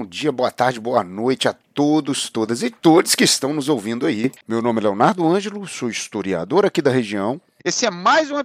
[0.00, 4.06] bom dia, boa tarde, boa noite a todos, todas e todos que estão nos ouvindo
[4.06, 4.32] aí.
[4.48, 7.38] Meu nome é Leonardo Ângelo, sou historiador aqui da região.
[7.62, 8.38] Esse é mais um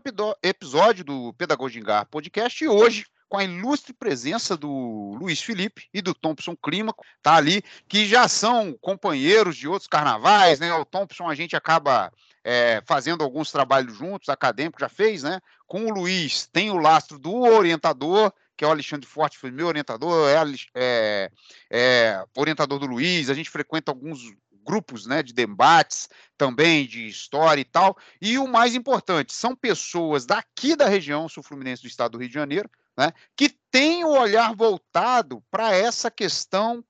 [0.44, 6.14] episódio do Pedagogingar Podcast e hoje com a ilustre presença do Luiz Felipe e do
[6.14, 10.74] Thompson Clímaco, tá ali, que já são companheiros de outros carnavais, né?
[10.74, 12.12] O Thompson a gente acaba
[12.44, 15.40] é, fazendo alguns trabalhos juntos, acadêmico já fez, né?
[15.66, 19.68] Com o Luiz tem o lastro do orientador, que é o Alexandre Forte, foi meu
[19.68, 20.36] orientador, é,
[20.74, 21.32] é,
[21.70, 24.34] é, orientador do Luiz, a gente frequenta alguns
[24.66, 27.96] grupos né, de debates também, de história e tal.
[28.20, 32.34] E o mais importante, são pessoas daqui da região sul-fluminense do estado do Rio de
[32.34, 36.84] Janeiro, né, que têm o olhar voltado para essa questão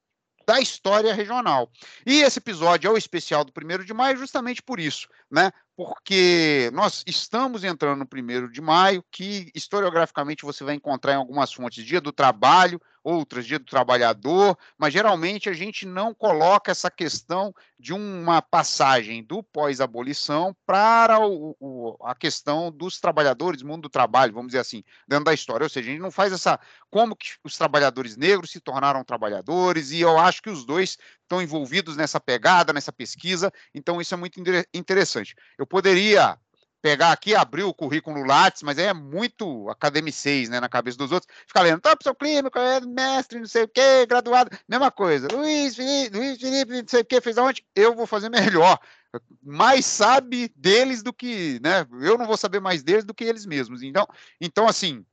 [0.48, 1.70] da história regional.
[2.05, 5.52] E esse episódio é o especial do primeiro de maio justamente por isso, né?
[5.76, 11.51] Porque nós estamos entrando no primeiro de maio, que historiograficamente você vai encontrar em algumas
[11.51, 16.89] fontes dia do trabalho, outras dia do trabalhador, mas geralmente a gente não coloca essa
[16.89, 23.89] questão de uma passagem do pós-abolição para o, o, a questão dos trabalhadores, mundo do
[23.89, 25.63] trabalho, vamos dizer assim, dentro da história.
[25.63, 29.91] Ou seja, a gente não faz essa como que os trabalhadores negros se tornaram trabalhadores,
[29.91, 34.17] e eu acho que os dois estão envolvidos nessa pegada, nessa pesquisa, então isso é
[34.17, 34.41] muito
[34.73, 35.35] interessante.
[35.59, 36.39] Eu poderia
[36.86, 41.34] pegar aqui, abrir o currículo Lattes, mas é muito academicês, né, na cabeça dos outros,
[41.48, 46.16] ficar lendo, top, clínico, é mestre, não sei o quê, graduado, mesma coisa, Luiz Felipe,
[46.16, 47.66] Luiz Felipe, não sei o quê, fez aonde?
[47.76, 48.78] Eu vou fazer melhor,
[49.41, 53.48] mais sabe deles do que, né, eu não vou saber mais deles do que eles
[53.48, 54.08] mesmos, então,
[54.40, 55.04] então assim,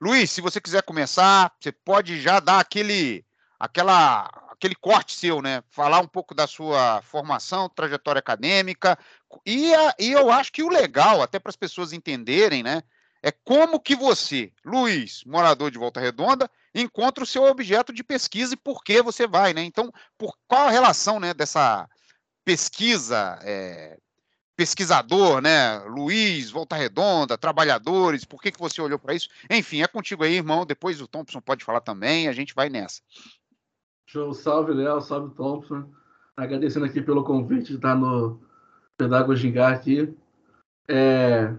[0.00, 3.26] Luiz, se você quiser começar, você pode já dar aquele,
[3.60, 5.62] aquela aquele corte seu, né?
[5.70, 8.98] Falar um pouco da sua formação, trajetória acadêmica.
[9.44, 12.82] E, a, e eu acho que o legal, até para as pessoas entenderem, né?
[13.22, 18.54] É como que você, Luiz, morador de Volta Redonda, encontra o seu objeto de pesquisa
[18.54, 19.62] e por que você vai, né?
[19.64, 21.88] Então, por qual a relação, né, dessa
[22.44, 23.98] pesquisa, é,
[24.54, 29.28] pesquisador, né, Luiz, Volta Redonda, trabalhadores, por que, que você olhou para isso?
[29.50, 30.64] Enfim, é contigo aí, irmão.
[30.64, 33.02] Depois o Thompson pode falar também, a gente vai nessa.
[34.08, 35.90] Show, salve Léo, salve Thompson.
[36.36, 38.40] Agradecendo aqui pelo convite de estar no
[38.96, 40.14] Pedagogingar aqui.
[40.88, 41.52] É...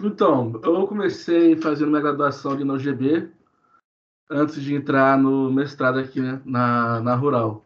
[0.00, 3.30] Então, eu comecei fazendo minha graduação ali na UGB,
[4.30, 7.64] antes de entrar no mestrado aqui né, na, na Rural.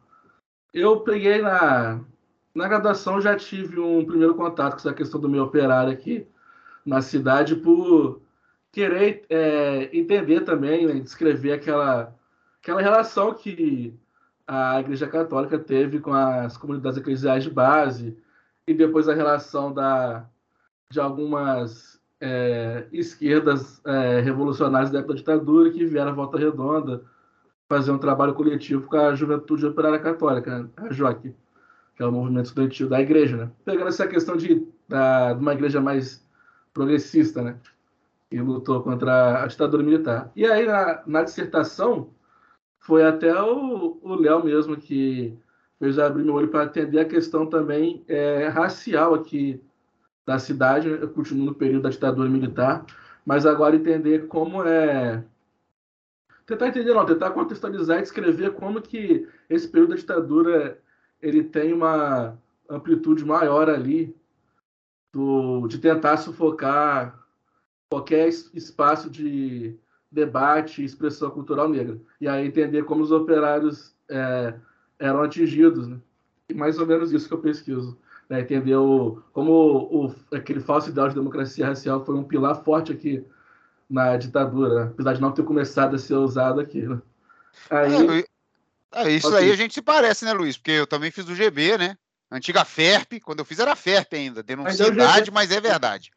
[0.73, 2.01] Eu peguei na,
[2.55, 6.27] na graduação, já tive um primeiro contato com essa questão do meu operário aqui
[6.87, 8.23] na cidade, por
[8.71, 12.15] querer é, entender também, né, descrever aquela
[12.63, 13.99] aquela relação que
[14.47, 18.17] a Igreja Católica teve com as comunidades eclesiais de base
[18.67, 20.25] e depois a relação da,
[20.89, 27.05] de algumas é, esquerdas é, revolucionárias da época da ditadura que vieram à Volta Redonda
[27.69, 31.35] fazer um trabalho coletivo com a Juventude Operária Católica, a JOC,
[31.97, 33.51] que é o movimento estudantil da igreja, né?
[33.65, 36.25] Pegando essa questão de, da, de uma igreja mais
[36.73, 37.57] progressista, né?
[38.31, 40.31] E lutou contra a ditadura militar.
[40.37, 42.11] E aí, na, na dissertação,
[42.83, 45.39] foi até o Léo mesmo que
[45.79, 49.63] fez abrir meu olho para atender a questão também é, racial aqui
[50.27, 50.89] da cidade.
[50.89, 52.85] Eu continuo no período da ditadura militar,
[53.25, 55.25] mas agora entender como é.
[56.45, 60.79] Tentar entender, não, tentar contextualizar e descrever como que esse período da ditadura
[61.21, 62.37] ele tem uma
[62.69, 64.15] amplitude maior ali
[65.13, 67.17] do, de tentar sufocar
[67.89, 69.79] qualquer espaço de
[70.13, 71.99] debate e expressão cultural negra.
[72.21, 74.55] E aí entender como os operários é,
[74.99, 75.89] eram atingidos.
[75.89, 75.99] Né?
[76.51, 77.99] E mais ou menos isso que eu pesquiso.
[78.29, 78.41] Né?
[78.41, 82.93] Entender o, como o, o, aquele falso ideal de democracia racial foi um pilar forte
[82.93, 83.25] aqui
[83.89, 84.91] na ditadura, né?
[84.93, 86.83] apesar de não ter começado a ser usado aqui.
[86.83, 87.01] Né?
[87.71, 88.25] Aí,
[88.93, 90.57] é, é, isso aí a gente se parece, né, Luiz?
[90.57, 91.97] Porque eu também fiz o GB, né?
[92.31, 96.11] Antiga FERP, quando eu fiz era FERP ainda, denuncia idade, mas é verdade.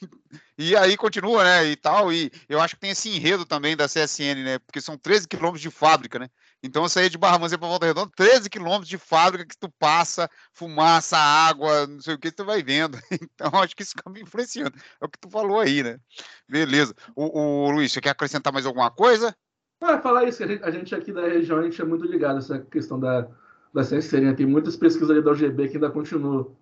[0.60, 1.66] E aí continua, né?
[1.66, 2.12] E tal.
[2.12, 4.58] E eu acho que tem esse enredo também da CSN, né?
[4.58, 6.28] Porque são 13 quilômetros de fábrica, né?
[6.60, 9.72] Então eu saí de Barra Mansa para Volta Redonda, 13 quilômetros de fábrica que tu
[9.78, 12.98] passa, fumaça, água, não sei o que, tu vai vendo.
[13.22, 14.76] Então acho que isso acaba influenciando.
[15.00, 16.00] É o que tu falou aí, né?
[16.48, 16.92] Beleza.
[17.14, 19.34] O, o Luiz, você quer acrescentar mais alguma coisa?
[19.80, 22.38] Ah, falar isso, a gente, a gente, aqui da região, a gente é muito ligado
[22.38, 23.28] essa questão da,
[23.72, 24.22] da CSN.
[24.22, 24.34] Né?
[24.34, 26.56] Tem muitas pesquisas ali da UGB que ainda continuam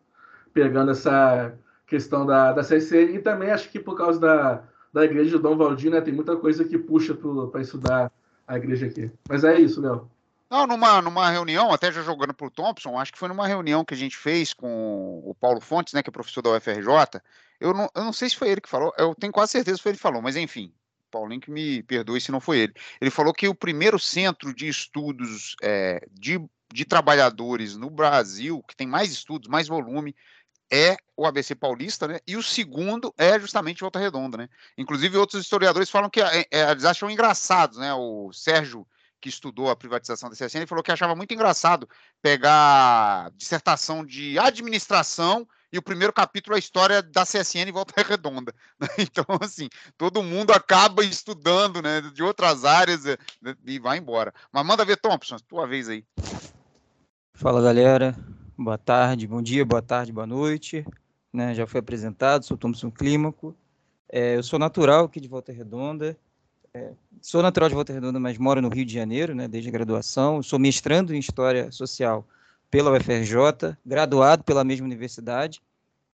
[0.52, 1.56] pegando essa
[1.86, 4.62] questão da, da CSN e também acho que por causa da,
[4.92, 8.10] da igreja de Dom Valdir, né, tem muita coisa que puxa para estudar
[8.46, 9.10] a igreja aqui.
[9.28, 10.10] Mas é isso, Léo.
[10.48, 13.84] Não, numa, numa reunião, até já jogando para o Thompson, acho que foi numa reunião
[13.84, 17.20] que a gente fez com o Paulo Fontes, né, que é professor da UFRJ.
[17.60, 19.82] Eu não, eu não sei se foi ele que falou, eu tenho quase certeza que
[19.82, 20.72] foi ele que falou, mas enfim,
[21.10, 22.74] Paulinho que me perdoe se não foi ele.
[23.00, 26.40] Ele falou que o primeiro centro de estudos é, de,
[26.72, 30.14] de trabalhadores no Brasil, que tem mais estudos, mais volume,
[30.70, 32.18] é o ABC Paulista, né?
[32.26, 34.48] E o segundo é justamente Volta Redonda, né?
[34.76, 37.92] Inclusive, outros historiadores falam que é, é, eles acham engraçados, né?
[37.94, 38.86] O Sérgio,
[39.20, 41.88] que estudou a privatização da CSN, falou que achava muito engraçado
[42.20, 48.54] pegar dissertação de administração e o primeiro capítulo é a história da CSN Volta Redonda.
[48.78, 48.88] Né?
[48.98, 53.16] Então, assim, todo mundo acaba estudando né, de outras áreas né,
[53.64, 54.32] e vai embora.
[54.52, 56.04] Mas manda ver, Thompson, tua vez aí.
[57.34, 58.16] Fala, galera.
[58.58, 60.82] Boa tarde, bom dia, boa tarde, boa noite.
[61.30, 63.54] Né, já foi apresentado, sou Thompson Clímaco.
[64.08, 66.16] É, eu sou natural aqui de Volta Redonda.
[66.72, 69.72] É, sou natural de Volta Redonda, mas moro no Rio de Janeiro, né, desde a
[69.72, 70.42] graduação.
[70.42, 72.26] Sou mestrando em História Social
[72.70, 75.60] pela UFRJ, graduado pela mesma universidade.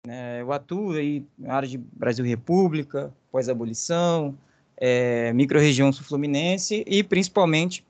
[0.08, 4.36] É, eu atuo aí na área de Brasil República, pós-abolição,
[4.76, 7.86] é, micro-região sul-fluminense e principalmente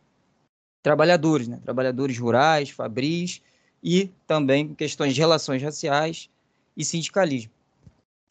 [0.82, 1.58] trabalhadores, né?
[1.64, 3.40] trabalhadores rurais, fabris
[3.82, 6.30] e também questões de relações raciais
[6.76, 7.50] e sindicalismo.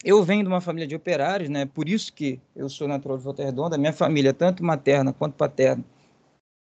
[0.04, 1.64] Eu venho de uma família de operários, né?
[1.66, 5.84] por isso que eu sou natural de Volta Redonda, minha família, tanto materna quanto paterna,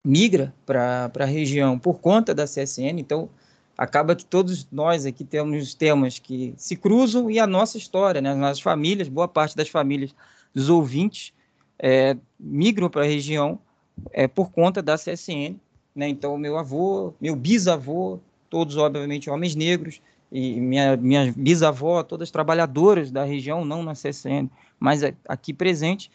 [0.04, 3.28] migra para a região por conta da CSN, então
[3.76, 8.30] acaba que todos nós aqui temos temas que se cruzam e a nossa história, né?
[8.30, 10.14] As nossas famílias, boa parte das famílias
[10.52, 11.32] dos ouvintes
[11.78, 13.58] é, migram para a região
[14.10, 15.56] é, por conta da CSN,
[15.94, 16.08] né?
[16.08, 18.18] Então, meu avô, meu bisavô,
[18.52, 24.46] todos obviamente homens negros, e minha, minha bisavó, todas trabalhadoras da região, não na CSN,
[24.78, 26.10] mas aqui presente.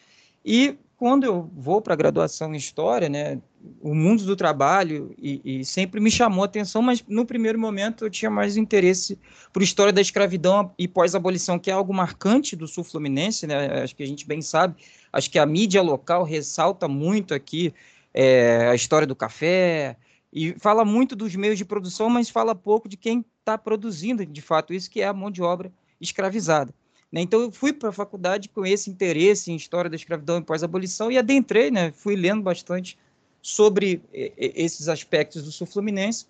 [0.45, 3.41] E quando eu vou para a graduação em História, né,
[3.81, 8.05] o mundo do trabalho e, e, sempre me chamou a atenção, mas no primeiro momento
[8.05, 9.17] eu tinha mais interesse
[9.51, 13.81] por história da escravidão e pós-abolição, que é algo marcante do sul fluminense, né?
[13.81, 14.75] Acho que a gente bem sabe.
[15.11, 17.73] Acho que a mídia local ressalta muito aqui
[18.13, 19.97] é, a história do café
[20.37, 24.41] e fala muito dos meios de produção, mas fala pouco de quem está produzindo de
[24.41, 26.71] fato isso, que é a mão de obra escravizada.
[27.11, 27.21] Né?
[27.21, 31.11] Então, eu fui para a faculdade com esse interesse em história da escravidão e pós-abolição
[31.11, 31.91] e adentrei, né?
[31.91, 32.95] fui lendo bastante
[33.41, 36.27] sobre esses aspectos do sul fluminense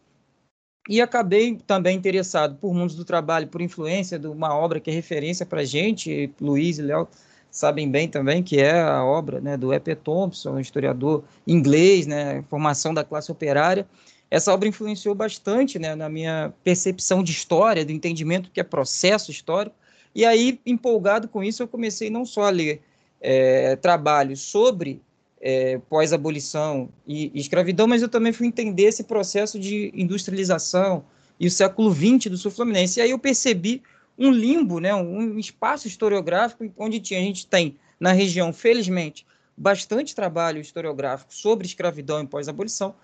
[0.88, 4.94] e acabei também interessado por mundos do trabalho, por influência de uma obra que é
[4.94, 7.10] referência para a gente, Luiz e Léo
[7.52, 9.96] sabem bem também, que é a obra né, do E.P.
[9.96, 13.88] Thompson, um historiador inglês, né, formação da classe operária.
[14.30, 19.32] Essa obra influenciou bastante né, na minha percepção de história, do entendimento que é processo
[19.32, 19.76] histórico,
[20.18, 22.82] e aí, empolgado com isso, eu comecei não só a ler
[23.22, 25.00] é, trabalhos sobre
[25.40, 31.04] é, pós-abolição e, e, escravidão, mas eu também fui entender esse processo de industrialização
[31.40, 33.00] e o século XX do sul fluminense.
[33.00, 33.84] E aí eu percebi
[34.18, 39.26] um limbo, né, um espaço historiográfico onde tinha, a gente tem na região, felizmente,
[39.56, 42.96] bastante trabalho historiográfico sobre escravidão e pós-abolição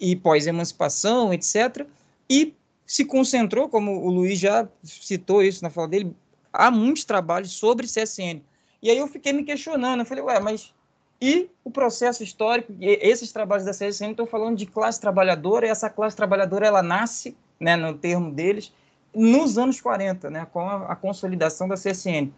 [0.00, 1.86] e pós-emancipação, etc.
[2.28, 2.54] E
[2.84, 6.14] se concentrou, como o Luiz já citou isso na fala dele,
[6.52, 8.40] há muitos trabalhos sobre CSN.
[8.82, 10.72] E aí eu fiquei me questionando, eu falei, ué, mas
[11.20, 15.88] e o processo histórico, esses trabalhos da CSN estão falando de classe trabalhadora, e essa
[15.88, 18.72] classe trabalhadora ela nasce, né, no termo deles,
[19.16, 22.30] nos anos 40, né, com a, a consolidação da CSN.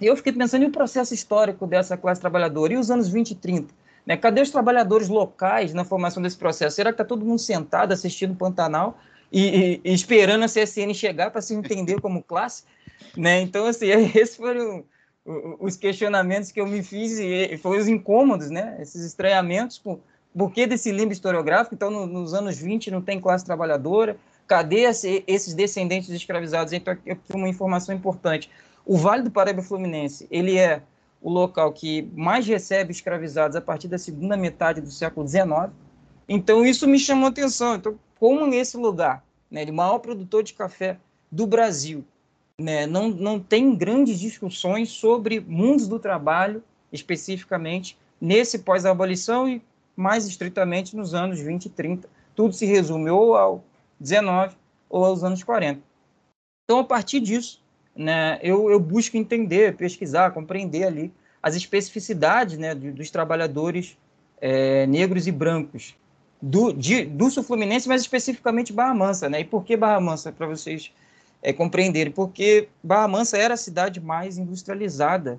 [0.00, 2.72] E eu fiquei pensando, e o processo histórico dessa classe trabalhadora?
[2.72, 3.74] E os anos 20 e 30?
[4.06, 4.16] Né?
[4.16, 6.76] Cadê os trabalhadores locais na formação desse processo?
[6.76, 8.96] Será que está todo mundo sentado assistindo Pantanal
[9.32, 12.62] e, e, e esperando a CSN chegar para se entender como classe?
[13.16, 13.40] Né?
[13.40, 14.84] Então, assim, esses foram
[15.60, 18.78] os questionamentos que eu me fiz e foram os incômodos, né?
[18.80, 20.00] Esses estranhamentos, por,
[20.34, 21.74] por que desse limbo historiográfico?
[21.74, 24.16] Então, no, nos anos 20 não tem classe trabalhadora,
[24.48, 26.72] cadê esse, esses descendentes escravizados?
[26.72, 28.50] Então, aqui uma informação importante.
[28.84, 30.82] O Vale do Paraíba Fluminense, ele é
[31.20, 35.70] o local que mais recebe escravizados a partir da segunda metade do século XIX.
[36.26, 37.74] Então, isso me chamou a atenção.
[37.74, 40.96] Então, como nesse lugar, né, de maior produtor de café
[41.30, 42.02] do Brasil,
[42.58, 49.62] né, não, não tem grandes discussões sobre mundos do trabalho, especificamente, nesse pós-abolição e
[49.94, 52.08] mais estritamente nos anos 20 e 30.
[52.34, 53.64] Tudo se resume ou ao
[53.98, 54.56] 19
[54.88, 55.80] ou aos anos 40.
[56.64, 57.62] Então, a partir disso,
[57.96, 61.12] né, eu, eu busco entender, pesquisar, compreender ali
[61.42, 63.96] as especificidades né, dos trabalhadores
[64.40, 65.94] é, negros e brancos
[66.40, 69.28] do, de, do sul fluminense, mas especificamente Barra Mansa.
[69.28, 69.40] Né?
[69.40, 70.92] E por que Barra Mansa, para vocês
[71.42, 75.38] é, compreenderem, porque Barra Mansa era a cidade mais industrializada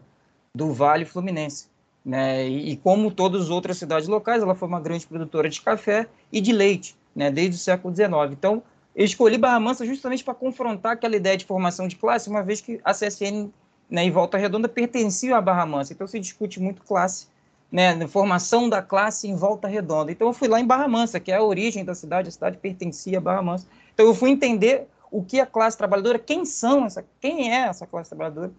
[0.54, 1.68] do Vale Fluminense.
[2.04, 2.48] Né?
[2.48, 6.08] E, e, como todas as outras cidades locais, ela foi uma grande produtora de café
[6.32, 7.30] e de leite, né?
[7.30, 8.32] desde o século XIX.
[8.32, 8.64] Então,
[8.96, 12.62] eu escolhi Barra Mansa justamente para confrontar aquela ideia de formação de classe, uma vez
[12.62, 13.50] que a CSN
[13.90, 15.92] né, e Volta Redonda pertenciam à Barra Mansa.
[15.92, 17.28] Então se discute muito classe,
[17.70, 20.12] né, formação da classe em Volta Redonda.
[20.12, 22.58] Então eu fui lá em Barra Mansa, que é a origem da cidade, a cidade
[22.58, 23.68] pertencia à Barra Mansa.
[23.94, 27.86] Então eu fui entender o que a classe trabalhadora, quem são essa, quem é essa
[27.86, 28.52] classe trabalhadora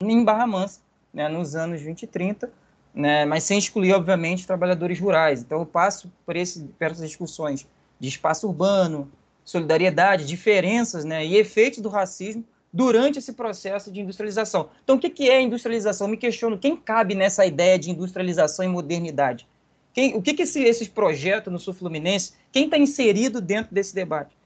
[0.00, 0.80] em Barra Mansa,
[1.12, 2.52] né, nos anos 20 e 30,
[2.94, 5.40] né, mas sem excluir, obviamente, trabalhadores rurais.
[5.40, 7.66] Então eu passo por, esse, por essas discussões
[7.98, 9.10] de espaço urbano,
[9.44, 14.68] solidariedade, diferenças né, e efeitos do racismo durante esse processo de industrialização.
[14.84, 16.06] Então, o que, é industrialização?
[16.06, 19.48] Eu me questiono, quem cabe nessa ideia de industrialização e modernidade?
[19.92, 23.94] Quem, o que, que esse, esses projetos no Sul Fluminense, quem está inserido dentro desse
[23.94, 24.36] debate?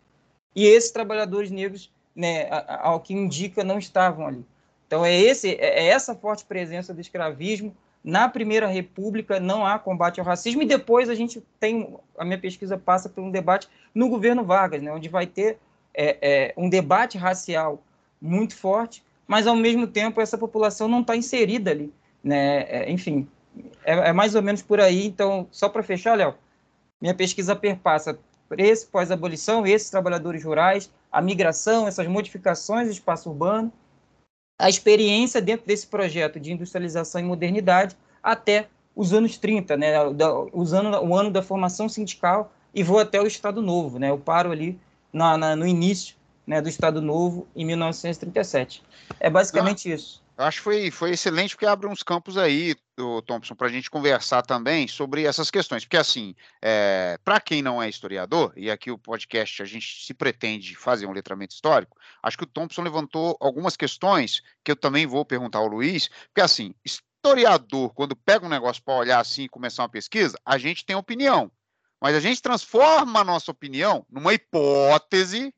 [0.55, 2.49] E esses trabalhadores negros, né,
[2.81, 4.45] ao que indica, não estavam ali.
[4.87, 7.75] Então, é, esse, é, é essa forte presença do escravismo.
[8.05, 12.39] Na Primeira República não há combate ao racismo, e depois a gente tem, a minha
[12.39, 15.59] pesquisa passa por um debate no governo Vargas, né, onde vai ter
[15.95, 17.83] é, é, um debate racial
[18.21, 21.93] muito forte, mas ao mesmo tempo essa população não está inserida ali.
[22.23, 22.63] Né?
[22.63, 23.29] É, enfim,
[23.85, 25.07] é, é, mais ou menos por aí.
[25.07, 26.35] Então, só para fechar, Léo,
[27.01, 28.19] minha pesquisa perpassa
[28.59, 33.73] esse pós-abolição, esses trabalhadores rurais, a migração, essas modificações do espaço urbano,
[34.63, 39.95] a experiência dentro desse projeto de industrialização e modernidade até os anos 30, né,
[40.53, 44.53] usando o ano da formação sindical e vou até o Estado Novo, né, eu paro
[44.53, 44.79] ali
[45.13, 46.15] na, na, no início
[46.47, 48.85] né, do Estado Novo em 1937.
[49.19, 49.97] É basicamente ah.
[49.97, 50.22] isso.
[50.37, 52.75] Eu acho que foi, foi excelente porque abre uns campos aí,
[53.27, 55.85] Thompson, para a gente conversar também sobre essas questões.
[55.85, 60.15] Porque, assim, é, para quem não é historiador, e aqui o podcast a gente se
[60.15, 65.07] pretende fazer um letramento histórico, acho que o Thompson levantou algumas questões que eu também
[65.07, 69.49] vou perguntar ao Luiz, porque, assim, historiador, quando pega um negócio para olhar assim e
[69.49, 71.51] começar uma pesquisa, a gente tem opinião.
[72.01, 75.55] Mas a gente transforma a nossa opinião numa hipótese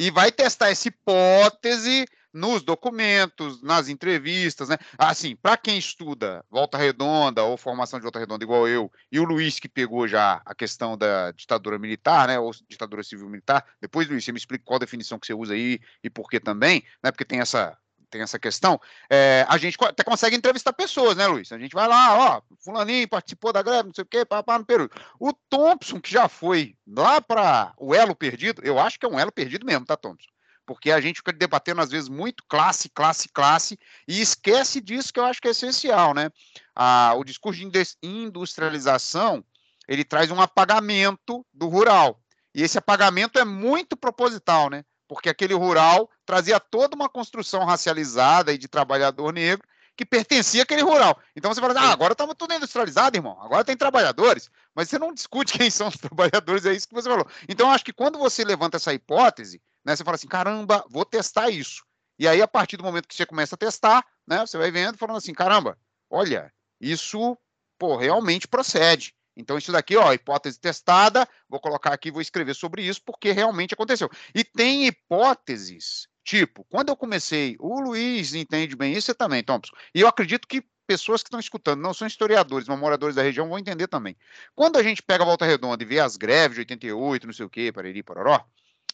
[0.00, 4.78] e vai testar essa hipótese nos documentos, nas entrevistas, né?
[4.96, 9.24] Assim, para quem estuda Volta Redonda ou formação de Volta Redonda igual eu, e o
[9.24, 14.08] Luiz que pegou já a questão da ditadura militar, né, ou ditadura civil militar, depois
[14.08, 16.82] Luiz, você me explica qual a definição que você usa aí e por que também,
[17.04, 17.10] né?
[17.10, 17.76] Porque tem essa
[18.10, 21.50] tem essa questão, é, a gente até consegue entrevistar pessoas, né, Luiz?
[21.52, 24.66] A gente vai lá, ó, fulaninho participou da greve, não sei o quê, papá no
[24.66, 24.90] Peru.
[25.18, 29.18] O Thompson, que já foi lá para o elo perdido, eu acho que é um
[29.18, 30.28] elo perdido mesmo, tá, Thompson?
[30.70, 33.76] porque a gente fica debatendo às vezes muito classe, classe, classe,
[34.06, 36.30] e esquece disso que eu acho que é essencial, né?
[36.76, 37.68] Ah, o discurso de
[38.00, 39.44] industrialização,
[39.88, 42.22] ele traz um apagamento do rural,
[42.54, 44.84] e esse apagamento é muito proposital, né?
[45.10, 50.82] Porque aquele rural trazia toda uma construção racializada e de trabalhador negro que pertencia àquele
[50.82, 51.18] rural.
[51.34, 55.00] Então você fala, assim, ah, agora estamos tudo industrializado, irmão, agora tem trabalhadores, mas você
[55.00, 57.26] não discute quem são os trabalhadores, é isso que você falou.
[57.48, 59.96] Então acho que quando você levanta essa hipótese, né?
[59.96, 61.84] Você fala assim, caramba, vou testar isso.
[62.16, 64.46] E aí, a partir do momento que você começa a testar, né?
[64.46, 65.76] Você vai vendo, falando assim, caramba,
[66.08, 67.36] olha, isso,
[67.76, 69.12] pô, realmente procede.
[69.36, 73.74] Então, isso daqui, ó, hipótese testada, vou colocar aqui, vou escrever sobre isso, porque realmente
[73.74, 74.10] aconteceu.
[74.34, 79.74] E tem hipóteses, tipo, quando eu comecei, o Luiz entende bem isso, você também, Thompson.
[79.94, 83.48] E eu acredito que pessoas que estão escutando, não são historiadores, mas moradores da região
[83.48, 84.16] vão entender também.
[84.56, 87.46] Quando a gente pega a Volta Redonda e vê as greves de 88, não sei
[87.46, 88.44] o quê, pariri, pororó,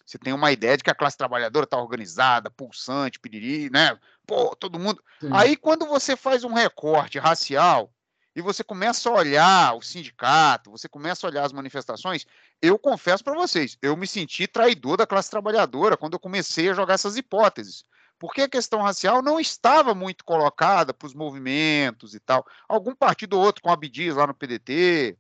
[0.05, 3.99] você tem uma ideia de que a classe trabalhadora está organizada, pulsante, piriri, né?
[4.27, 5.03] Pô, todo mundo.
[5.21, 5.31] Sim.
[5.33, 7.91] Aí, quando você faz um recorte racial
[8.37, 12.27] e você começa a olhar o sindicato, você começa a olhar as manifestações,
[12.61, 16.75] eu confesso para vocês, eu me senti traidor da classe trabalhadora quando eu comecei a
[16.75, 17.83] jogar essas hipóteses.
[18.19, 22.47] Porque a questão racial não estava muito colocada para os movimentos e tal.
[22.69, 25.17] Algum partido ou outro, com Abdias lá no PDT,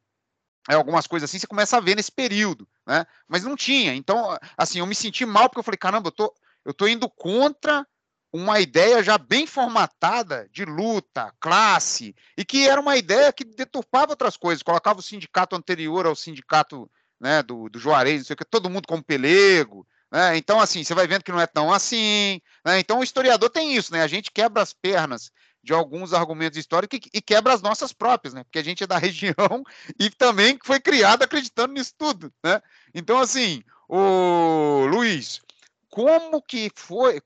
[0.69, 3.07] é, algumas coisas assim, você começa a ver nesse período, né?
[3.27, 3.95] Mas não tinha.
[3.95, 7.09] Então, assim, eu me senti mal porque eu falei, caramba, eu tô, eu tô indo
[7.09, 7.87] contra
[8.37, 14.13] uma ideia já bem formatada de luta, classe, e que era uma ideia que deturpava
[14.13, 18.37] outras coisas, colocava o sindicato anterior ao sindicato né, do, do Juarez, não sei o
[18.37, 20.37] que, todo mundo como pelego, né?
[20.37, 22.41] Então, assim, você vai vendo que não é tão assim.
[22.65, 22.79] Né?
[22.79, 24.03] Então, o historiador tem isso, né?
[24.03, 25.31] A gente quebra as pernas
[25.63, 28.45] de alguns argumentos históricos e, quebra as nossas próprias, né?
[28.45, 29.65] Porque a gente é da região
[29.99, 32.63] e também foi criado acreditando nisso tudo, né?
[32.95, 35.41] Então, assim, o Luiz,
[35.91, 37.21] como que foi?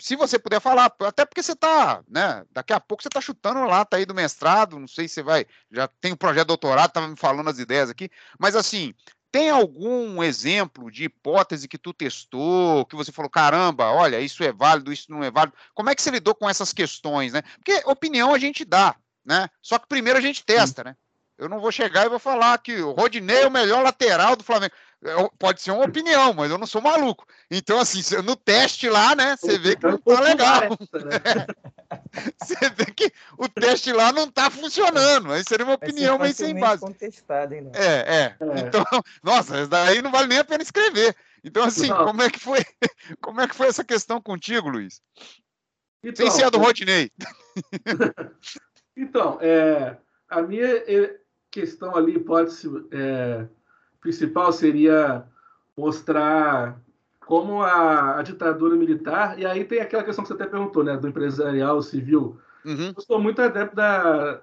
[0.00, 2.44] Se você puder falar, até porque você está, né?
[2.50, 5.22] Daqui a pouco você está chutando lá, tá aí do mestrado, não sei se você
[5.22, 8.54] vai, já tem o um projeto de doutorado, estava me falando as ideias aqui, mas
[8.54, 8.94] assim,
[9.30, 14.52] tem algum exemplo de hipótese que tu testou, que você falou, caramba, olha, isso é
[14.52, 15.56] válido, isso não é válido?
[15.74, 17.42] Como é que você lidou com essas questões, né?
[17.56, 19.48] Porque opinião a gente dá, né?
[19.60, 20.96] Só que primeiro a gente testa, né?
[21.36, 24.42] Eu não vou chegar e vou falar que o Rodinei é o melhor lateral do
[24.42, 24.74] Flamengo.
[25.38, 27.24] Pode ser uma opinião, mas eu não sou maluco.
[27.48, 30.62] Então, assim, no teste lá, né, você vê que não tá legal.
[30.64, 31.46] Essa, né?
[32.42, 35.32] você vê que o teste lá não está funcionando.
[35.32, 36.84] Aí seria uma opinião meio sem base.
[36.84, 38.60] Hein, é, é, é.
[38.60, 38.84] Então,
[39.22, 41.14] nossa, daí não vale nem a pena escrever.
[41.44, 42.58] Então, assim, como é que foi?
[43.22, 45.00] Como é que foi essa questão contigo, Luiz?
[46.02, 47.10] Então, Sem ser a do Rodney.
[48.96, 49.96] então, é,
[50.28, 51.18] a minha é,
[51.50, 53.48] questão ali, hipótese é,
[54.08, 55.24] principal seria
[55.76, 56.80] mostrar
[57.20, 60.96] como a, a, ditadura militar, e aí tem aquela questão que você até perguntou, né,
[60.96, 62.40] do empresarial civil.
[62.64, 62.94] Uhum.
[62.96, 64.40] Eu sou muito adepto da,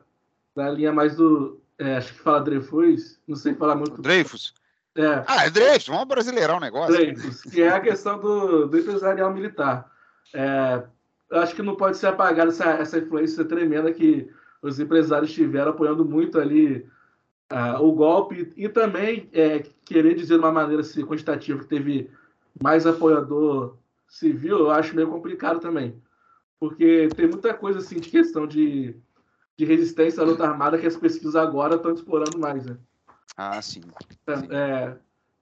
[0.55, 3.99] da linha mais do, é, acho que fala Dreyfus, não sei falar muito.
[4.03, 4.53] Dreyfus?
[4.95, 5.23] É.
[5.25, 6.93] Ah, é Dreyfus, vamos brasileirar o negócio.
[6.93, 9.91] Dreyfus, que é a questão do, do empresarial militar.
[10.31, 10.83] É,
[11.31, 14.29] eu acho que não pode ser apagada essa, essa influência tremenda que
[14.61, 16.87] os empresários tiveram apoiando muito ali
[17.51, 22.09] uh, o golpe e também é, querer dizer de uma maneira assim, quantitativa que teve
[22.61, 26.01] mais apoiador civil, eu acho meio complicado também.
[26.59, 28.95] Porque tem muita coisa assim de questão de,
[29.57, 32.65] de resistência à luta armada que as pesquisas agora estão explorando mais.
[32.65, 32.77] Né?
[33.35, 33.81] Ah, sim.
[33.81, 34.47] sim.
[34.49, 34.97] É,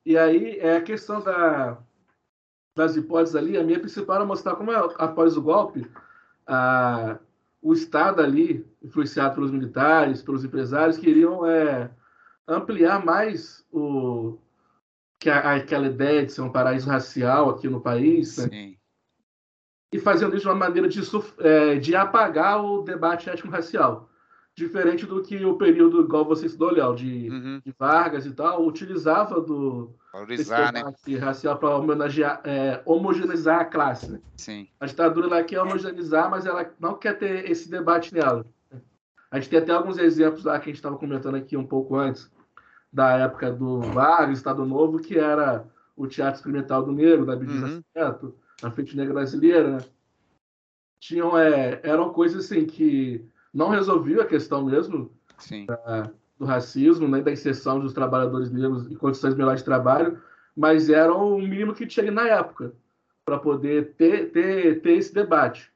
[0.06, 1.78] e aí é a questão da,
[2.76, 5.90] das hipóteses ali, a minha principal era mostrar como após o golpe,
[6.48, 7.20] a,
[7.64, 11.90] o Estado ali, influenciado pelos militares, pelos empresários, queriam é,
[12.46, 14.38] ampliar mais o,
[15.18, 18.76] que a, aquela ideia de ser um paraíso racial aqui no país, né?
[19.94, 21.00] e fazendo isso de uma maneira de,
[21.40, 24.10] é, de apagar o debate étnico-racial
[24.56, 27.62] diferente do que o período, igual você estudou, Léo, de, uhum.
[27.66, 30.84] de, Vargas e tal, utilizava do Valorizar, né?
[31.20, 34.12] racial para homenagear, é, homogeneizar a classe.
[34.12, 34.20] Né?
[34.38, 34.68] Sim.
[34.80, 38.46] A ditadura ela quer homogeneizar, mas ela não quer ter esse debate nela.
[39.32, 41.96] A gente tem até alguns exemplos lá que a gente estava comentando aqui um pouco
[41.96, 42.32] antes,
[42.92, 47.60] da época do Vargas, Estado Novo, que era o Teatro Experimental do Negro, da Bíblia
[47.60, 47.84] uhum.
[47.96, 49.86] Nascimento, a Frente Negra Brasileira, né?
[51.00, 55.12] Tinham, é, eram coisas assim que não resolveu a questão mesmo
[55.68, 60.22] da, do racismo, nem né, da inserção dos trabalhadores negros em condições melhores de trabalho,
[60.56, 62.74] mas era o mínimo que tinha na época
[63.26, 65.73] para poder ter, ter, ter esse debate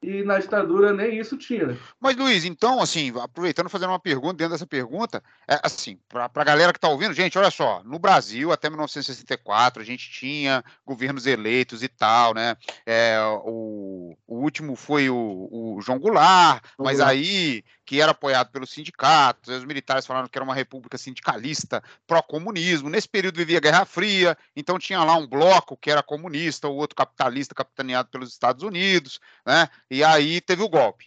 [0.00, 1.76] e na ditadura nem isso tinha.
[2.00, 6.44] Mas, Luiz, então, assim, aproveitando fazendo uma pergunta, dentro dessa pergunta, é, assim, para a
[6.44, 11.26] galera que está ouvindo, gente, olha só, no Brasil, até 1964, a gente tinha governos
[11.26, 12.56] eleitos e tal, né?
[12.86, 17.16] É, o, o último foi o, o João Goulart, João mas Goulart.
[17.16, 22.90] aí que era apoiado pelos sindicatos, os militares falaram que era uma república sindicalista, pró-comunismo.
[22.90, 26.76] Nesse período vivia a Guerra Fria, então tinha lá um bloco que era comunista, o
[26.76, 29.70] outro capitalista, capitaneado pelos Estados Unidos, né?
[29.90, 31.06] E aí teve o golpe.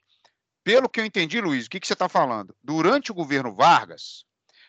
[0.63, 2.56] Pelo que eu entendi, Luiz, o que, que você está falando?
[2.63, 4.26] Durante o governo Vargas,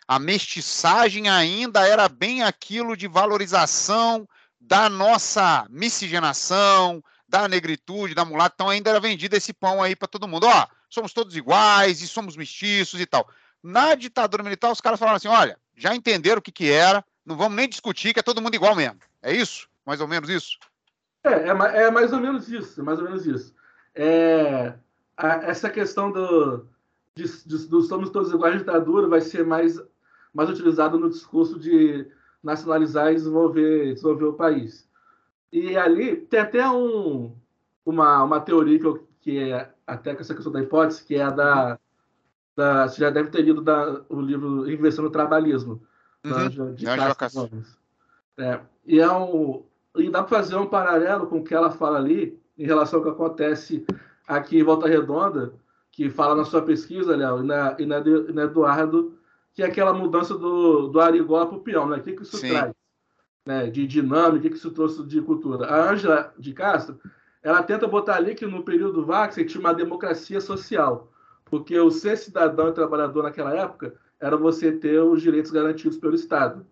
[0.09, 4.29] a mestiçagem ainda era bem aquilo de valorização
[4.61, 10.09] da nossa miscigenação, da negritude, da mulata, então ainda era vendido esse pão aí para
[10.09, 10.46] todo mundo.
[10.46, 13.29] Ó, somos todos iguais e somos mestiços e tal.
[13.62, 17.37] Na ditadura militar, os caras falaram assim: olha, já entenderam o que, que era, não
[17.37, 18.98] vamos nem discutir, que é todo mundo igual mesmo.
[19.22, 19.68] É isso?
[19.85, 20.59] Mais ou menos isso?
[21.25, 23.55] É, é, é mais ou menos isso, é mais ou menos isso.
[23.94, 24.74] É,
[25.16, 26.66] a, essa questão do,
[27.14, 29.81] de, de, do somos todos iguais à ditadura vai ser mais,
[30.33, 32.07] mais utilizado no discurso de
[32.42, 34.88] nacionalizar e desenvolver, desenvolver o país.
[35.52, 37.35] E ali tem até um,
[37.85, 41.22] uma, uma teoria que, eu, que é até com essa questão da hipótese, que é
[41.22, 41.78] a da.
[42.57, 45.83] da você já deve ter lido da, o livro Inversão no Trabalhismo,
[46.24, 46.74] uhum.
[46.74, 46.87] de
[48.38, 49.62] é, e, é um,
[49.96, 53.05] e dá para fazer um paralelo com o que ela fala ali, em relação ao
[53.05, 53.85] que acontece
[54.27, 55.55] aqui em Volta Redonda,
[55.91, 58.01] que fala na sua pesquisa, Léo, e na, e na,
[58.33, 59.19] na Eduardo,
[59.53, 61.99] que é aquela mudança do, do Arigó para o peão, né?
[61.99, 62.49] O que, que isso Sim.
[62.49, 62.73] traz?
[63.45, 65.67] né, de dinâmica que isso trouxe de cultura.
[65.67, 66.99] A Ângela de Castro,
[67.43, 71.12] ela tenta botar ali que no período Wagner tinha uma democracia social,
[71.45, 76.15] porque o ser cidadão e trabalhador naquela época era você ter os direitos garantidos pelo
[76.15, 76.65] Estado.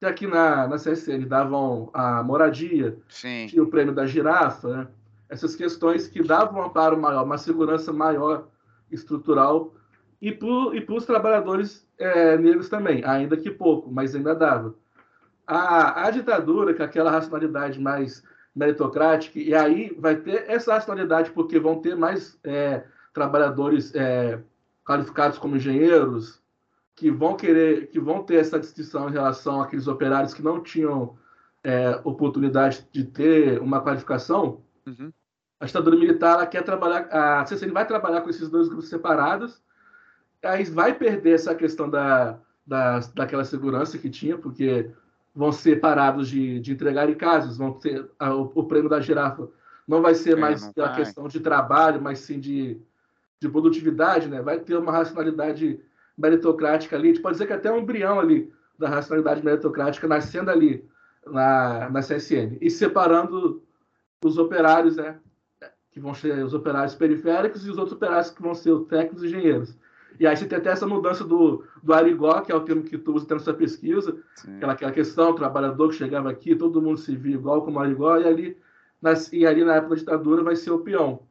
[0.00, 3.46] E aqui na, na CSN davam a moradia, Sim.
[3.48, 4.88] tinha o prêmio da girafa, né?
[5.28, 8.48] essas questões que davam um amparo maior, uma segurança maior
[8.90, 9.74] estrutural
[10.20, 14.74] e para os trabalhadores é, negros também, ainda que pouco, mas ainda dava
[15.48, 18.22] a, a ditadura, com aquela racionalidade mais
[18.54, 22.84] meritocrática, e aí vai ter essa racionalidade porque vão ter mais é,
[23.14, 24.38] trabalhadores é,
[24.84, 26.42] qualificados como engenheiros,
[26.98, 31.16] que vão querer, que vão ter essa distinção em relação àqueles operários que não tinham
[31.62, 34.62] é, oportunidade de ter uma qualificação.
[34.84, 35.12] Uhum.
[35.60, 39.62] A ditadura militar ela quer trabalhar, a CCN vai trabalhar com esses dois grupos separados,
[40.42, 44.90] aí vai perder essa questão da, da, daquela segurança que tinha, porque
[45.32, 49.00] vão ser parados de, de entregar em casas, vão ter a, o, o, prêmio da
[49.00, 49.48] girafa
[49.86, 52.80] Não vai ser é, mais a questão de trabalho, mas sim de,
[53.40, 54.42] de produtividade, né?
[54.42, 55.80] Vai ter uma racionalidade
[56.18, 57.10] meritocrática ali.
[57.10, 60.84] A gente pode dizer que até um embrião ali da racionalidade meritocrática nascendo ali
[61.26, 63.62] na, na CSN e separando
[64.24, 65.18] os operários, né?
[65.90, 69.22] Que vão ser os operários periféricos e os outros operários que vão ser os técnicos
[69.22, 69.76] e engenheiros.
[70.18, 72.98] E aí você tem até essa mudança do, do Arigó, que é o termo que
[72.98, 74.16] tu usa na sua pesquisa,
[74.56, 78.16] aquela, aquela questão, o trabalhador que chegava aqui, todo mundo se via igual como Arigó,
[78.16, 78.56] e ali,
[79.00, 81.22] nas, e ali na época da ditadura vai ser o peão,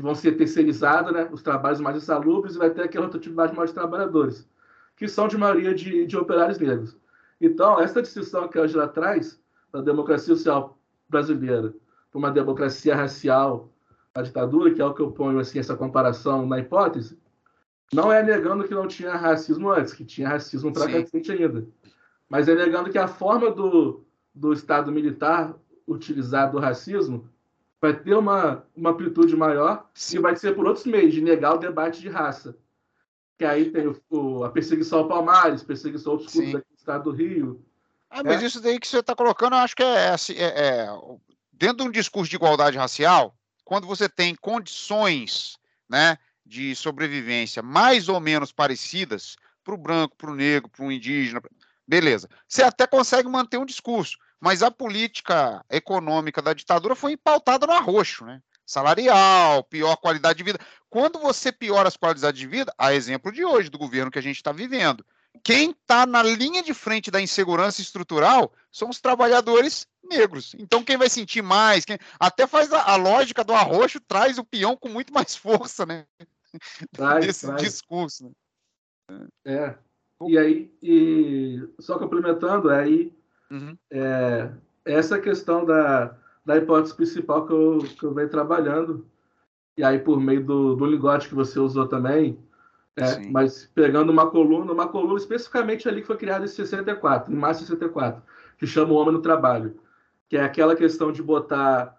[0.00, 3.68] que vão ser terceirizados, né, os trabalhos mais insalubres, e vai ter aquela rotatividade mais
[3.68, 4.48] de trabalhadores,
[4.96, 6.96] que são de maioria de, de operários negros.
[7.38, 9.38] Então, essa distinção que a Angela traz
[9.70, 11.74] da democracia social brasileira
[12.10, 13.70] para uma democracia racial
[14.14, 17.18] a ditadura, que é o que eu ponho assim, essa comparação na hipótese,
[17.92, 21.66] não é negando que não tinha racismo antes, que tinha racismo para frente ainda.
[22.26, 24.02] Mas é negando que a forma do,
[24.34, 25.54] do Estado militar
[25.86, 27.28] utilizar do racismo
[27.80, 30.16] vai ter uma, uma amplitude maior Sim.
[30.16, 32.56] e vai ser por outros meios, de negar o debate de raça.
[33.38, 36.78] Que aí tem o, o, a perseguição ao Palmares, perseguição a outros clubes aqui do
[36.78, 37.64] Estado do Rio.
[38.10, 38.46] Ah, mas é.
[38.46, 40.88] isso daí que você está colocando, eu acho que é, assim, é, é,
[41.52, 45.56] dentro de um discurso de igualdade racial, quando você tem condições,
[45.88, 50.90] né, de sobrevivência mais ou menos parecidas para o branco, para o negro, para o
[50.90, 51.40] indígena,
[51.86, 52.28] beleza.
[52.48, 57.72] Você até consegue manter um discurso, mas a política econômica da ditadura foi pautada no
[57.72, 58.40] arroxo, né?
[58.64, 60.58] Salarial, pior qualidade de vida.
[60.88, 64.22] Quando você piora as qualidades de vida, a exemplo de hoje, do governo que a
[64.22, 65.04] gente está vivendo,
[65.42, 70.54] quem está na linha de frente da insegurança estrutural são os trabalhadores negros.
[70.58, 71.98] Então, quem vai sentir mais, quem...
[72.18, 76.06] até faz a, a, lógica do arroxo, traz o peão com muito mais força, né?
[76.92, 77.62] Traz, Desse traz.
[77.62, 78.32] discurso.
[79.08, 79.28] Né?
[79.44, 79.78] É.
[80.26, 83.16] E aí, e só complementando, aí
[83.50, 83.76] uhum.
[83.90, 84.50] é,
[84.84, 89.06] essa questão da, da hipótese principal que eu, que eu venho trabalhando,
[89.76, 92.38] e aí por meio do, do lingote que você usou também,
[92.96, 97.36] é, mas pegando uma coluna, uma coluna especificamente ali que foi criada em 64, em
[97.36, 98.22] março de 64,
[98.58, 99.78] que chama o Homem no Trabalho,
[100.28, 101.98] que é aquela questão de botar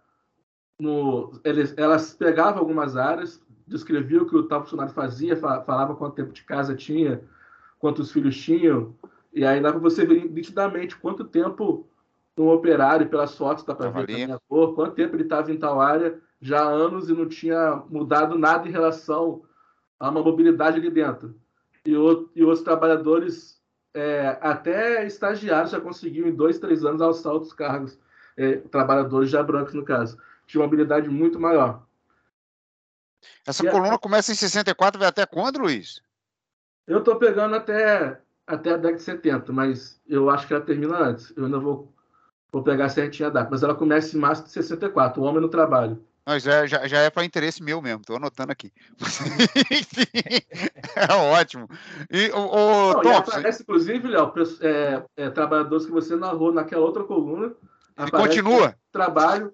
[0.79, 1.39] no.
[1.43, 6.33] Eles, elas pegavam algumas áreas, descreviam o que o tal funcionário fazia, falava quanto tempo
[6.33, 7.21] de casa tinha,
[7.79, 8.93] quantos filhos tinham,
[9.33, 11.87] e aí dá para você ver nitidamente quanto tempo
[12.37, 16.19] um operário, pelas fotos, dá para ver cor, quanto tempo ele estava em tal área
[16.41, 19.43] já há anos e não tinha mudado nada em relação
[19.99, 21.35] a uma mobilidade ali dentro.
[21.85, 23.61] E, o, e os trabalhadores,
[23.93, 27.99] é, até estagiários, já conseguiam em dois, três anos alçar outros cargos,
[28.35, 30.17] é, trabalhadores já brancos, no caso.
[30.47, 31.83] Tinha uma mobilidade muito maior.
[33.45, 33.99] Essa e coluna a...
[33.99, 36.01] começa em 64, vai até quando, Luiz?
[36.87, 40.97] Eu estou pegando até, até a década de 70, mas eu acho que ela termina
[40.97, 41.33] antes.
[41.35, 41.93] Eu ainda vou,
[42.51, 43.49] vou pegar certinho a data.
[43.49, 46.03] Mas ela começa em março de 64, O Homem no Trabalho.
[46.25, 48.71] Mas já, já, já é para interesse meu mesmo, estou anotando aqui.
[50.93, 51.67] É ótimo.
[52.11, 57.03] E, o, o Não, aparece, inclusive, Léo, é, é, trabalhadores que você narrou naquela outra
[57.03, 57.53] coluna.
[57.97, 58.75] E continua.
[58.91, 59.53] Trabalho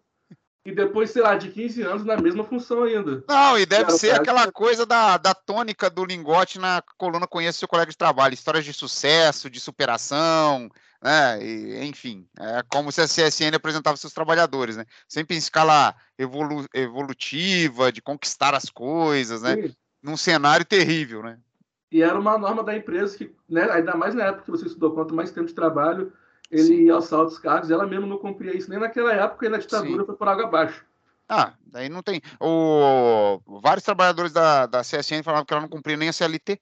[0.67, 3.23] e depois, sei lá, de 15 anos na mesma função ainda.
[3.25, 7.69] Não, e deve ser aquela coisa da, da tônica do lingote na coluna Conheça seu
[7.69, 10.69] colega de trabalho, histórias de sucesso, de superação,
[11.01, 11.41] né?
[11.41, 14.83] E, enfim, é como se a CSN apresentava seus trabalhadores, né?
[15.07, 19.55] Sempre em escala evolu evolutiva, de conquistar as coisas, né?
[19.55, 19.75] Sim.
[20.03, 21.39] Num cenário terrível, né?
[21.89, 24.91] E era uma norma da empresa que, né, ainda mais na época que você estudou,
[24.91, 26.11] quanto mais tempo de trabalho,
[26.49, 26.81] ele Sim.
[26.85, 30.01] ia aos altos cargos, ela mesmo não cumpria isso nem naquela época e na ditadura
[30.01, 30.05] Sim.
[30.05, 30.85] foi por água abaixo.
[31.29, 32.21] Ah, daí não tem.
[32.39, 33.41] O...
[33.61, 36.59] Vários trabalhadores da, da CSN falavam que ela não cumpria nem a CLT.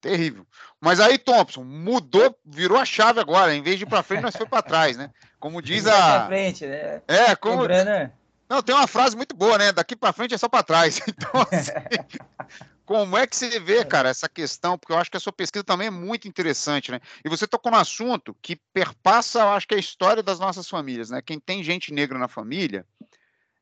[0.00, 0.44] Terrível.
[0.80, 3.54] Mas aí, Thompson, mudou, virou a chave agora.
[3.54, 5.10] Em vez de ir para frente, nós foi para trás, né?
[5.38, 5.92] Como diz a.
[5.92, 7.00] Pra frente, né?
[7.06, 7.62] É, como.
[8.48, 9.70] Não, tem uma frase muito boa, né?
[9.70, 11.00] Daqui para frente é só para trás.
[11.08, 11.70] Então, assim,
[12.84, 14.78] como é que você vê, cara, essa questão?
[14.78, 17.00] Porque eu acho que a sua pesquisa também é muito interessante, né?
[17.24, 21.10] E você tocou no assunto que perpassa, eu acho que a história das nossas famílias,
[21.10, 21.22] né?
[21.22, 22.86] Quem tem gente negra na família,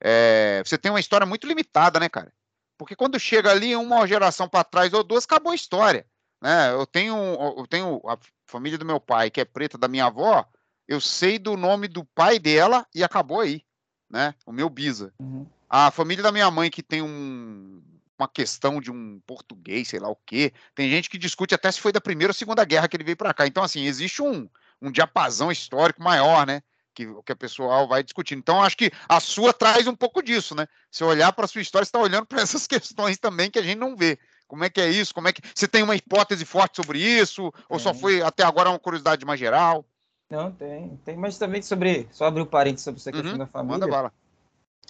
[0.00, 0.62] é...
[0.64, 2.32] você tem uma história muito limitada, né, cara?
[2.78, 6.06] Porque quando chega ali uma geração para trás ou duas, acabou a história.
[6.40, 6.72] Né?
[6.72, 7.14] Eu tenho,
[7.58, 10.46] eu tenho a família do meu pai, que é preta da minha avó,
[10.88, 13.62] eu sei do nome do pai dela e acabou aí,
[14.08, 14.34] né?
[14.46, 15.12] O meu bisa.
[15.20, 15.46] Uhum.
[15.68, 17.80] A família da minha mãe, que tem um,
[18.20, 21.80] uma questão de um português, sei lá o quê, tem gente que discute até se
[21.80, 23.46] foi da Primeira ou Segunda Guerra que ele veio para cá.
[23.46, 24.48] Então, assim, existe um,
[24.80, 26.62] um diapasão histórico maior, né?
[26.94, 28.40] Que, que a pessoal vai discutindo.
[28.40, 30.66] Então, acho que a sua traz um pouco disso, né?
[30.90, 33.62] Se olhar para a sua história, você está olhando para essas questões também que a
[33.62, 34.18] gente não vê.
[34.46, 35.14] Como é que é isso?
[35.14, 37.52] Como é que você tem uma hipótese forte sobre isso?
[37.68, 39.86] Ou só foi até agora uma curiosidade mais geral?
[40.28, 40.96] Não, tem.
[41.04, 42.08] Tem, mas também sobre.
[42.10, 43.78] Só abrir o um parênteses sobre essa questão uhum, da família.
[43.78, 44.12] Manda bala.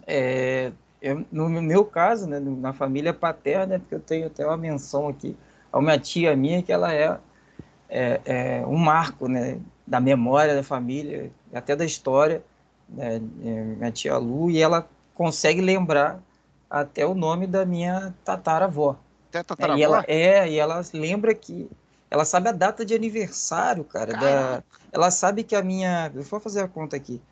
[0.07, 5.09] É, eu, no meu caso, né, na família paterna, porque eu tenho até uma menção
[5.09, 5.37] aqui
[5.73, 7.19] a uma tia minha que ela é,
[7.89, 12.43] é, é um marco né, da memória da família, até da história,
[12.89, 16.21] né, é, minha tia Lu, e ela consegue lembrar
[16.69, 18.97] até o nome da minha tataravó.
[19.29, 19.77] Até tataravó?
[19.77, 21.71] É, e ela, é, e ela lembra que
[22.11, 24.13] ela sabe a data de aniversário, cara.
[24.13, 26.11] Da, ela sabe que a minha.
[26.13, 27.23] Eu vou fazer a conta aqui.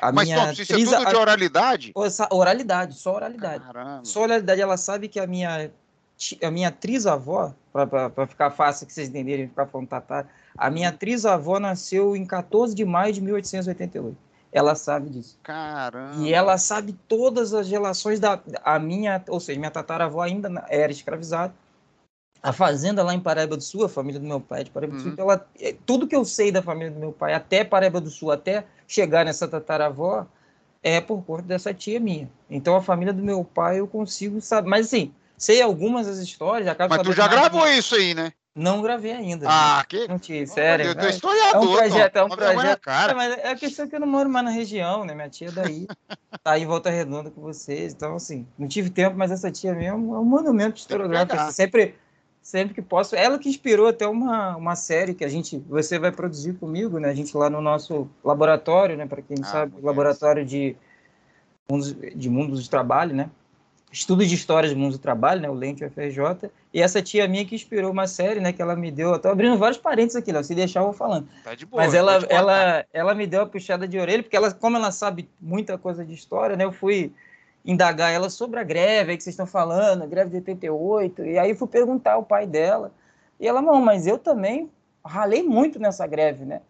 [0.00, 1.92] A Mas, minha Tom, isso é tudo de oralidade?
[2.30, 3.64] Oralidade, só oralidade.
[3.64, 4.04] Caramba.
[4.04, 4.60] Só oralidade.
[4.60, 5.70] Ela sabe que a minha,
[6.42, 11.58] a minha trisavó, para ficar fácil que vocês entenderem, ficar falando tatar, a minha trisavó
[11.58, 14.16] nasceu em 14 de maio de 1888.
[14.50, 15.38] Ela sabe disso.
[15.42, 16.22] Caramba.
[16.22, 20.90] E ela sabe todas as relações da a minha, ou seja, minha tataravó ainda era
[20.90, 21.52] escravizada
[22.42, 24.96] a fazenda lá em Paraíba do Sul, a família do meu pai é de Paraíba
[24.96, 25.16] do Sul, uhum.
[25.18, 28.30] ela, é, tudo que eu sei da família do meu pai, até Paraíba do Sul,
[28.30, 30.26] até chegar nessa tataravó,
[30.82, 32.30] é por conta dessa tia minha.
[32.48, 34.68] Então a família do meu pai eu consigo saber.
[34.68, 36.68] Mas assim, sei algumas das histórias.
[36.68, 37.78] Acabo Mas tu já gravou de...
[37.78, 38.32] isso aí, né?
[38.54, 39.46] Não gravei ainda.
[39.48, 40.08] Ah, que?
[40.08, 40.86] Não tive, sério.
[40.86, 41.54] Eu tô historiador.
[41.54, 42.80] É um projeto, é um projeto.
[42.80, 43.12] Cara.
[43.12, 45.14] É, mas é a questão que eu não moro mais na região, né?
[45.14, 45.86] Minha tia é daí
[46.42, 47.92] tá aí em Volta Redonda com vocês.
[47.92, 51.52] Então, assim, não tive tempo, mas essa tia mesmo é um monumento historiográfico.
[51.52, 51.94] Sempre
[52.42, 53.14] sempre que posso.
[53.14, 57.10] Ela que inspirou até uma, uma série que a gente, você vai produzir comigo, né?
[57.10, 59.06] A gente lá no nosso laboratório, né?
[59.06, 60.76] Para quem não ah, sabe, laboratório de
[61.70, 63.30] mundos, de mundos do trabalho, né?
[63.90, 65.48] Estudo de histórias do mundo do trabalho, né?
[65.48, 66.50] O Lente UFRJ.
[66.74, 68.52] E essa tia minha que inspirou uma série, né?
[68.52, 69.12] Que ela me deu.
[69.12, 70.44] Eu tô abrindo vários parênteses aqui, Léo.
[70.44, 71.26] Se deixar, eu vou falando.
[71.42, 71.82] Tá de boa.
[71.82, 75.28] Mas ela, ela, ela me deu a puxada de orelha, porque ela, como ela sabe
[75.40, 76.64] muita coisa de história, né?
[76.64, 77.12] Eu fui
[77.68, 81.38] indagar ela sobre a greve aí que vocês estão falando, a greve de 88, e
[81.38, 82.90] aí fui perguntar ao pai dela,
[83.38, 84.70] e ela, não, mas eu também
[85.04, 86.62] ralei muito nessa greve, né?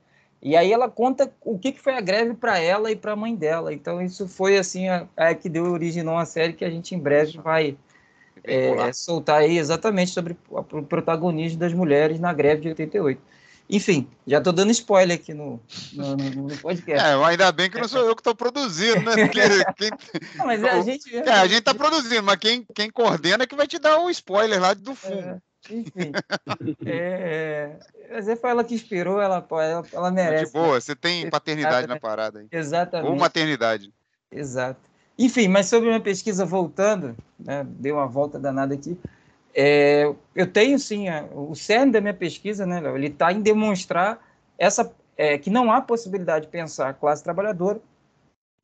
[0.42, 3.16] E aí ela conta o que, que foi a greve para ela e para a
[3.16, 3.72] mãe dela.
[3.72, 6.94] Então isso foi assim a, a que deu origem a uma série que a gente
[6.94, 7.76] em breve vai
[8.44, 13.20] é, soltar aí exatamente sobre o protagonismo das mulheres na greve de 88.
[13.70, 15.60] Enfim, já estou dando spoiler aqui no,
[15.92, 17.06] no, no, podcast.
[17.06, 19.26] É, ainda bem que não sou eu que estou produzindo, né?
[19.26, 19.40] Porque
[19.76, 19.90] quem,
[20.36, 21.14] não, mas é a gente.
[21.14, 24.06] É, a gente está produzindo, mas quem, quem coordena é que vai te dar o
[24.06, 25.42] um spoiler lá do fundo.
[25.68, 26.12] É, enfim.
[26.86, 27.76] é,
[28.10, 30.46] mas é, foi ela que inspirou, ela, ela, ela merece.
[30.46, 32.46] De boa, você tem paternidade na parada.
[32.50, 33.10] Exatamente.
[33.10, 33.92] Ou maternidade.
[34.32, 34.80] Exato.
[35.18, 38.96] Enfim, mas sobre minha pesquisa voltando, né, deu uma volta danada aqui.
[39.54, 43.40] É, eu tenho sim, a, o cerne da minha pesquisa, né, Léo, ele está em
[43.40, 44.18] demonstrar
[44.56, 47.80] essa, é, que não há possibilidade de pensar a classe trabalhadora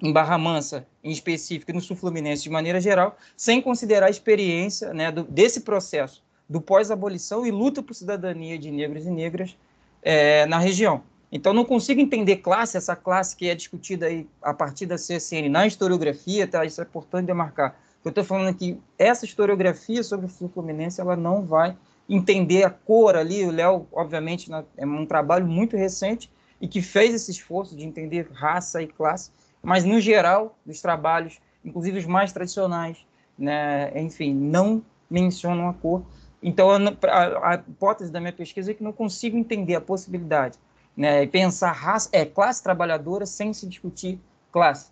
[0.00, 4.92] em Barra Mansa, em específico, no Sul Fluminense de maneira geral, sem considerar a experiência
[4.92, 9.56] né, do, desse processo do pós-abolição e luta por cidadania de negros e negras
[10.02, 11.02] é, na região.
[11.32, 15.48] Então, não consigo entender classe, essa classe que é discutida aí a partir da CSN
[15.50, 16.64] na historiografia, tá?
[16.64, 21.44] isso é importante demarcar, eu estou falando aqui, essa historiografia sobre o Fluminense, ela não
[21.44, 21.76] vai
[22.08, 23.44] entender a cor ali.
[23.44, 28.28] O Léo, obviamente, é um trabalho muito recente e que fez esse esforço de entender
[28.32, 29.30] raça e classe,
[29.62, 32.98] mas, no geral, dos trabalhos, inclusive os mais tradicionais,
[33.38, 36.02] né, enfim, não mencionam a cor.
[36.42, 40.58] Então, a, a, hipótese da minha pesquisa é que não consigo entender a possibilidade
[40.96, 44.18] né, pensar raça, é, classe trabalhadora sem se discutir
[44.52, 44.90] classe.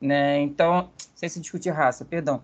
[0.00, 0.40] Né?
[0.40, 2.42] Então, sem se discutir raça, perdão.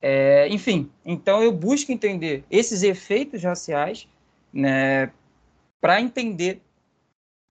[0.00, 4.08] É, enfim, então eu busco entender esses efeitos raciais,
[4.52, 5.10] né,
[5.80, 6.60] para entender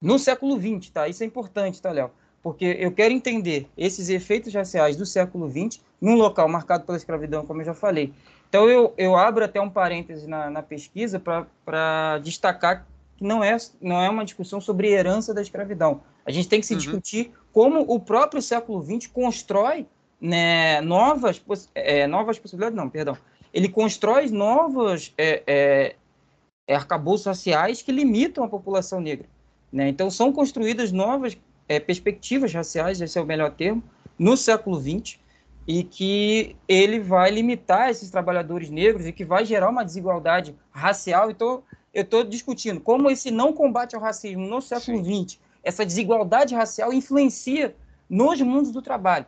[0.01, 1.07] no século XX, tá?
[1.07, 2.11] Isso é importante, tá, Léo?
[2.43, 7.45] Porque eu quero entender esses efeitos raciais do século XX num local marcado pela escravidão,
[7.45, 8.13] como eu já falei.
[8.47, 12.85] Então eu, eu abro até um parêntese na, na pesquisa para destacar
[13.17, 16.01] que não é, não é uma discussão sobre herança da escravidão.
[16.25, 16.79] A gente tem que se uhum.
[16.79, 19.87] discutir como o próprio século XX constrói
[20.19, 21.41] né, novas,
[21.73, 23.17] é, novas possibilidades, não, perdão.
[23.53, 25.95] Ele constrói novos é, é,
[26.67, 29.27] é, arcabouços raciais que limitam a população negra.
[29.71, 29.89] Né?
[29.89, 33.83] Então, são construídas novas é, perspectivas raciais, esse é o melhor termo,
[34.17, 35.17] no século XX,
[35.67, 41.31] e que ele vai limitar esses trabalhadores negros e que vai gerar uma desigualdade racial.
[41.31, 46.53] Então, eu estou discutindo como esse não combate ao racismo no século XX, essa desigualdade
[46.53, 47.75] racial influencia
[48.07, 49.25] nos mundos do trabalho.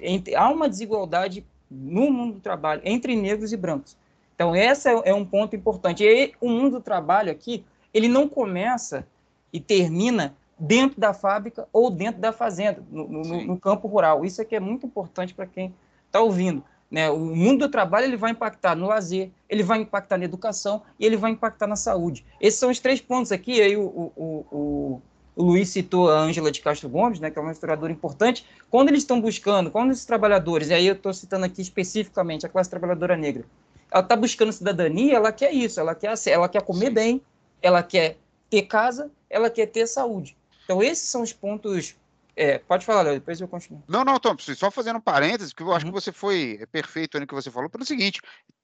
[0.00, 3.96] Entre, há uma desigualdade no mundo do trabalho entre negros e brancos.
[4.34, 6.04] Então, esse é, é um ponto importante.
[6.04, 9.06] E o mundo do trabalho aqui, ele não começa
[9.52, 14.24] e termina dentro da fábrica ou dentro da fazenda, no, no, no campo rural.
[14.24, 15.74] Isso aqui é muito importante para quem
[16.06, 16.62] está ouvindo.
[16.90, 17.10] Né?
[17.10, 21.04] O mundo do trabalho ele vai impactar no lazer, ele vai impactar na educação e
[21.04, 22.24] ele vai impactar na saúde.
[22.40, 23.60] Esses são os três pontos aqui.
[23.60, 25.02] Aí o, o, o,
[25.36, 28.88] o Luiz citou a Ângela de Castro Gomes, né, que é uma historiadora importante, quando
[28.88, 32.70] eles estão buscando, quando esses trabalhadores, e aí eu estou citando aqui especificamente a classe
[32.70, 33.44] trabalhadora negra,
[33.90, 37.20] ela está buscando cidadania, ela quer isso, ela quer, ela quer comer bem,
[37.62, 38.16] ela quer
[38.50, 40.36] ter casa, ela quer ter saúde.
[40.64, 41.94] Então, esses são os pontos.
[42.34, 43.82] É, pode falar, Léo, depois eu continuo.
[43.88, 45.92] Não, não, Tom, só fazendo um parênteses, porque eu acho uhum.
[45.92, 48.20] que você foi perfeito no que você falou, pelo seguinte: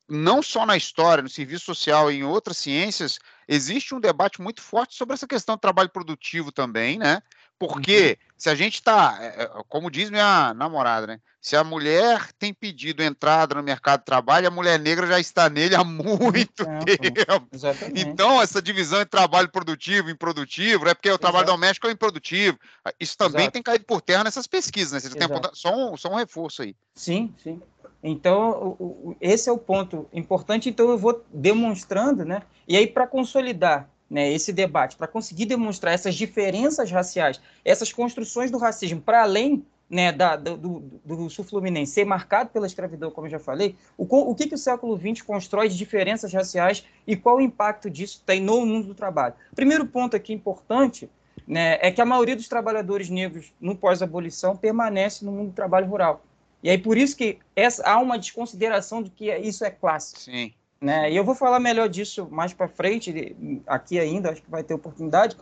[0.09, 4.61] não só na história, no serviço social e em outras ciências, existe um debate muito
[4.61, 7.23] forte sobre essa questão do trabalho produtivo também, né?
[7.59, 8.33] Porque uhum.
[8.37, 11.21] se a gente está, é, é, como diz minha namorada, né?
[11.41, 15.49] Se a mulher tem pedido entrada no mercado de trabalho, a mulher negra já está
[15.49, 17.49] nele há muito tempo.
[17.53, 18.01] Exatamente.
[18.01, 21.53] Então, essa divisão entre trabalho produtivo e improdutivo, é porque o trabalho Exato.
[21.53, 22.59] doméstico é improdutivo.
[22.99, 23.53] Isso também Exato.
[23.53, 25.01] tem caído por terra nessas pesquisas, né?
[25.01, 26.75] Você tem só um, só um reforço aí.
[26.97, 27.63] Sim, sim.
[28.03, 30.69] Então, esse é o ponto importante.
[30.69, 32.43] Então, eu vou demonstrando, né?
[32.67, 38.51] E aí, para consolidar né, esse debate, para conseguir demonstrar essas diferenças raciais, essas construções
[38.51, 40.57] do racismo, para além né, da, do,
[41.05, 44.55] do, sul fluminense ser marcado pela escravidão, como eu já falei, o, o que, que
[44.55, 48.89] o século XX constrói de diferenças raciais e qual o impacto disso tem no mundo
[48.89, 49.35] do trabalho.
[49.55, 51.11] Primeiro ponto aqui importante
[51.47, 55.87] né, é que a maioria dos trabalhadores negros no pós-abolição permanece no mundo do trabalho
[55.87, 56.25] rural.
[56.63, 60.15] E aí por isso que essa, há uma desconsideração de que isso é classe.
[60.19, 60.53] Sim.
[60.81, 61.13] Né?
[61.13, 64.75] E eu vou falar melhor disso mais para frente, aqui ainda, acho que vai ter
[64.75, 65.37] oportunidade.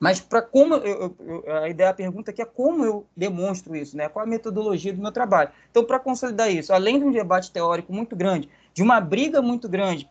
[0.00, 3.96] Mas para como eu, eu, a ideia, a pergunta aqui é como eu demonstro isso,
[3.96, 4.08] né?
[4.08, 5.50] Qual a metodologia do meu trabalho?
[5.70, 9.68] Então, para consolidar isso, além de um debate teórico muito grande, de uma briga muito
[9.68, 10.08] grande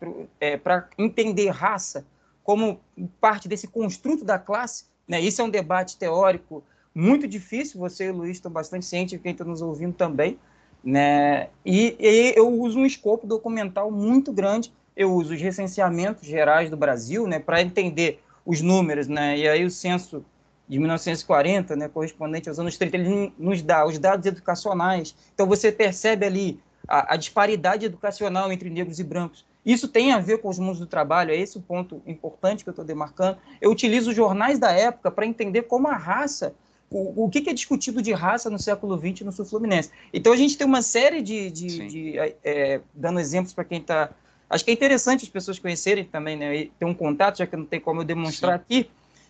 [0.61, 2.05] para é, entender raça
[2.43, 2.81] como
[3.21, 5.21] parte desse construto da classe, né?
[5.21, 6.63] Isso é um debate teórico
[6.97, 10.39] muito difícil, você e o Luiz estão bastante cientes, quem está nos ouvindo também,
[10.83, 11.49] né?
[11.63, 16.75] E, e, eu uso um escopo documental muito grande, eu uso os recenseamentos gerais do
[16.75, 19.37] Brasil, né, para entender os números, né?
[19.37, 20.25] E aí o censo
[20.67, 25.15] de 1940, né, correspondente aos anos 30, ele nos dá os dados educacionais.
[25.35, 29.45] Então você percebe ali a, a disparidade educacional entre negros e brancos.
[29.63, 32.69] Isso tem a ver com os mundos do trabalho, é esse o ponto importante que
[32.69, 33.37] eu estou demarcando.
[33.61, 36.55] Eu utilizo os jornais da época para entender como a raça
[36.89, 39.91] o, o que, é discutido de raça no século XX no sul fluminense.
[40.13, 43.79] Então a gente tem uma série de, de, de é, é, dando exemplos para quem
[43.79, 44.09] está.
[44.49, 46.69] Acho que é interessante as pessoas conhecerem também, né?
[46.79, 48.63] Ter um contato, já que não tem como eu demonstrar Sim.
[48.63, 48.89] aqui.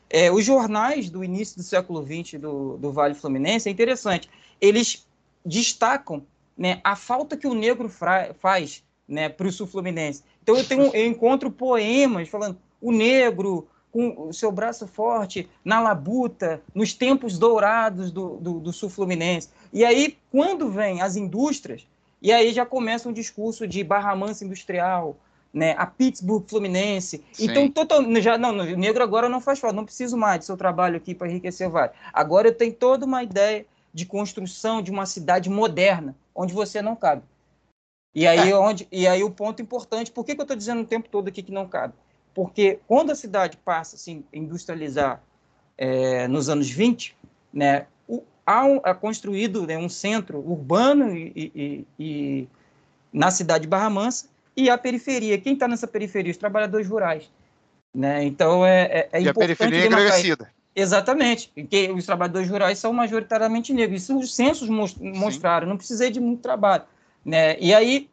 [0.09, 4.29] É, os jornais do início do século XX do, do Vale Fluminense é interessante.
[4.61, 5.05] Eles
[5.43, 6.23] destacam
[6.57, 10.23] né, a falta que o negro faz né, para o sul fluminense.
[10.43, 13.67] Então eu tenho eu encontro poemas falando o negro,
[13.97, 19.49] com o seu braço forte na labuta, nos tempos dourados do, do, do sul fluminense.
[19.73, 21.87] E aí, quando vem as indústrias,
[22.21, 25.17] e aí já começa um discurso de Barra Mansa industrial,
[25.51, 27.23] né, a Pittsburgh Fluminense.
[27.31, 27.45] Sim.
[27.45, 30.55] Então, total, já, não, o negro agora não faz falta, não preciso mais do seu
[30.55, 31.91] trabalho aqui para enriquecer o Vale.
[32.13, 36.95] Agora eu tenho toda uma ideia de construção de uma cidade moderna, onde você não
[36.95, 37.23] cabe.
[38.13, 38.55] E aí, é.
[38.55, 41.29] onde, e aí o ponto importante, por que, que eu estou dizendo o tempo todo
[41.29, 41.95] aqui que não cabe?
[42.37, 45.19] Porque quando a cidade passa a industrializar
[45.75, 47.17] é, nos anos 20,
[47.51, 52.47] né, o, há, um, há construído né, um centro urbano e, e, e,
[53.11, 55.39] na cidade de Barra Mansa e a periferia.
[55.39, 56.29] Quem está nessa periferia?
[56.29, 57.27] Os trabalhadores rurais.
[57.91, 58.23] Né?
[58.25, 59.29] Então é, é, é e importante.
[59.29, 60.51] a periferia é envelhecida.
[60.75, 64.03] Exatamente, porque os trabalhadores rurais são majoritariamente negros.
[64.03, 65.69] Isso os censos mostraram, Sim.
[65.69, 66.83] não precisei de muito trabalho.
[67.25, 67.57] Né?
[67.59, 68.07] E aí,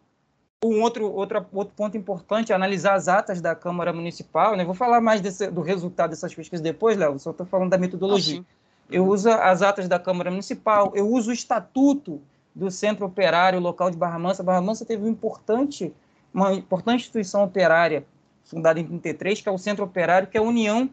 [0.68, 4.56] um outro, outro, outro ponto importante é analisar as atas da Câmara Municipal.
[4.56, 4.64] Né?
[4.64, 8.40] Vou falar mais desse, do resultado dessas pesquisas depois, Léo, só estou falando da metodologia.
[8.40, 12.20] Ah, eu uso as atas da Câmara Municipal, eu uso o estatuto
[12.54, 14.42] do Centro Operário local de Barra Mansa.
[14.42, 15.92] Barra Mansa teve um importante,
[16.32, 18.06] uma importante instituição operária
[18.44, 20.88] fundada em 33, que é o Centro Operário, que é a união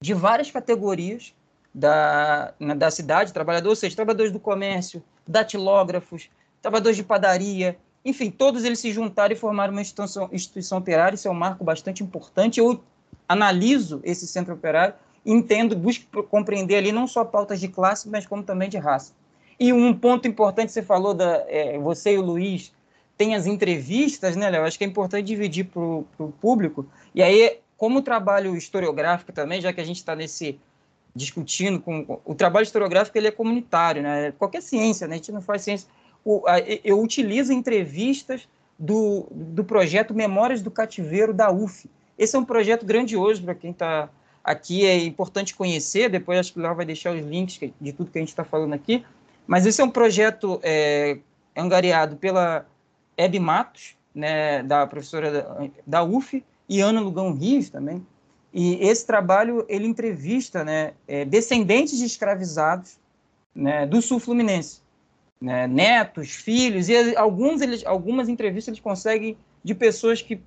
[0.00, 1.34] de várias categorias
[1.74, 6.28] da, da cidade, trabalhadores, ou seja, trabalhadores do comércio, datilógrafos,
[6.60, 11.26] trabalhadores de padaria, enfim, todos eles se juntaram e formaram uma instituição, instituição operária, isso
[11.26, 12.60] é um marco bastante importante.
[12.60, 12.82] Eu
[13.28, 14.94] analiso esse centro operário,
[15.24, 19.12] entendo, busco compreender ali não só pautas de classe, mas como também de raça.
[19.58, 22.72] E um ponto importante, você falou, da, é, você e o Luiz,
[23.16, 24.64] tem as entrevistas, né, Léo?
[24.64, 26.84] Acho que é importante dividir para o público.
[27.14, 30.58] E aí, como o trabalho historiográfico também, já que a gente está nesse
[31.14, 34.32] discutindo com o trabalho historiográfico ele é comunitário, né?
[34.32, 35.14] Qualquer ciência, né?
[35.14, 35.88] A gente não faz ciência
[36.82, 38.48] eu utilizo entrevistas
[38.78, 41.88] do, do projeto Memórias do Cativeiro da UF.
[42.18, 44.08] Esse é um projeto grandioso para quem está
[44.42, 48.18] aqui, é importante conhecer, depois acho que Léo vai deixar os links de tudo que
[48.18, 49.04] a gente está falando aqui,
[49.46, 51.18] mas esse é um projeto é,
[51.56, 52.66] angariado pela
[53.16, 58.04] Hebe Matos, né, da professora da, da UF, e Ana Lugão Rios também,
[58.52, 62.96] E esse trabalho ele entrevista né, é, descendentes de escravizados
[63.54, 64.80] né, do sul fluminense,
[65.40, 70.40] né, netos, filhos e alguns eles, algumas entrevistas eles conseguem de pessoas que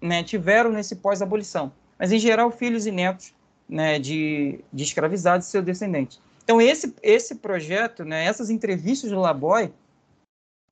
[0.00, 3.34] né, tiveram nesse pós-abolição, mas em geral filhos e netos
[3.68, 6.20] né, de, de escravizados e seus descendentes.
[6.42, 9.72] Então esse esse projeto, né, essas entrevistas do Laboy,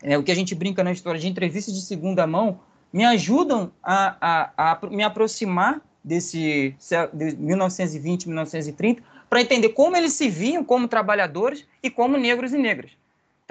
[0.02, 2.60] é o que a gente brinca na história de entrevistas de segunda mão,
[2.92, 6.74] me ajudam a, a, a me aproximar desse
[7.12, 12.58] de 1920, 1930, para entender como eles se viam como trabalhadores e como negros e
[12.58, 12.90] negras,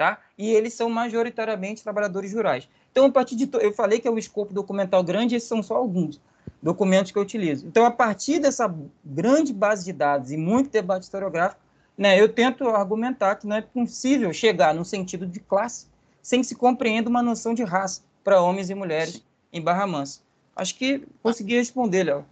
[0.02, 0.18] tá?
[0.36, 2.68] E eles são majoritariamente trabalhadores rurais.
[2.90, 5.76] Então, a partir de eu falei que é o escopo documental grande, esses são só
[5.76, 6.20] alguns
[6.60, 7.64] documentos que eu utilizo.
[7.68, 8.72] Então, a partir dessa
[9.04, 11.60] grande base de dados e muito debate historiográfico,
[11.96, 15.86] né, eu tento argumentar que não é possível chegar no sentido de classe
[16.20, 19.22] sem se compreender uma noção de raça para homens e mulheres
[19.52, 20.20] em Barra Mansa.
[20.56, 22.26] Acho que consegui responder, Léo.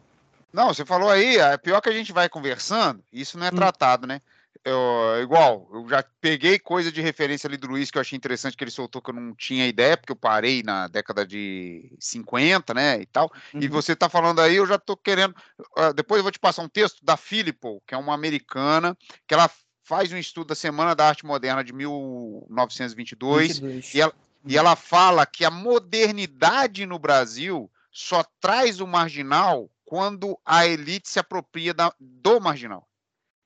[0.53, 3.57] Não, você falou aí, é pior que a gente vai conversando, isso não é hum.
[3.57, 4.21] tratado, né?
[4.63, 8.55] Eu, igual, eu já peguei coisa de referência ali do Luiz que eu achei interessante
[8.55, 12.75] que ele soltou que eu não tinha ideia, porque eu parei na década de 50,
[12.75, 13.33] né, e tal.
[13.55, 13.61] Uhum.
[13.63, 15.35] E você tá falando aí, eu já tô querendo.
[15.79, 18.95] Uh, depois eu vou te passar um texto da Philippo, que é uma americana,
[19.27, 19.51] que ela
[19.83, 23.95] faz um estudo da Semana da Arte Moderna de 1922, 22.
[23.95, 24.13] e ela,
[24.45, 31.09] e ela fala que a modernidade no Brasil só traz o marginal quando a elite
[31.09, 32.87] se apropria da, do marginal.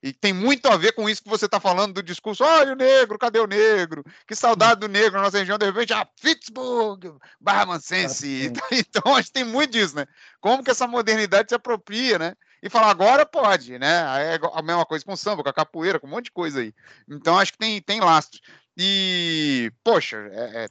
[0.05, 2.43] E tem muito a ver com isso que você está falando do discurso.
[2.43, 4.05] Olha o negro, cadê o negro?
[4.27, 5.57] Que saudade do negro na nossa região.
[5.57, 8.53] De repente, ah, Pittsburgh, Barra Mansense.
[8.71, 10.05] Então, acho que tem muito disso, né?
[10.39, 12.35] Como que essa modernidade se apropria, né?
[12.61, 14.35] E falar, agora pode, né?
[14.35, 16.59] É a mesma coisa com o samba, com a capoeira, com um monte de coisa
[16.59, 16.71] aí.
[17.09, 18.39] Então, acho que tem, tem lastro.
[18.77, 20.69] E, poxa, é, é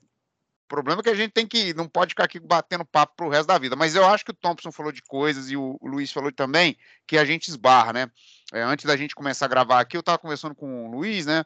[0.65, 3.29] o problema é que a gente tem que não pode ficar aqui batendo papo pro
[3.29, 3.77] resto da vida.
[3.77, 6.77] Mas eu acho que o Thompson falou de coisas e o, o Luiz falou também
[7.07, 8.11] que a gente esbarra, né?
[8.55, 11.45] É, antes da gente começar a gravar aqui, eu estava conversando com o Luiz, né?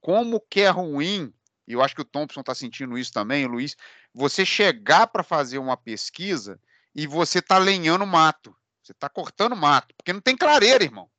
[0.00, 1.34] Como que é ruim,
[1.66, 3.76] e eu acho que o Thompson está sentindo isso também, Luiz,
[4.14, 6.60] você chegar para fazer uma pesquisa
[6.94, 8.56] e você tá lenhando mato.
[8.80, 11.10] Você está cortando mato, porque não tem clareira, irmão.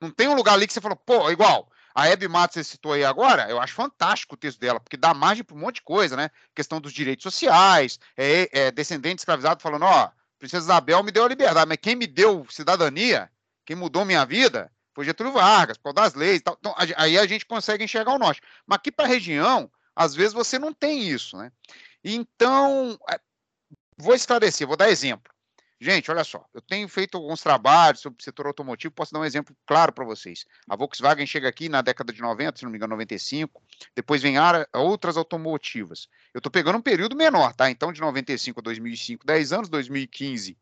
[0.00, 2.94] Não tem um lugar ali que você falou, pô, igual, a Hebe Matos você citou
[2.94, 5.82] aí agora, eu acho fantástico o texto dela, porque dá margem para um monte de
[5.82, 6.28] coisa, né?
[6.56, 11.28] Questão dos direitos sociais, é, é descendente escravizado falando, ó, Princesa Isabel me deu a
[11.28, 13.30] liberdade, mas quem me deu cidadania,
[13.64, 16.42] quem mudou minha vida, foi Getúlio Vargas, por causa das leis.
[16.42, 16.56] Tal.
[16.58, 18.40] Então, aí a gente consegue enxergar o norte.
[18.66, 21.52] Mas aqui para a região, às vezes você não tem isso, né?
[22.02, 23.20] Então, é,
[23.96, 25.32] vou esclarecer, vou dar exemplo.
[25.82, 29.24] Gente, olha só, eu tenho feito alguns trabalhos sobre o setor automotivo, posso dar um
[29.24, 30.44] exemplo claro para vocês.
[30.68, 33.62] A Volkswagen chega aqui na década de 90, se não me engano, 95,
[33.96, 34.34] depois vem
[34.74, 36.06] outras automotivas.
[36.34, 37.70] Eu estou pegando um período menor, tá?
[37.70, 40.58] Então, de 95 a 2005, 10 anos, 2015,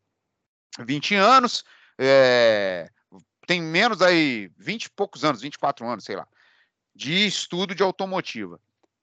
[0.78, 1.64] 20 anos,
[1.98, 2.88] é...
[3.46, 6.26] tem menos aí 20 e poucos anos, 24 anos, sei lá,
[6.94, 8.60] de estudo de automotiva.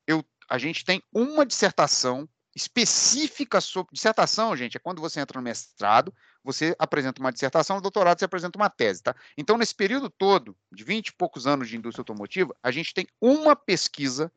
[0.08, 5.44] Eu, a gente tem uma dissertação específica sobre dissertação, gente, é quando você entra no
[5.44, 9.14] mestrado, você apresenta uma dissertação, no doutorado você apresenta uma tese, tá?
[9.38, 13.08] Então, nesse período todo, de 20 e poucos anos de indústria automotiva, a gente tem
[13.20, 14.32] uma pesquisa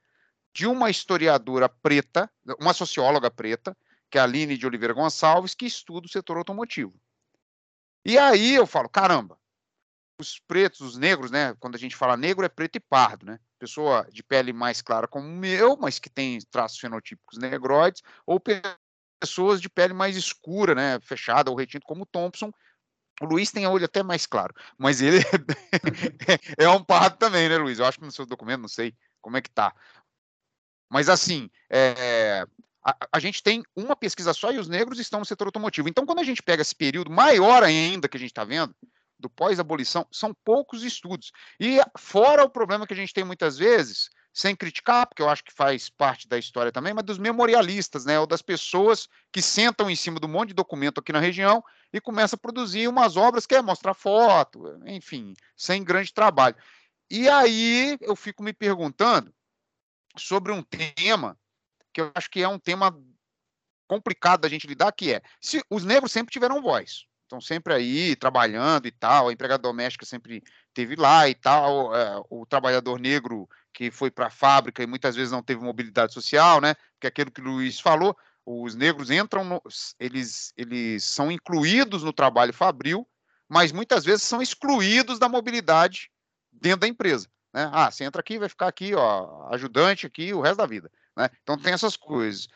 [0.53, 2.29] de uma historiadora preta,
[2.59, 3.77] uma socióloga preta,
[4.11, 6.95] que é a Aline de Oliveira Gonçalves, que estuda o setor automotivo.
[8.05, 9.39] E aí eu falo, caramba,
[10.21, 11.55] os pretos, os negros, né?
[11.61, 13.39] Quando a gente fala negro, é preto e pardo, né?
[13.59, 18.41] Pessoa de pele mais clara como o meu, mas que tem traços fenotípicos negroides, ou
[19.21, 20.99] pessoas de pele mais escura, né?
[21.01, 22.53] Fechada ou retinto, como o Thompson.
[23.21, 25.19] O Luiz tem olho até mais claro, mas ele
[26.59, 27.79] é, é um pardo também, né, Luiz?
[27.79, 29.75] Eu acho que no seu documento, não sei como é que tá.
[30.89, 32.47] Mas assim, é,
[32.85, 35.89] a, a, gente tem uma pesquisa só e os negros estão no setor automotivo.
[35.89, 38.75] Então, quando a gente pega esse período maior ainda que a gente está vendo,
[39.19, 41.33] do pós-abolição, são poucos estudos.
[41.59, 45.43] E fora o problema que a gente tem muitas vezes, sem criticar, porque eu acho
[45.43, 49.91] que faz parte da história também, mas dos memorialistas, né, ou das pessoas que sentam
[49.91, 51.63] em cima do monte de documento aqui na região
[51.93, 56.55] e começam a produzir umas obras que é mostrar foto, enfim, sem grande trabalho.
[57.11, 59.35] E aí eu fico me perguntando
[60.17, 61.37] sobre um tema
[61.99, 62.97] que eu acho que é um tema
[63.89, 68.17] complicado da gente lidar, que é se os negros sempre tiveram voz estão sempre aí
[68.17, 70.43] trabalhando e tal, a empregada doméstica sempre
[70.73, 75.15] teve lá e tal, é, o trabalhador negro que foi para a fábrica e muitas
[75.15, 76.75] vezes não teve mobilidade social, né?
[76.95, 79.63] Porque é aquilo que o Luiz falou, os negros entram, no,
[80.01, 83.07] eles, eles são incluídos no trabalho fabril,
[83.47, 86.11] mas muitas vezes são excluídos da mobilidade
[86.51, 87.29] dentro da empresa.
[87.53, 87.69] Né?
[87.73, 90.91] Ah, você entra aqui, vai ficar aqui, ó, ajudante aqui o resto da vida.
[91.19, 91.29] Né?
[91.43, 92.49] Então tem essas coisas.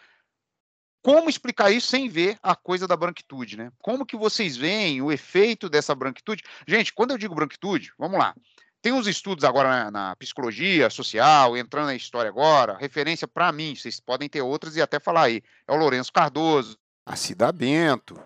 [1.03, 3.73] como explicar isso sem ver a coisa da branquitude, né?
[3.79, 6.45] Como que vocês veem o efeito dessa branquitude?
[6.65, 8.37] Gente, quando eu digo branquitude, vamos lá.
[8.81, 13.75] Tem uns estudos agora na, na psicologia social, entrando na história agora, referência para mim,
[13.75, 15.43] vocês podem ter outras e até falar aí.
[15.67, 18.17] É o Lourenço Cardoso, a Cida Bento.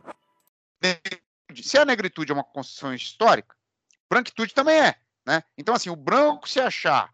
[1.62, 3.56] Se a negritude é uma construção histórica,
[4.10, 5.42] branquitude também é, né?
[5.56, 7.10] Então assim, o branco se achar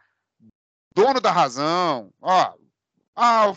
[0.95, 2.55] dono da razão, ó,
[3.15, 3.53] ah,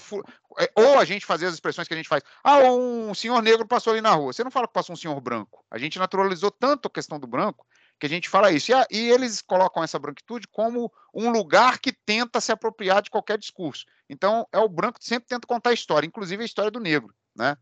[0.59, 2.23] é, ou a gente fazer as expressões que a gente faz.
[2.43, 4.33] Ah, um senhor negro passou ali na rua.
[4.33, 5.63] Você não fala que passou um senhor branco.
[5.71, 7.65] A gente naturalizou tanto a questão do branco
[7.99, 8.71] que a gente fala isso.
[8.71, 13.09] E, a, e, eles colocam essa branquitude como um lugar que tenta se apropriar de
[13.09, 13.85] qualquer discurso.
[14.09, 17.13] Então, é o branco que sempre tenta contar a história, inclusive a história do negro.
[17.35, 17.55] Né?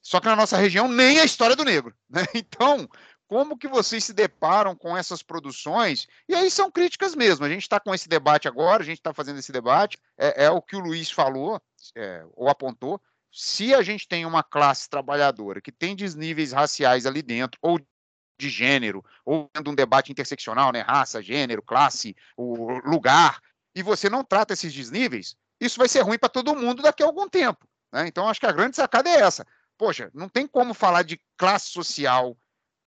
[0.00, 1.94] Só que na nossa região nem a história do negro.
[2.08, 2.22] Né?
[2.34, 2.88] Então,
[3.34, 6.06] como que vocês se deparam com essas produções?
[6.28, 7.44] E aí são críticas mesmo.
[7.44, 9.98] A gente está com esse debate agora, a gente está fazendo esse debate.
[10.16, 11.60] É, é, o que o Luiz falou,
[11.96, 13.02] é, ou apontou.
[13.32, 17.80] Se a gente tem uma classe trabalhadora que tem desníveis raciais ali dentro, ou
[18.38, 20.82] de gênero, ou de um debate interseccional, né?
[20.82, 23.40] Raça, gênero, classe, o lugar,
[23.74, 27.06] e você não trata esses desníveis, isso vai ser ruim para todo mundo daqui a
[27.06, 27.66] algum tempo.
[27.92, 28.06] Né?
[28.06, 29.44] Então, acho que a grande sacada é essa.
[29.76, 32.38] Poxa, não tem como falar de classe social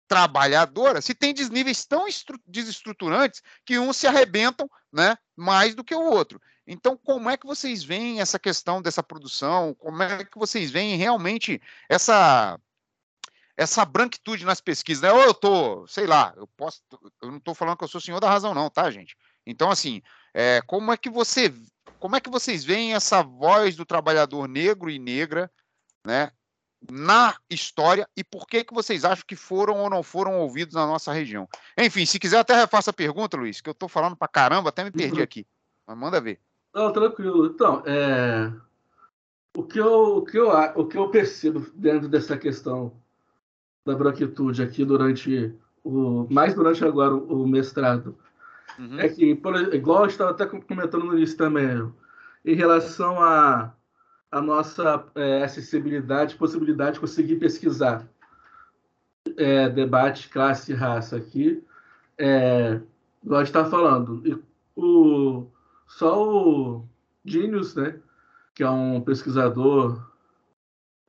[0.07, 2.07] trabalhadora se tem desníveis tão
[2.47, 6.41] desestruturantes que uns se arrebentam né, mais do que o outro.
[6.67, 9.75] Então, como é que vocês veem essa questão dessa produção?
[9.75, 12.59] Como é que vocês veem realmente essa
[13.57, 15.03] essa branquitude nas pesquisas?
[15.03, 15.13] Né?
[15.13, 16.83] Ou eu tô, sei lá, eu posso,
[17.23, 19.17] eu não estou falando que eu sou senhor da razão, não, tá, gente?
[19.47, 20.03] Então, assim,
[20.33, 21.55] é, como é que você,
[22.01, 25.51] como é que vocês veem essa voz do trabalhador negro e negra,
[26.05, 26.33] né,
[26.91, 30.87] na história e por que, que vocês acham que foram ou não foram ouvidos na
[30.87, 31.49] nossa região.
[31.79, 34.85] Enfim, se quiser até refaça a pergunta, Luiz, que eu estou falando para caramba, até
[34.85, 35.23] me perdi uhum.
[35.23, 35.47] aqui.
[35.87, 36.41] Mas manda ver.
[36.75, 37.47] Não, tranquilo.
[37.47, 38.53] Então, é...
[39.57, 42.93] o, que eu, o, que eu, o que eu percebo dentro dessa questão
[43.85, 46.27] da branquitude aqui durante o.
[46.31, 48.17] mais durante agora o mestrado,
[48.79, 48.99] uhum.
[48.99, 51.93] é que, por, igual eu estava até comentando no início também,
[52.45, 53.75] em relação a
[54.35, 58.05] a nossa é, acessibilidade, possibilidade de conseguir pesquisar
[59.37, 61.63] é, debate classe e raça aqui,
[62.19, 62.81] é,
[63.23, 64.27] nós está falando.
[64.27, 64.37] E
[64.75, 65.47] o,
[65.87, 66.85] só o
[67.25, 67.97] Genius, né,
[68.57, 70.05] que é um pesquisador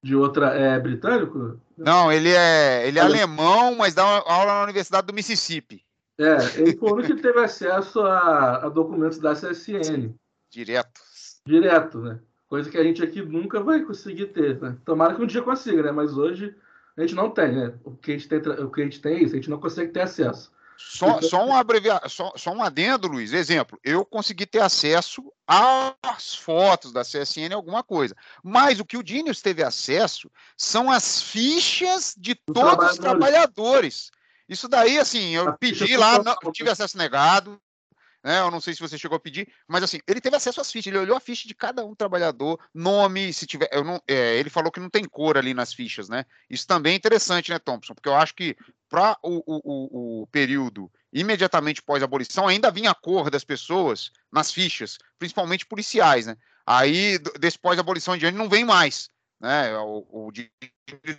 [0.04, 1.60] de outra é britânico?
[1.76, 5.84] Não, ele é ele é alemão, mas dá aula na Universidade do Mississippi.
[6.20, 10.14] É, ele foi o que teve acesso a, a documentos da CSN.
[10.52, 11.02] Direto.
[11.48, 12.20] Direto, né?
[12.48, 14.78] Coisa que a gente aqui nunca vai conseguir ter, né?
[14.86, 15.92] Tomara que um dia consiga, né?
[15.92, 16.56] Mas hoje
[16.96, 17.74] a gente não tem, né?
[17.84, 19.60] O que a gente tem, o que a gente tem é isso, a gente não
[19.60, 20.54] consegue ter acesso.
[20.78, 22.02] Só, então, só, um abrevia...
[22.08, 23.34] só, só um adendo, Luiz.
[23.34, 28.16] Exemplo, eu consegui ter acesso às fotos da CSN, alguma coisa.
[28.44, 34.12] Mas o que o Dinius teve acesso são as fichas de todos os trabalhadores.
[34.48, 37.60] Isso daí, assim, eu pedi lá, não, tive acesso negado,
[38.26, 38.40] né?
[38.40, 40.88] Eu não sei se você chegou a pedir, mas assim, ele teve acesso às fichas,
[40.88, 43.70] ele olhou a ficha de cada um trabalhador, nome, se tiver.
[43.72, 46.26] Eu não, é, ele falou que não tem cor ali nas fichas, né?
[46.50, 47.94] Isso também é interessante, né, Thompson?
[47.94, 48.58] Porque eu acho que
[48.90, 54.98] para o, o, o período imediatamente pós-abolição, ainda vinha a cor das pessoas nas fichas,
[55.20, 56.36] principalmente policiais, né?
[56.66, 59.08] Aí, desse pós-abolição em diante, não vem mais.
[59.40, 59.78] Né?
[59.78, 60.32] O, o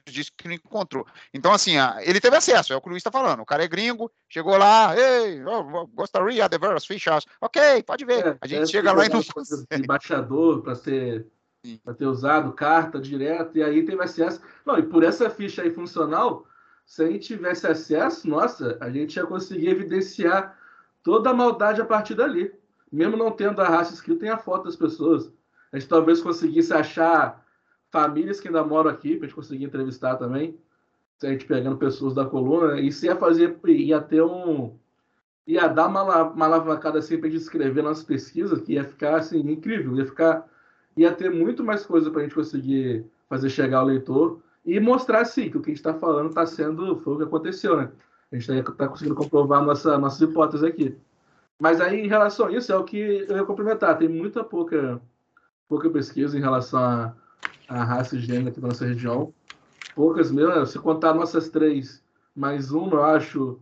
[0.07, 1.07] disse que não encontrou.
[1.33, 3.41] Então, assim, ele teve acesso, é o que o Luiz está falando.
[3.41, 7.25] O cara é gringo, chegou lá, ei, oh, gostaria de ver as fichas.
[7.41, 8.27] Ok, pode ver.
[8.27, 9.67] É, a gente é, chega lá e não consegue.
[9.73, 11.27] Embaixador para ser
[11.83, 14.41] para ter usado carta direto, e aí teve acesso.
[14.65, 16.47] Não, e por essa ficha aí funcional,
[16.85, 20.57] se a gente tivesse acesso, nossa, a gente ia conseguir evidenciar
[21.03, 22.55] toda a maldade a partir dali.
[22.91, 25.33] Mesmo não tendo a raça escrita, tem a foto das pessoas.
[25.73, 27.45] A gente talvez conseguisse achar
[27.91, 30.59] famílias que ainda moram aqui, para a gente conseguir entrevistar também.
[31.19, 32.83] Se a gente pegando pessoas da coluna, né?
[32.83, 34.77] isso ia fazer, ia ter um.
[35.47, 39.39] ia dar uma, uma alavancada assim a gente escrever nossas pesquisas, que ia ficar assim,
[39.41, 40.47] incrível, ia ficar.
[40.97, 45.25] ia ter muito mais coisa para a gente conseguir fazer chegar ao leitor e mostrar
[45.25, 46.99] sim que o que a gente está falando está sendo.
[46.99, 47.91] foi o que aconteceu, né?
[48.31, 50.97] A gente está tá conseguindo comprovar nossa, nossas hipóteses aqui.
[51.59, 53.97] Mas aí, em relação a isso, é o que eu ia complementar.
[53.97, 55.01] Tem muita pouca,
[55.69, 57.15] pouca pesquisa em relação a
[57.69, 59.33] a raça e gênero aqui da nossa região.
[59.95, 62.03] Poucas mesmo, se contar nossas três,
[62.35, 63.61] mais uma, eu acho,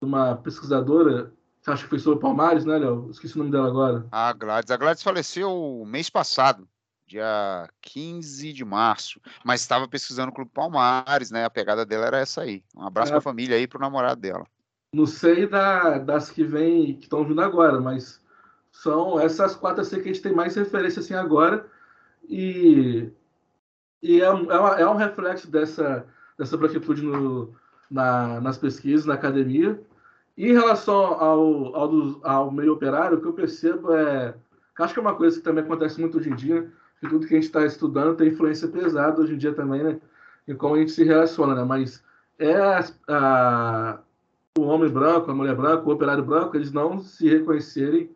[0.00, 1.32] uma pesquisadora,
[1.66, 3.08] acho que foi sobre Palmares, né, Léo?
[3.10, 4.06] Esqueci o nome dela agora.
[4.10, 4.70] A Gladys.
[4.70, 6.68] A Gladys faleceu mês passado,
[7.06, 11.44] dia 15 de março, mas estava pesquisando o Clube Palmares, né?
[11.44, 12.64] A pegada dela era essa aí.
[12.76, 13.12] Um abraço é.
[13.12, 14.44] para a família aí para o namorado dela.
[14.92, 18.20] Não sei da, das que vem, que estão vindo agora, mas
[18.72, 21.66] são essas quatro assim, que a gente tem mais referência assim agora.
[22.28, 23.10] E
[24.02, 26.06] E é, é, uma, é um reflexo dessa,
[26.38, 27.54] dessa branquitude no,
[27.90, 29.80] na, nas pesquisas, na academia.
[30.36, 34.34] E em relação ao, ao, do, ao meio operário, o que eu percebo é.
[34.78, 36.70] Acho que é uma coisa que também acontece muito hoje em dia,
[37.00, 40.00] que tudo que a gente está estudando tem influência pesada hoje em dia também, né?
[40.46, 41.64] Em como a gente se relaciona, né?
[41.64, 42.04] Mas
[42.38, 42.54] é
[43.08, 43.98] a,
[44.56, 48.08] o homem branco, a mulher branca, o operário branco, eles não se reconhecerem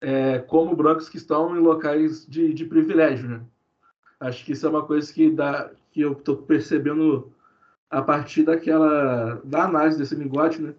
[0.00, 3.40] é, como brancos que estão em locais de, de privilégio, né?
[4.20, 7.32] Acho que isso é uma coisa que, dá, que eu estou percebendo
[7.88, 10.74] a partir daquela da análise desse linguagem, né?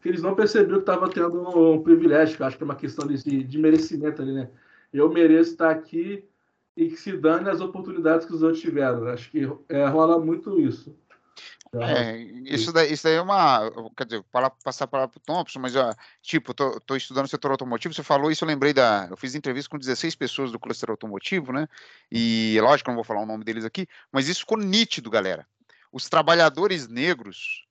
[0.00, 2.76] Que eles não perceberam que estava tendo um, um, privilégio, que acho que é uma
[2.76, 4.48] questão de, de merecimento ali, né?
[4.92, 6.24] Eu mereço estar aqui
[6.76, 9.06] e que se dane as oportunidades que os outros tiveram.
[9.08, 10.96] Acho que é, rola muito isso.
[11.72, 12.16] É,
[12.46, 13.70] isso daí, isso daí é uma.
[13.96, 15.72] Quer dizer, para passar para o Thompson, mas,
[16.20, 19.06] tipo, tô, tô estudando setor automotivo, você falou isso, eu lembrei da.
[19.08, 21.68] Eu fiz entrevista com 16 pessoas do cluster automotivo, né?
[22.10, 25.46] E lógico eu não vou falar o nome deles aqui, mas isso ficou nítido, galera.
[25.92, 27.64] Os trabalhadores negros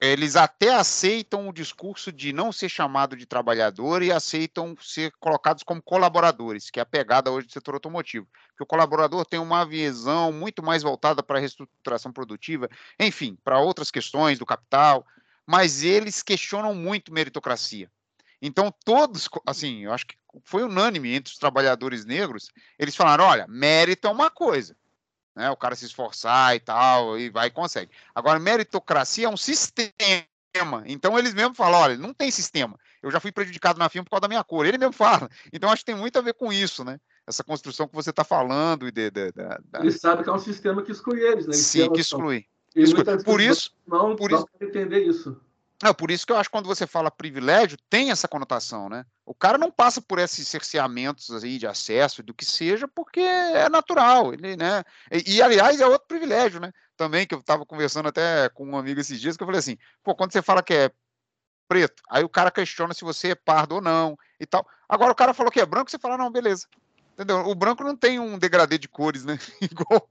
[0.00, 5.62] eles até aceitam o discurso de não ser chamado de trabalhador e aceitam ser colocados
[5.62, 8.28] como colaboradores, que é a pegada hoje do setor automotivo.
[8.56, 12.68] Que o colaborador tem uma visão muito mais voltada para a reestruturação produtiva,
[13.00, 15.06] enfim, para outras questões do capital,
[15.46, 17.90] mas eles questionam muito meritocracia.
[18.40, 23.46] Então, todos, assim, eu acho que foi unânime entre os trabalhadores negros, eles falaram: olha,
[23.48, 24.76] mérito é uma coisa,
[25.36, 25.50] né?
[25.50, 27.92] O cara se esforçar e tal, e vai e consegue.
[28.14, 29.92] Agora, meritocracia é um sistema.
[30.86, 32.78] Então, eles mesmos falam: olha, não tem sistema.
[33.02, 34.64] Eu já fui prejudicado na firma por causa da minha cor.
[34.64, 35.28] Ele mesmo fala.
[35.52, 36.98] Então, acho que tem muito a ver com isso, né?
[37.26, 38.88] Essa construção que você está falando.
[38.88, 39.42] E de, de, de,
[39.78, 41.52] Ele sabe que é um sistema que exclui eles, né?
[41.52, 42.46] Sim, que exclui.
[42.74, 43.04] exclui.
[43.22, 43.74] Por isso.
[43.86, 44.48] Não, por isso...
[44.60, 45.38] entender isso.
[45.84, 49.04] É, por isso que eu acho que quando você fala privilégio, tem essa conotação, né?
[49.26, 53.68] O cara não passa por esses cerceamentos aí de acesso, do que seja, porque é
[53.68, 54.82] natural, ele, né?
[55.12, 56.72] E, e aliás, é outro privilégio, né?
[56.96, 59.76] Também que eu estava conversando até com um amigo esses dias, que eu falei assim,
[60.02, 60.90] pô, quando você fala que é
[61.68, 64.66] preto, aí o cara questiona se você é pardo ou não e tal.
[64.88, 66.66] Agora o cara falou que é branco, você fala, não, beleza.
[67.12, 67.48] Entendeu?
[67.48, 69.38] O branco não tem um degradê de cores, né?
[69.60, 70.08] Igual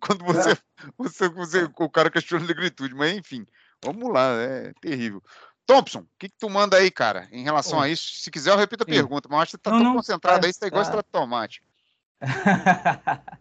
[0.00, 0.56] quando você, é.
[0.98, 3.46] você, você, o cara questiona a negritude, mas enfim.
[3.84, 5.22] Vamos lá, é terrível.
[5.66, 8.14] Thompson, o que, que tu manda aí, cara, em relação a isso?
[8.14, 8.92] Se quiser, eu repito a Sim.
[8.92, 10.82] pergunta, mas acho que você tá não, tão não, concentrado tá, aí, você tá igual
[10.82, 10.88] tá.
[10.88, 11.62] extrato tomate.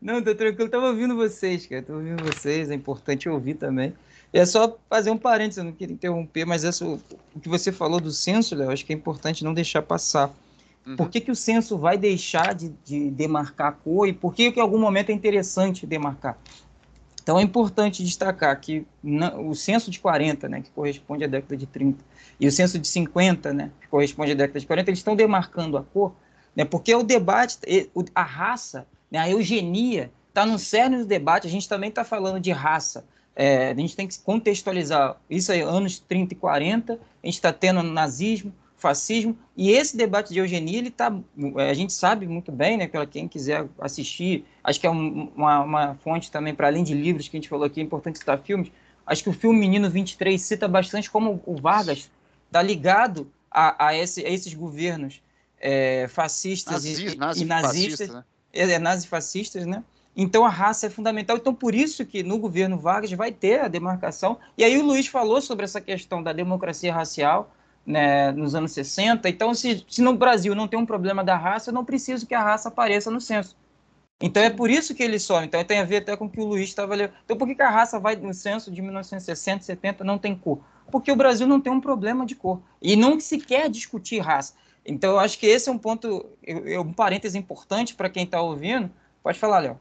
[0.00, 3.94] não, tô tranquilo, tava ouvindo vocês, cara, tô ouvindo vocês, é importante ouvir também.
[4.32, 7.00] E é só fazer um parênteses, eu não queria interromper, mas isso,
[7.34, 10.30] o que você falou do censo, Léo, acho que é importante não deixar passar.
[10.86, 10.96] Uhum.
[10.96, 14.50] Por que, que o censo vai deixar de, de demarcar a cor e por que,
[14.50, 16.38] que em algum momento é interessante demarcar?
[17.22, 18.84] Então é importante destacar que
[19.38, 22.04] o censo de 40, né, que corresponde à década de 30,
[22.40, 25.76] e o censo de 50, né, que corresponde à década de 40, eles estão demarcando
[25.76, 26.14] a cor,
[26.54, 27.58] né, porque o debate,
[28.14, 32.40] a raça, né, a eugenia, está no cerne do debate, a gente também está falando
[32.40, 33.04] de raça,
[33.36, 37.52] é, a gente tem que contextualizar isso aí, anos 30 e 40, a gente está
[37.52, 38.52] tendo nazismo,
[38.82, 41.10] fascismo, e esse debate de eugenia, ele tá,
[41.56, 45.32] é, a gente sabe muito bem, né, para quem quiser assistir, acho que é um,
[45.34, 48.18] uma, uma, fonte também, para além de livros que a gente falou aqui, é importante
[48.18, 48.70] citar filmes,
[49.06, 52.10] acho que o filme Menino 23 cita bastante como o Vargas
[52.46, 55.22] está ligado a, a, esse, a, esses governos
[55.60, 58.24] é, fascistas nazi, e, nazi e nazistas, né?
[58.52, 59.82] é, é, nazifascistas, né?
[60.14, 61.36] Então a raça é fundamental.
[61.36, 64.38] Então por isso que no governo Vargas vai ter a demarcação.
[64.58, 67.50] E aí o Luiz falou sobre essa questão da democracia racial,
[67.86, 69.28] né, nos anos 60.
[69.28, 72.34] Então, se, se no Brasil não tem um problema da raça, eu não preciso que
[72.34, 73.56] a raça apareça no censo.
[74.22, 75.46] Então é por isso que ele some.
[75.46, 77.12] Então tem a ver até com o que o Luiz estava lendo.
[77.24, 80.60] Então por que, que a raça vai no censo de 1960, 70 não tem cor?
[80.92, 82.60] Porque o Brasil não tem um problema de cor.
[82.80, 84.54] E não se quer discutir raça.
[84.86, 86.24] Então eu acho que esse é um ponto,
[86.80, 88.90] um parêntese importante para quem está ouvindo.
[89.24, 89.80] Pode falar, Léo.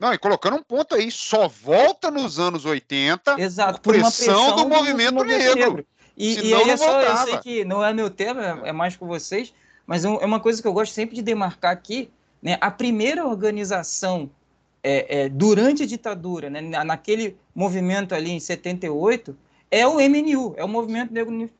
[0.00, 4.56] Não, e colocando um ponto aí, só volta nos anos 80 Exato, por, pressão, pressão,
[4.56, 5.60] do, movimento, do movimento negro.
[5.60, 5.86] negro.
[6.16, 9.06] E, e aí é só, eu sei que não é meu tema, é mais com
[9.06, 9.52] vocês,
[9.86, 12.10] mas é uma coisa que eu gosto sempre de demarcar aqui,
[12.42, 12.58] né?
[12.60, 14.30] A primeira organização
[14.82, 19.36] é, é, durante a ditadura, né, naquele movimento ali em 78,
[19.70, 21.50] é o MNU, é o Movimento Negro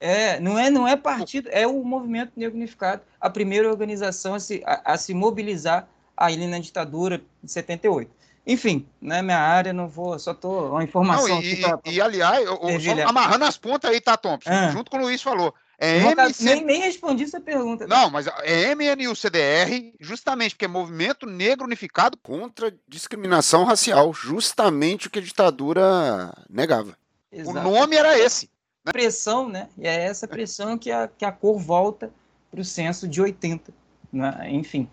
[0.00, 4.40] é, não é não é partido, é o Movimento Negro Unificado, a primeira organização a
[4.40, 8.10] se, a, a se mobilizar ali na ditadura de 78.
[8.46, 12.00] Enfim, não é minha área, não vou, só tô uma informação não, e, pra, e,
[12.00, 12.58] aliás, eu,
[13.06, 14.50] amarrando as pontas aí, tá, Thompson?
[14.50, 14.70] Ah.
[14.70, 15.54] Junto com o Luiz falou.
[15.78, 16.44] É MC...
[16.44, 17.86] nem, nem respondi essa pergunta.
[17.88, 25.10] Não, mas é MNU-CDR, justamente porque é Movimento Negro Unificado contra Discriminação Racial, justamente o
[25.10, 26.96] que a ditadura negava.
[27.32, 27.58] Exato.
[27.58, 28.48] O nome era esse.
[28.84, 28.92] Né?
[28.92, 29.68] Pressão, né?
[29.78, 32.12] E é essa pressão que a, que a cor volta
[32.50, 33.72] para o censo de 80.
[34.12, 34.50] Né?
[34.50, 34.88] Enfim.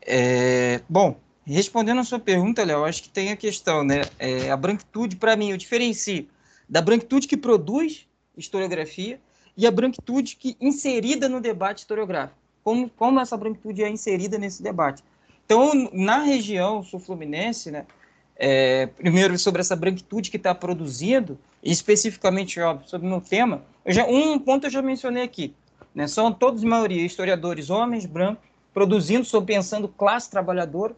[0.00, 0.80] É...
[0.88, 4.02] Bom, respondendo a sua pergunta, Léo, acho que tem a questão, né?
[4.18, 6.26] É, a branquitude, para mim, eu diferencio
[6.68, 9.20] da branquitude que produz historiografia
[9.56, 12.38] e a branquitude que inserida no debate historiográfico.
[12.62, 15.02] Como, como essa branquitude é inserida nesse debate.
[15.44, 17.84] Então, na região sul-fluminense, né,
[18.36, 24.06] é, primeiro sobre essa branquitude que está produzindo, especificamente óbvio, sobre o meu tema, já,
[24.06, 25.54] um ponto eu já mencionei aqui.
[25.94, 30.94] Né, são todos, maioria, historiadores homens, brancos, produzindo sobre pensando classe trabalhadora,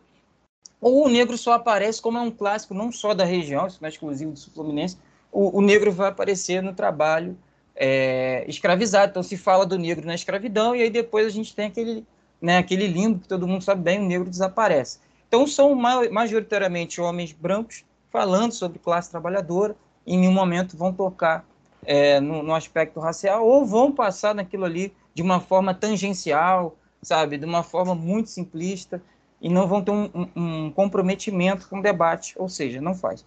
[0.83, 3.87] ou o negro só aparece como é um clássico não só da região, isso não
[3.87, 4.99] é exclusivo do sul-fluminense,
[5.31, 7.39] o, o, negro vai aparecer no trabalho
[7.77, 9.11] é, escravizado.
[9.11, 12.05] Então se fala do negro na escravidão e aí depois a gente tem aquele,
[12.41, 14.99] né, aquele limbo que todo mundo sabe bem, o negro desaparece.
[15.29, 21.47] Então são majoritariamente homens brancos falando sobre classe trabalhadora e em nenhum momento vão tocar
[21.87, 27.39] é, no, no, aspecto racial ou vão passar naquilo ali de uma forma tangencial, sabe,
[27.39, 29.01] de uma forma muito simplista
[29.43, 33.25] e não vão ter um, um, um comprometimento com o debate, ou seja, não faz.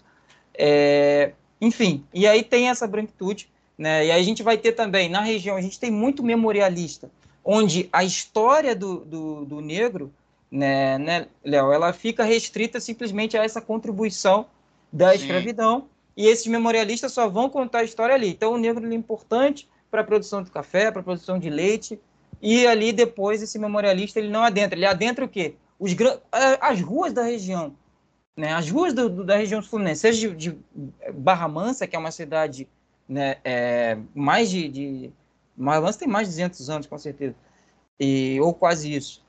[0.58, 4.06] É, enfim, e aí tem essa branquitude, né?
[4.06, 7.12] E aí a gente vai ter também, na região, a gente tem muito memorialista,
[7.44, 10.10] onde a história do, do, do negro,
[10.50, 14.46] né, né, Léo, ela fica restrita simplesmente a essa contribuição
[14.92, 15.18] da Sim.
[15.18, 18.30] escravidão, e esses memorialistas só vão contar a história ali.
[18.30, 22.00] Então o negro é importante para a produção de café, para a produção de leite,
[22.42, 25.56] e ali depois esse memorialista ele não adentra, ele adentra o quê?
[25.80, 25.96] Os,
[26.62, 27.76] as ruas da região,
[28.36, 30.58] né, as ruas do, do, da região fluminense, seja de, de,
[31.14, 32.68] Barra Mansa, que é uma cidade
[33.08, 35.14] né, é, mais de, de
[35.56, 37.36] Barra Mansa tem mais de 200 anos, com certeza,
[38.00, 39.24] e, ou quase isso.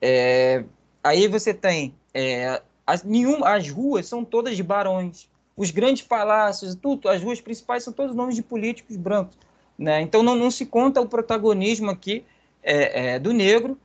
[0.00, 0.64] É,
[1.02, 6.74] aí você tem é, as, nenhum, as ruas são todas de barões, os grandes palácios,
[6.74, 9.36] tudo, as ruas principais são todos nomes de políticos brancos.
[9.78, 10.00] Né?
[10.00, 12.24] Então não, não se conta o protagonismo aqui
[12.62, 13.78] é, é, do negro,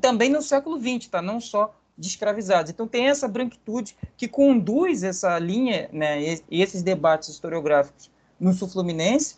[0.00, 1.20] também no século XX, tá?
[1.20, 2.70] não só de escravizados.
[2.70, 6.20] Então tem essa branquitude que conduz essa linha né,
[6.50, 9.36] e esses debates historiográficos no sul fluminense.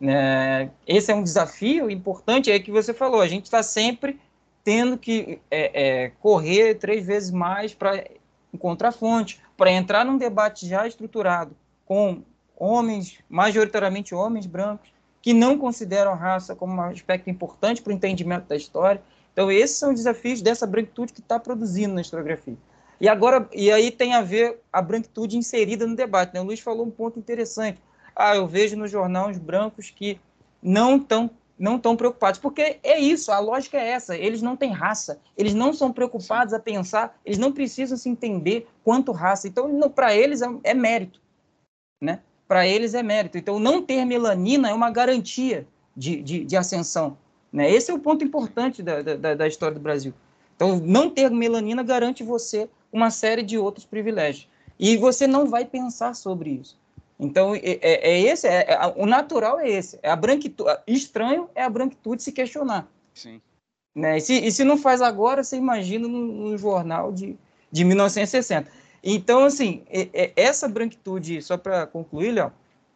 [0.00, 4.20] Né, esse é um desafio importante, é que você falou, a gente está sempre
[4.62, 8.04] tendo que é, é, correr três vezes mais para
[8.52, 12.22] encontrar fonte, para entrar num debate já estruturado com
[12.56, 14.90] homens, majoritariamente homens brancos,
[15.22, 19.02] que não consideram a raça como um aspecto importante para o entendimento da história,
[19.36, 22.56] então, esses são os desafios dessa branquitude que está produzindo na historiografia.
[22.98, 26.32] E agora, e aí tem a ver a branquitude inserida no debate.
[26.32, 26.40] Né?
[26.40, 27.78] O Luiz falou um ponto interessante.
[28.14, 30.18] Ah, eu vejo no jornal os brancos que
[30.62, 34.72] não estão não tão preocupados, porque é isso, a lógica é essa, eles não têm
[34.72, 39.80] raça, eles não são preocupados a pensar, eles não precisam se entender quanto raça, então
[39.88, 41.18] para eles é, é, mérito,
[41.98, 42.20] né?
[42.46, 45.66] Para eles é mérito, então não ter melanina é uma garantia
[45.96, 47.16] de, de, de ascensão,
[47.56, 47.70] né?
[47.70, 50.12] Esse é o ponto importante da, da, da história do Brasil.
[50.54, 54.46] Então, não ter melanina garante você uma série de outros privilégios.
[54.78, 56.78] E você não vai pensar sobre isso.
[57.18, 59.98] Então, é, é, é esse, é, é, o natural é esse.
[60.02, 62.86] É a branquitude, estranho é a branquitude se questionar.
[63.14, 63.40] Sim.
[63.94, 64.18] Né?
[64.18, 67.38] E, se, e se não faz agora, você imagina no, no jornal de,
[67.72, 68.70] de 1960.
[69.02, 72.52] Então, assim, é, é, essa branquitude, só para concluir, Léo,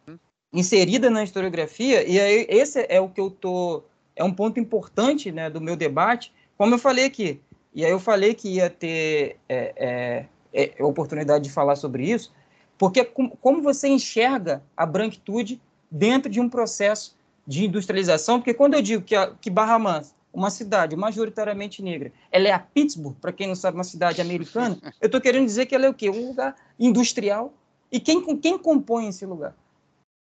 [0.07, 0.19] hum.
[0.53, 5.31] inserida na historiografia, e aí esse é o que eu estou é um ponto importante
[5.31, 7.41] né, do meu debate, como eu falei aqui.
[7.73, 12.31] E aí eu falei que ia ter é, é, é, oportunidade de falar sobre isso,
[12.77, 17.15] porque com, como você enxerga a branquitude dentro de um processo
[17.47, 22.11] de industrialização, porque quando eu digo que, a, que Barra Mansa, uma cidade majoritariamente negra,
[22.31, 25.65] ela é a Pittsburgh, para quem não sabe, uma cidade americana, eu estou querendo dizer
[25.65, 26.09] que ela é o quê?
[26.09, 27.53] Um lugar industrial.
[27.91, 29.53] E quem, quem compõe esse lugar?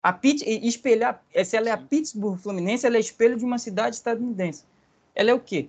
[0.02, 3.96] A Pitt, espelhar, se ela é a Pittsburgh Fluminense, ela é espelho de uma cidade
[3.96, 4.64] estadunidense.
[5.14, 5.68] Ela é o quê?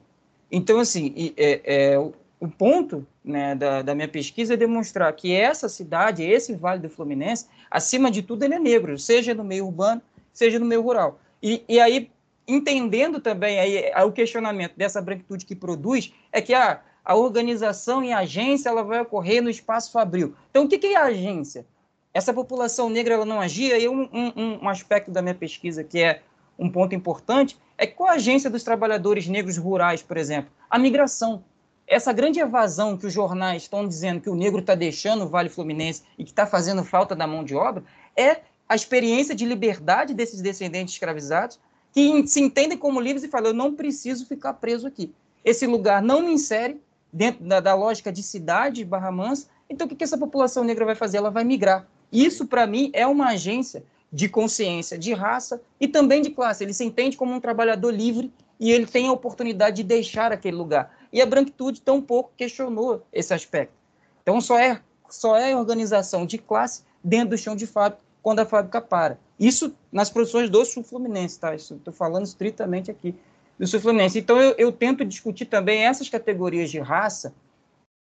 [0.49, 1.99] Então, assim, é, é,
[2.41, 6.89] o ponto né, da, da, minha pesquisa é demonstrar que essa cidade, esse Vale do
[6.89, 10.01] Fluminense, acima de tudo, ele é negro, seja no meio urbano,
[10.34, 11.19] seja no meio rural.
[11.41, 12.09] E, e aí,
[12.47, 18.11] entendendo também aí, o questionamento dessa branquitude que produz, é que a, a organização e
[18.11, 20.36] a agência ela vai ocorrer no espaço fabril.
[20.49, 21.65] Então, o que, que é a agência?
[22.14, 25.99] Essa população negra ela não agia, e um, um, um, aspecto da minha pesquisa que
[25.99, 26.22] é
[26.59, 30.78] um ponto importante é que com a agência dos trabalhadores negros rurais, por exemplo, a
[30.78, 31.43] migração.
[31.88, 35.49] Essa grande evasão que os jornais estão dizendo que o negro está deixando o Vale
[35.49, 37.84] Fluminense e que está fazendo falta da mão de obra,
[38.16, 41.59] é a experiência de liberdade desses descendentes escravizados
[41.93, 45.14] que se entendem como livres e falam: eu não preciso ficar preso aqui.
[45.43, 46.80] Esse lugar não me insere
[47.12, 49.47] dentro da, da lógica de cidade, Barra Mansa.
[49.70, 51.18] Então, o que, que essa população negra vai fazer?
[51.18, 51.88] Ela vai migrar.
[52.12, 56.64] Isso, para mim, é uma agência de consciência de raça e também de classe.
[56.64, 60.57] Ele se entende como um trabalhador livre e ele tem a oportunidade de deixar aquele
[60.57, 60.93] lugar.
[61.14, 63.74] E a branquitude tão pouco questionou esse aspecto.
[64.22, 68.45] Então só é, só é organização de classe dentro do chão de fábrica quando a
[68.45, 69.18] fábrica para.
[69.39, 71.55] Isso nas produções do Sul Fluminense, tá?
[71.55, 73.16] Estou falando estritamente aqui
[73.57, 74.20] do Sul Fluminense.
[74.20, 77.34] Então eu, eu tento discutir também essas categorias de raça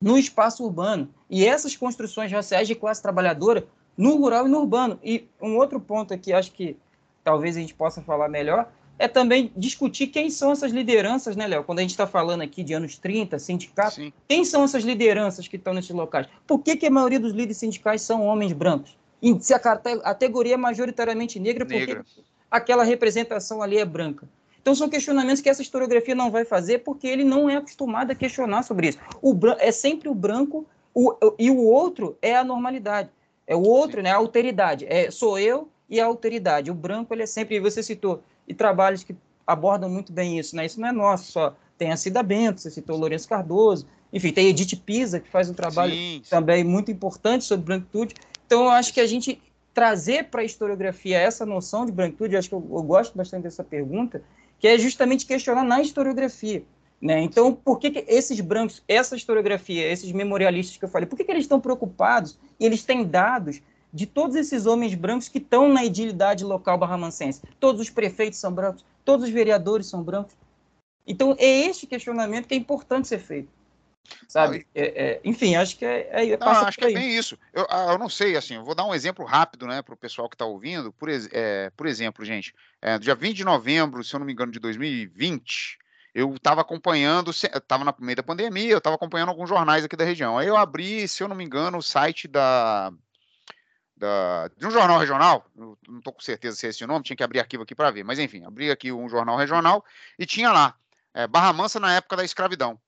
[0.01, 3.65] no espaço urbano e essas construções raciais de classe trabalhadora
[3.97, 4.99] no rural e no urbano.
[5.03, 6.77] E um outro ponto aqui, acho que
[7.23, 11.65] talvez a gente possa falar melhor, é também discutir quem são essas lideranças, né, Léo?
[11.65, 14.13] Quando a gente está falando aqui de anos 30, sindicatos, Sim.
[14.29, 16.29] quem são essas lideranças que estão nesses locais?
[16.47, 18.97] Por que, que a maioria dos líderes sindicais são homens brancos?
[19.21, 21.97] E se a categoria é majoritariamente negra, negra.
[21.97, 24.29] por que aquela representação ali é branca?
[24.61, 28.15] Então são questionamentos que essa historiografia não vai fazer porque ele não é acostumado a
[28.15, 28.99] questionar sobre isso.
[29.21, 30.65] O é sempre o branco
[30.95, 33.11] o, e o outro é a normalidade.
[33.53, 34.05] É o outro, Sim.
[34.05, 34.11] né?
[34.11, 34.87] A alteridade.
[34.89, 36.71] É, sou eu e a alteridade.
[36.71, 39.15] O branco, ele é sempre, você citou, e trabalhos que
[39.47, 40.65] abordam muito bem isso, né?
[40.65, 41.55] Isso não é nosso só.
[41.77, 45.55] Tem a Cida Bento, você citou Lourenço Cardoso, enfim, tem Edith Pisa, que faz um
[45.55, 48.15] trabalho sim, também muito importante sobre branquitude.
[48.47, 49.41] Então, eu acho que a gente
[49.75, 53.65] trazer para a historiografia essa noção de branquitude, acho que eu, eu, gosto bastante dessa
[53.65, 54.23] pergunta,
[54.59, 56.63] que é justamente questionar na historiografia.
[57.03, 57.21] Né?
[57.21, 61.25] Então, por que, que esses brancos, essa historiografia, esses memorialistas que eu falei, por que,
[61.25, 63.61] que eles estão preocupados e eles têm dados
[63.93, 67.43] de todos esses homens brancos que estão na idilidade local barramancense.
[67.59, 70.35] Todos os prefeitos são brancos, todos os vereadores são brancos.
[71.05, 73.51] Então, é este questionamento que é importante ser feito.
[74.29, 74.67] Sabe?
[74.75, 76.09] É, é, enfim, acho que é.
[76.33, 77.37] é não, acho que é bem isso.
[77.53, 79.97] Eu, ah, eu não sei, assim, eu vou dar um exemplo rápido né, para o
[79.97, 80.93] pessoal que está ouvindo.
[80.93, 84.53] Por, é, por exemplo, gente, é, dia 20 de novembro, se eu não me engano,
[84.53, 85.79] de 2020,
[86.15, 90.05] eu estava acompanhando, estava na meio da pandemia, eu estava acompanhando alguns jornais aqui da
[90.05, 90.39] região.
[90.39, 92.93] Aí eu abri, se eu não me engano, o site da
[94.03, 97.17] da, de um jornal regional, não estou com certeza se é esse o nome, tinha
[97.17, 99.85] que abrir arquivo aqui para ver, mas enfim, abri aqui um jornal regional
[100.19, 100.75] e tinha lá,
[101.15, 102.81] é, Barra Mansa na época da escravidão.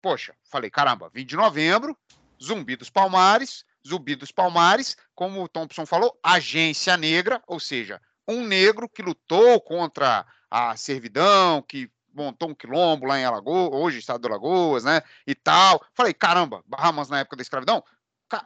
[0.00, 1.96] Poxa, falei, caramba, 20 de novembro,
[2.42, 8.42] Zumbi dos Palmares, Zumbi dos Palmares, como o Thompson falou, agência negra, ou seja, um
[8.46, 14.20] negro que lutou contra a servidão, que montou um quilombo lá em Alagoas, hoje estado
[14.20, 15.84] de Alagoas, né, e tal.
[15.94, 17.82] Falei, caramba, Barra Mansa na época da escravidão,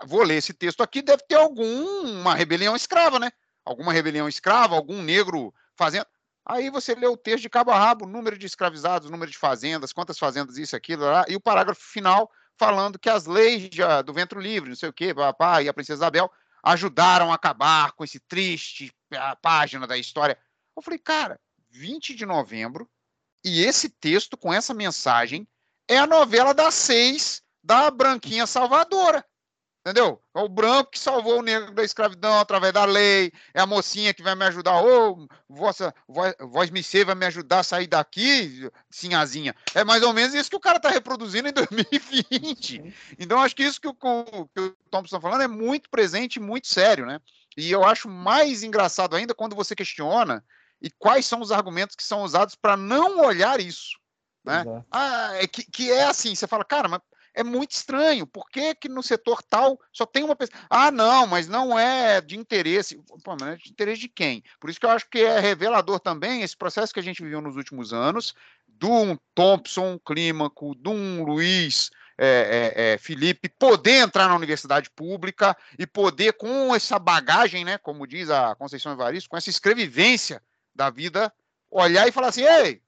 [0.07, 3.31] vou ler esse texto aqui, deve ter alguma rebelião escrava, né?
[3.65, 6.07] Alguma rebelião escrava, algum negro fazendo.
[6.45, 9.93] Aí você lê o texto de cabo a rabo, número de escravizados, número de fazendas,
[9.93, 14.13] quantas fazendas, isso, aquilo, lá, e o parágrafo final falando que as leis já, do
[14.13, 16.31] ventre livre, não sei o quê, papá, e a princesa Isabel
[16.63, 18.93] ajudaram a acabar com esse triste
[19.43, 20.39] página da história.
[20.77, 21.41] Eu falei, cara,
[21.71, 22.89] 20 de novembro,
[23.47, 25.47] e esse texto com essa mensagem
[25.87, 29.25] é a novela das seis da Branquinha Salvadora.
[29.87, 30.21] Entendeu?
[30.35, 33.31] É o branco que salvou o negro da escravidão através da lei.
[33.55, 34.83] É a mocinha que vai me ajudar.
[34.83, 39.55] Ô, oh, vossa, voz, voz me vai me ajudar a sair daqui, sinhazinha.
[39.77, 42.83] É mais ou menos isso que o cara está reproduzindo em 2020.
[43.17, 46.41] Então, acho que isso que o, que o Thompson está falando é muito presente e
[46.41, 47.21] muito sério, né?
[47.57, 50.45] E eu acho mais engraçado ainda quando você questiona
[50.81, 53.99] e quais são os argumentos que são usados para não olhar isso.
[54.45, 54.65] Né?
[54.91, 57.01] Ah, é que, que é assim, você fala, cara, mas
[57.35, 58.27] é muito estranho.
[58.27, 60.59] Por que, que no setor tal só tem uma pessoa?
[60.71, 62.97] Ah, não, mas não é de interesse.
[63.23, 64.43] Pô, mas é de interesse de quem?
[64.59, 67.43] Por isso que eu acho que é revelador também esse processo que a gente viveu
[67.43, 68.35] nos últimos anos,
[68.67, 74.89] do um Thompson Clímaco, do um Luiz é, é, é, Felipe poder entrar na universidade
[74.91, 80.43] pública e poder, com essa bagagem, né, como diz a Conceição Evaristo, com essa escrevivência
[80.77, 81.33] da vida,
[81.71, 82.83] olhar e falar assim: ei,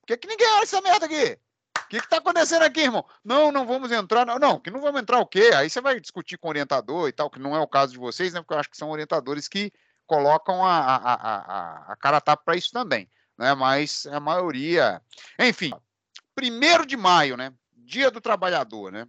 [0.00, 1.38] por que, que ninguém olha essa merda aqui?
[1.78, 3.04] O que está acontecendo aqui, irmão?
[3.24, 4.26] Não, não vamos entrar.
[4.26, 5.50] Não, não, que não vamos entrar o quê?
[5.54, 7.98] Aí você vai discutir com o orientador e tal, que não é o caso de
[7.98, 8.40] vocês, né?
[8.40, 9.72] Porque eu acho que são orientadores que
[10.06, 13.08] colocam a, a, a, a cara tapa para isso também,
[13.38, 13.54] né?
[13.54, 15.00] Mas a maioria.
[15.38, 15.72] Enfim,
[16.34, 17.52] primeiro de maio, né?
[17.76, 19.06] Dia do Trabalhador, né?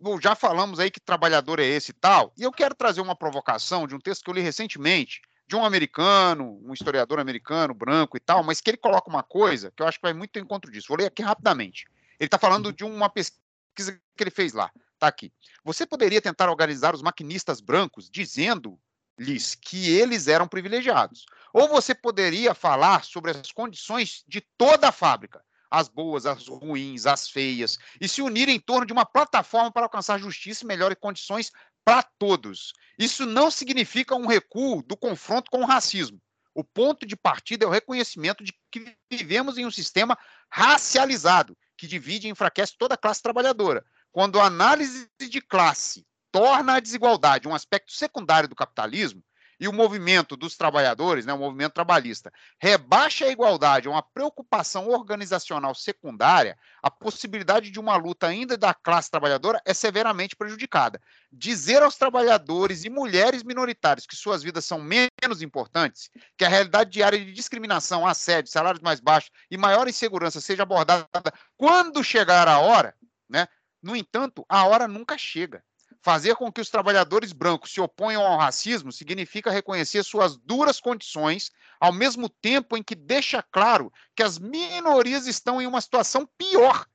[0.00, 3.16] Bom, já falamos aí que trabalhador é esse e tal, e eu quero trazer uma
[3.16, 8.18] provocação de um texto que eu li recentemente, de um americano, um historiador americano, branco
[8.18, 10.42] e tal, mas que ele coloca uma coisa que eu acho que vai muito em
[10.42, 10.88] encontro disso.
[10.88, 11.86] Vou ler aqui rapidamente.
[12.20, 12.72] Ele está falando uhum.
[12.72, 14.70] de uma pesquisa que ele fez lá.
[14.92, 15.32] Está aqui.
[15.64, 21.24] Você poderia tentar organizar os maquinistas brancos dizendo-lhes que eles eram privilegiados.
[21.52, 27.06] Ou você poderia falar sobre as condições de toda a fábrica, as boas, as ruins,
[27.06, 30.98] as feias, e se unir em torno de uma plataforma para alcançar justiça e melhores
[31.00, 31.52] condições
[31.88, 32.74] para todos.
[32.98, 36.20] Isso não significa um recuo do confronto com o racismo.
[36.54, 40.18] O ponto de partida é o reconhecimento de que vivemos em um sistema
[40.52, 43.82] racializado, que divide e enfraquece toda a classe trabalhadora.
[44.12, 49.24] Quando a análise de classe torna a desigualdade um aspecto secundário do capitalismo,
[49.60, 54.88] e o movimento dos trabalhadores, né, o movimento trabalhista, rebaixa a igualdade a uma preocupação
[54.88, 61.00] organizacional secundária, a possibilidade de uma luta ainda da classe trabalhadora é severamente prejudicada.
[61.32, 66.90] Dizer aos trabalhadores e mulheres minoritários que suas vidas são menos importantes, que a realidade
[66.90, 71.08] diária de discriminação, assédio, salários mais baixos e maior insegurança seja abordada
[71.56, 72.94] quando chegar a hora,
[73.28, 73.46] né?
[73.82, 75.62] No entanto, a hora nunca chega.
[76.00, 81.50] Fazer com que os trabalhadores brancos se oponham ao racismo significa reconhecer suas duras condições,
[81.80, 86.86] ao mesmo tempo em que deixa claro que as minorias estão em uma situação pior.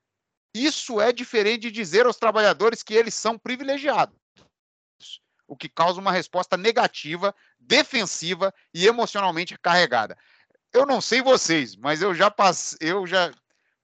[0.55, 4.15] Isso é diferente de dizer aos trabalhadores que eles são privilegiados,
[5.47, 10.17] o que causa uma resposta negativa, defensiva e emocionalmente carregada.
[10.71, 13.31] Eu não sei vocês, mas eu já passei, eu já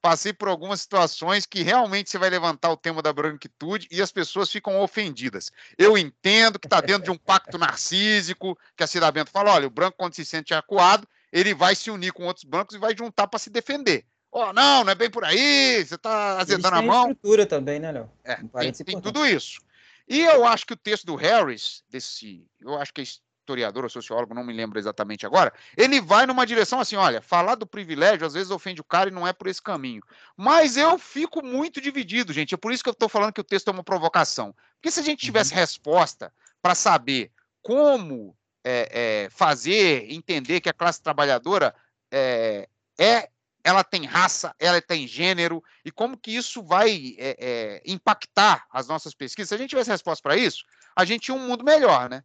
[0.01, 4.11] passei por algumas situações que realmente você vai levantar o tema da branquitude e as
[4.11, 5.51] pessoas ficam ofendidas.
[5.77, 9.67] Eu entendo que está dentro de um pacto narcísico, que a Cida Bento fala: olha,
[9.67, 12.95] o branco, quando se sente acuado, ele vai se unir com outros brancos e vai
[12.97, 14.05] juntar para se defender.
[14.31, 17.09] Oh, não, não é bem por aí, você está azedando a mão.
[17.09, 18.11] estrutura também, né, Léo?
[18.23, 19.59] É, tem, tem tudo isso.
[20.07, 23.05] E eu acho que o texto do Harris, desse, eu acho que é
[23.49, 27.55] historiador ou sociólogo, não me lembro exatamente agora, ele vai numa direção assim: olha, falar
[27.55, 30.01] do privilégio às vezes ofende o cara e não é por esse caminho.
[30.37, 32.53] Mas eu fico muito dividido, gente.
[32.53, 34.55] É por isso que eu estou falando que o texto é uma provocação.
[34.75, 35.59] Porque se a gente tivesse uhum.
[35.59, 36.31] resposta
[36.61, 37.31] para saber
[37.61, 41.73] como é, é, fazer entender que a classe trabalhadora
[42.11, 42.67] é,
[42.99, 43.29] é,
[43.63, 48.87] ela tem raça, ela tem gênero, e como que isso vai é, é, impactar as
[48.87, 50.63] nossas pesquisas, se a gente tivesse resposta para isso,
[50.95, 52.23] a gente tinha um mundo melhor, né?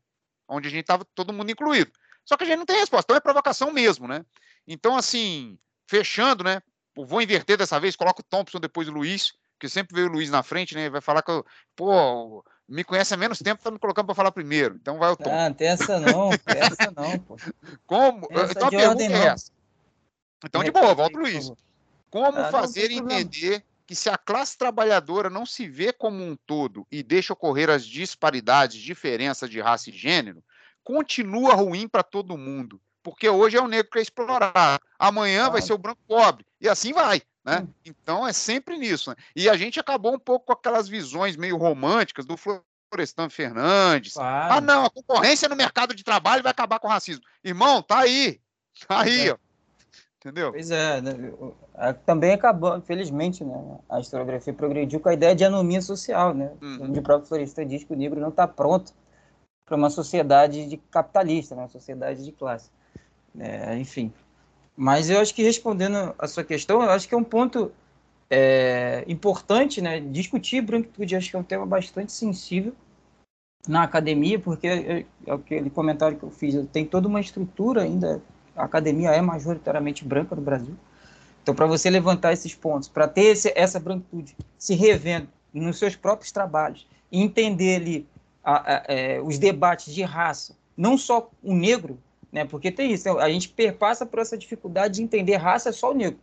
[0.48, 1.90] Onde a gente estava todo mundo incluído.
[2.24, 4.24] Só que a gente não tem resposta, então é provocação mesmo, né?
[4.66, 6.62] Então, assim, fechando, né?
[6.96, 10.30] Vou inverter dessa vez, coloco o Thompson depois o Luiz, que sempre veio o Luiz
[10.30, 10.88] na frente, né?
[10.88, 11.44] Vai falar que eu,
[11.76, 14.76] pô, me conhece há menos tempo, tá me colocando para falar primeiro.
[14.76, 15.32] Então vai o Thompson.
[15.32, 17.36] Ah, tem essa não, tem essa não, pô.
[17.86, 18.26] Como?
[18.30, 19.52] Essa então a pergunta é essa.
[20.44, 21.50] Então, de boa, volta o Luiz.
[22.10, 26.86] Como ah, fazer entender que se a classe trabalhadora não se vê como um todo
[26.90, 30.42] e deixa ocorrer as disparidades, diferença de raça e gênero,
[30.82, 32.80] continua ruim para todo mundo.
[33.02, 35.50] Porque hoje é o negro que é explorado, amanhã ah.
[35.50, 37.20] vai ser o branco pobre, e assim vai.
[37.44, 37.58] Né?
[37.58, 37.68] Hum.
[37.84, 39.10] Então é sempre nisso.
[39.10, 39.16] Né?
[39.36, 44.14] E a gente acabou um pouco com aquelas visões meio românticas do Florestan Fernandes.
[44.14, 44.54] Claro.
[44.54, 47.22] Ah, não, a concorrência no mercado de trabalho vai acabar com o racismo.
[47.42, 48.40] Irmão, tá aí.
[48.88, 49.32] Tá aí, é.
[49.32, 49.36] ó.
[50.24, 50.52] Entendeu?
[50.52, 51.12] Pois é, né?
[52.06, 53.78] também acabou, infelizmente, né?
[53.90, 56.50] A historiografia progrediu com a ideia de anomia social, né?
[56.62, 56.84] Uhum.
[56.84, 58.94] Onde o próprio Floresta diz que o negro não está pronto
[59.66, 61.62] para uma sociedade de capitalista, né?
[61.62, 62.70] uma sociedade de classe.
[63.38, 64.10] É, enfim.
[64.74, 67.70] Mas eu acho que respondendo a sua questão, eu acho que é um ponto
[68.30, 70.00] é, importante, né?
[70.00, 72.72] Discutir branquitude, acho que é um tema bastante sensível
[73.68, 78.22] na academia, porque é, é aquele comentário que eu fiz, tem toda uma estrutura ainda
[78.56, 80.76] a academia é majoritariamente branca no Brasil.
[81.42, 85.94] Então, para você levantar esses pontos, para ter esse, essa branquitude se revendo nos seus
[85.94, 88.08] próprios trabalhos entender ali
[88.42, 91.98] a, a, a, é, os debates de raça, não só o negro,
[92.32, 92.44] né?
[92.44, 95.94] Porque tem isso, a gente perpassa por essa dificuldade de entender raça é só o
[95.94, 96.18] negro.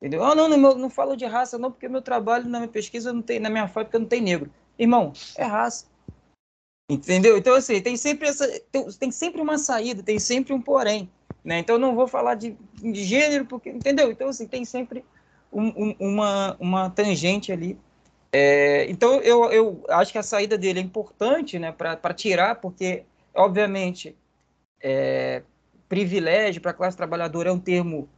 [0.00, 0.24] Entendeu?
[0.24, 3.20] Ah, não, não, não falo de raça não, porque meu trabalho, na minha pesquisa, não
[3.20, 4.50] tem, na minha fábrica não tem negro.
[4.78, 5.89] Irmão, é raça.
[6.90, 7.38] Entendeu?
[7.38, 8.48] Então, assim, tem sempre essa.
[8.98, 11.08] Tem, sempre uma saída, tem sempre um porém.
[11.44, 11.60] Né?
[11.60, 13.70] Então, não vou falar de, de gênero, porque.
[13.70, 14.10] Entendeu?
[14.10, 15.04] Então, assim, tem sempre
[15.52, 17.78] um, um, uma, uma tangente ali.
[18.32, 23.04] É, então, eu, eu acho que a saída dele é importante né, para tirar, porque,
[23.32, 24.16] obviamente,
[24.82, 25.44] é,
[25.88, 28.08] privilégio para a classe trabalhadora é um termo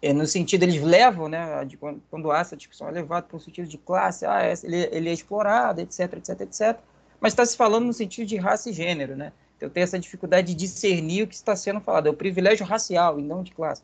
[0.00, 3.40] é, no sentido eles levam, né, quando, quando há essa discussão é levado para o
[3.40, 6.78] sentido de classe, ah, ele, ele é explorado, etc, etc, etc
[7.24, 9.32] mas está se falando no sentido de raça e gênero, né?
[9.56, 13.18] Então tem essa dificuldade de discernir o que está sendo falado, é o privilégio racial
[13.18, 13.82] e não de classe.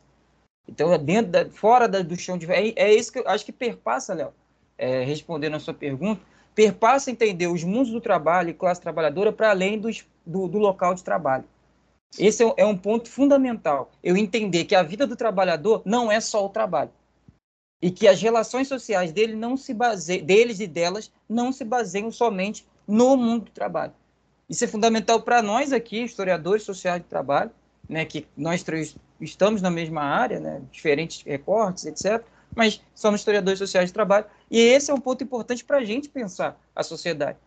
[0.68, 2.45] Então, é dentro da, fora da, do chão de.
[2.53, 4.34] É, é isso que eu acho que perpassa, Léo,
[4.76, 6.20] é, respondendo a sua pergunta,
[6.55, 10.95] perpassa entender os mundos do trabalho e classe trabalhadora para além dos, do, do, local
[10.95, 11.45] de trabalho.
[12.18, 13.91] Esse é, é um ponto fundamental.
[14.05, 16.91] Eu entender que a vida do trabalhador não é só o trabalho
[17.80, 20.20] e que as relações sociais dele não se base...
[20.20, 23.93] deles e delas não se baseiam somente no mundo do trabalho.
[24.49, 27.51] Isso é fundamental para nós aqui, historiadores sociais de trabalho,
[27.88, 32.22] né, que nós três estamos na mesma área, né, diferentes recortes, etc.,
[32.55, 36.09] mas somos historiadores sociais de trabalho, e esse é um ponto importante para a gente
[36.09, 37.38] pensar a sociedade.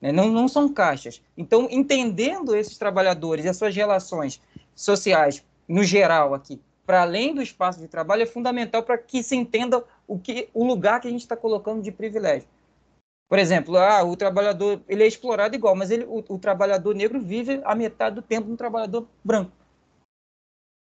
[0.00, 0.10] Né?
[0.10, 1.22] Não, não são caixas.
[1.36, 4.40] Então, entendendo esses trabalhadores e as suas relações
[4.74, 9.36] sociais, no geral aqui, para além do espaço de trabalho, é fundamental para que se
[9.36, 12.48] entenda o, que, o lugar que a gente está colocando de privilégio.
[13.28, 17.20] Por exemplo, ah, o trabalhador ele é explorado igual, mas ele, o, o trabalhador negro
[17.20, 19.52] vive a metade do tempo um trabalhador branco.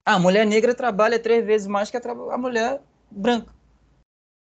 [0.05, 2.81] A mulher negra trabalha três vezes mais que a, a mulher
[3.11, 3.55] branca.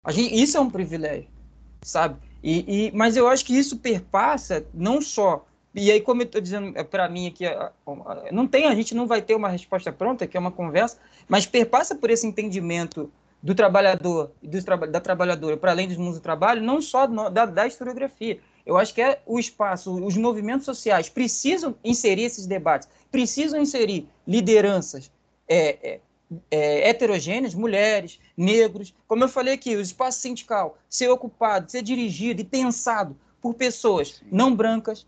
[0.03, 1.29] A gente, isso é um privilégio,
[1.81, 2.19] sabe?
[2.43, 5.45] E, e, mas eu acho que isso perpassa não só.
[5.73, 7.45] E aí, como eu estou dizendo é, para mim aqui,
[8.31, 11.45] não tem, a gente não vai ter uma resposta pronta, que é uma conversa, mas
[11.45, 13.11] perpassa por esse entendimento
[13.41, 17.29] do trabalhador e do, da trabalhadora para além dos mundos do trabalho, não só no,
[17.29, 18.39] da, da historiografia.
[18.65, 24.07] Eu acho que é o espaço, os movimentos sociais precisam inserir esses debates, precisam inserir
[24.27, 25.11] lideranças
[25.47, 25.99] é, é,
[26.49, 28.93] é, heterogêneas, mulheres, negros.
[29.07, 34.21] Como eu falei aqui, o espaço sindical ser ocupado, ser dirigido e pensado por pessoas
[34.31, 35.05] não brancas.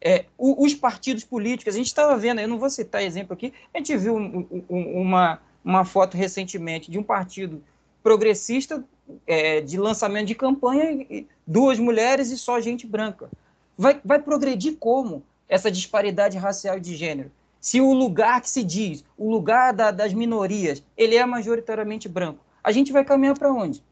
[0.00, 3.52] É, o, os partidos políticos, a gente estava vendo, eu não vou citar exemplo aqui,
[3.74, 7.62] a gente viu um, um, uma, uma foto recentemente de um partido
[8.02, 8.84] progressista
[9.26, 13.30] é, de lançamento de campanha, duas mulheres e só gente branca.
[13.76, 17.30] Vai, vai progredir como essa disparidade racial e de gênero?
[17.60, 22.44] Se o lugar que se diz, o lugar da, das minorias, ele é majoritariamente branco,
[22.62, 23.82] a gente vai caminhar para onde?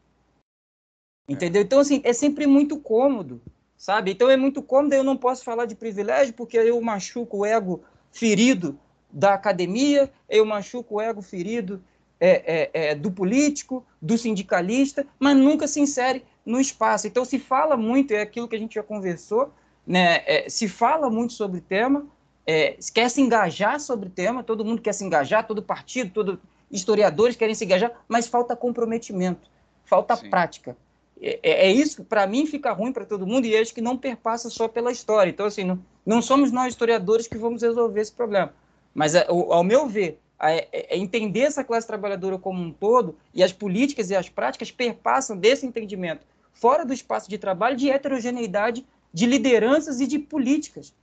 [1.27, 1.61] Entendeu?
[1.61, 3.41] Então, assim, é sempre muito cômodo,
[3.77, 4.11] sabe?
[4.11, 7.83] Então, é muito cômodo, eu não posso falar de privilégio, porque eu machuco o ego
[8.11, 8.79] ferido
[9.11, 11.81] da academia, eu machuco o ego ferido
[12.19, 12.29] é,
[12.73, 17.07] é, é, do político, do sindicalista, mas nunca se insere no espaço.
[17.07, 19.53] Então, se fala muito, é aquilo que a gente já conversou,
[19.85, 20.23] né?
[20.25, 22.05] É, se fala muito sobre o tema,
[22.45, 26.41] é, quer se engajar sobre o tema, todo mundo quer se engajar, todo partido, todo
[26.69, 29.49] historiadores querem se engajar, mas falta comprometimento,
[29.85, 30.29] falta Sim.
[30.29, 30.75] prática.
[31.21, 33.97] É, é, é isso, para mim, fica ruim para todo mundo e acho que não
[33.97, 35.29] perpassa só pela história.
[35.29, 38.53] Então, assim, não, não somos nós historiadores que vamos resolver esse problema.
[38.97, 43.43] Mas, é, ao meu ver, é, é entender essa classe trabalhadora como um todo e
[43.43, 48.83] as políticas e as práticas perpassam desse entendimento, fora do espaço de trabalho, de heterogeneidade
[49.13, 50.95] de lideranças e de políticas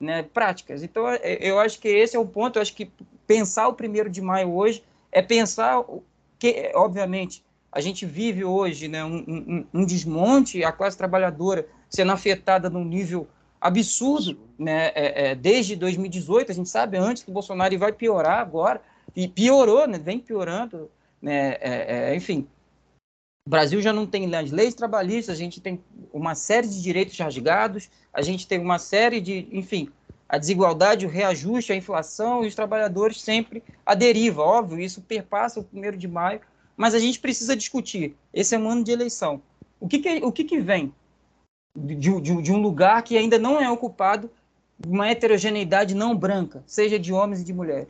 [0.00, 0.82] né, práticas.
[0.82, 2.56] Então, é, eu acho que esse é o ponto.
[2.56, 2.90] Eu acho que
[3.26, 4.82] pensar o primeiro de maio hoje
[5.12, 5.84] é pensar
[6.38, 12.10] que, obviamente, a gente vive hoje né, um, um, um desmonte, a classe trabalhadora sendo
[12.10, 13.28] afetada num nível
[13.64, 14.88] absurdo, né?
[14.94, 18.82] É, é, desde 2018, a gente sabe antes que Bolsonaro vai piorar agora,
[19.16, 19.98] e piorou, né?
[19.98, 20.90] Vem piorando,
[21.20, 21.56] né?
[21.60, 22.46] É, é, enfim,
[23.46, 27.88] o Brasil já não tem leis trabalhistas, a gente tem uma série de direitos rasgados,
[28.12, 29.88] a gente tem uma série de, enfim,
[30.28, 34.42] a desigualdade, o reajuste, a inflação e os trabalhadores sempre à deriva.
[34.42, 36.40] Óbvio, isso perpassa o primeiro de maio,
[36.76, 38.14] mas a gente precisa discutir.
[38.30, 39.40] Esse é um ano de eleição.
[39.80, 40.92] O que, que o que, que vem
[41.76, 44.30] de, de, de um lugar que ainda não é ocupado
[44.86, 47.88] uma heterogeneidade não branca, seja de homens e de mulheres.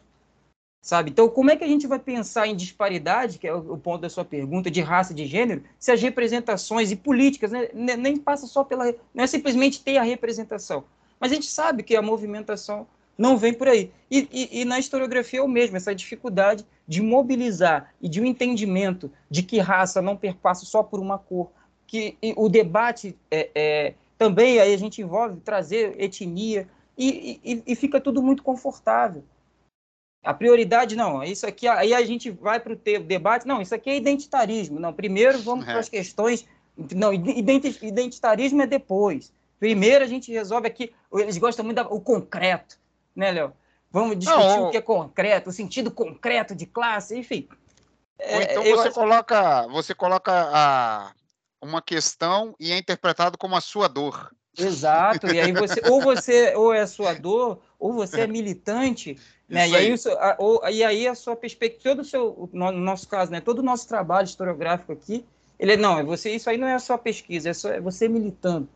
[0.82, 1.11] Sabe?
[1.11, 4.11] Então, como é que a gente vai pensar em disparidade, que é o ponto da
[4.11, 8.47] sua pergunta, de raça e de gênero, se as representações e políticas né, nem passa
[8.47, 8.95] só pela.
[9.14, 10.85] Não é simplesmente ter a representação.
[11.18, 13.91] Mas a gente sabe que a movimentação não vem por aí.
[14.11, 18.26] E, e, e na historiografia é o mesmo, essa dificuldade de mobilizar e de um
[18.26, 21.51] entendimento de que raça não perpassa só por uma cor,
[21.87, 27.76] que o debate é, é, também aí a gente envolve trazer etnia e, e, e,
[27.76, 29.24] fica tudo muito confortável.
[30.22, 33.91] A prioridade, não, isso aqui, aí a gente vai para o debate, não, isso aqui
[33.91, 34.80] é identitarismo.
[34.80, 35.70] Não, primeiro vamos é.
[35.70, 36.47] para as questões.
[36.95, 39.32] Não, identitarismo é depois.
[39.59, 42.78] Primeiro a gente resolve aqui, eles gostam muito do concreto,
[43.14, 43.53] né, Léo?
[43.91, 47.49] Vamos discutir não, o que é concreto, o sentido concreto de classe, enfim.
[48.18, 51.12] Ou então é, você, coloca, você coloca a,
[51.64, 54.30] uma questão e é interpretado como a sua dor.
[54.56, 59.18] Exato, e aí você, ou você ou é a sua dor, ou você é militante,
[59.48, 59.68] né?
[59.68, 63.09] e, aí, isso, a, ou, e aí a sua perspectiva, todo o seu, no, nosso
[63.09, 63.40] caso, né?
[63.40, 65.24] todo o nosso trabalho historiográfico aqui,
[65.59, 68.06] ele não, é você, isso aí não é a sua pesquisa, é, só, é você
[68.09, 68.68] militando.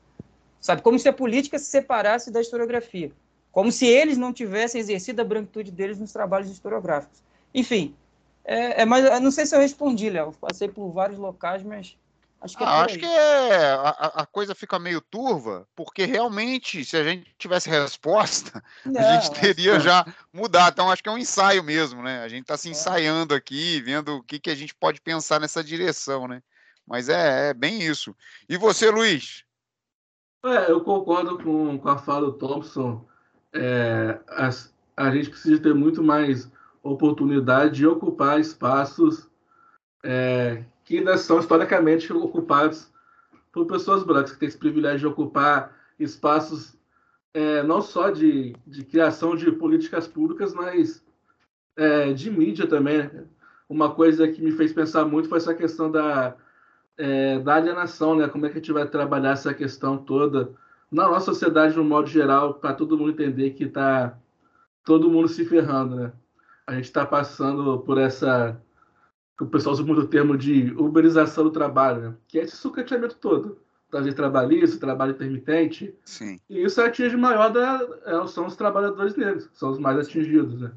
[0.61, 0.83] Sabe?
[0.83, 3.13] Como se a política se separasse da historiografia.
[3.53, 7.23] Como se eles não tivessem exercido a branquitude deles nos trabalhos historiográficos.
[7.55, 7.95] Enfim,
[8.45, 10.33] é, é, mas não sei se eu respondi, Léo.
[10.41, 11.97] Passei por vários locais, mas
[12.41, 13.89] Acho que, é ah, acho que é, a,
[14.23, 19.41] a, coisa fica meio turva, porque realmente, se a gente tivesse resposta, Não, a gente
[19.41, 19.81] teria que...
[19.81, 20.73] já mudado.
[20.73, 22.21] Então, acho que é um ensaio mesmo, né?
[22.23, 22.71] A gente está se é.
[22.71, 26.41] ensaiando aqui, vendo o que, que a gente pode pensar nessa direção, né?
[26.87, 28.15] Mas é, é bem isso.
[28.49, 29.45] E você, Luiz?
[30.45, 33.05] É, eu concordo com, com a fala do Thompson.
[33.53, 34.51] É, a,
[34.97, 36.49] a gente precisa ter muito mais
[36.83, 39.29] oportunidade de ocupar espaços
[40.05, 42.91] é, que ainda são historicamente ocupados
[43.53, 46.79] por pessoas brancas, que têm esse privilégio de ocupar espaços
[47.35, 51.05] é, não só de, de criação de políticas públicas, mas
[51.77, 53.11] é, de mídia também.
[53.69, 56.35] Uma coisa que me fez pensar muito foi essa questão da,
[56.97, 58.27] é, da alienação, né?
[58.27, 60.55] Como é que a gente vai trabalhar essa questão toda
[60.91, 64.19] na nossa sociedade, no modo geral, para todo mundo entender que está
[64.87, 66.13] todo mundo se ferrando, né?
[66.67, 68.59] A gente está passando por essa
[69.39, 72.15] que o pessoal usa muito o termo de uberização do trabalho, né?
[72.27, 73.61] que é esse sucateamento todo.
[73.89, 75.95] Trabalho trabalhista, trabalho intermitente.
[76.05, 76.39] Sim.
[76.51, 80.61] E isso atinge maior da, é, são os trabalhadores negros, são os mais atingidos.
[80.61, 80.73] Né?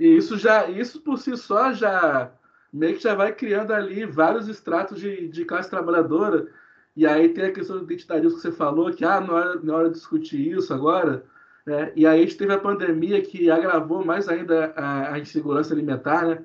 [0.00, 2.32] E isso já, isso por si só já
[2.72, 6.48] meio que já vai criando ali vários estratos de, de classe trabalhadora.
[6.96, 9.74] E aí tem a questão do identitarismo que você falou, que ah, não é, não
[9.74, 11.24] é hora de discutir isso agora.
[11.64, 11.92] Né?
[11.94, 16.26] E aí a gente teve a pandemia que agravou mais ainda a, a insegurança alimentar,
[16.26, 16.44] né?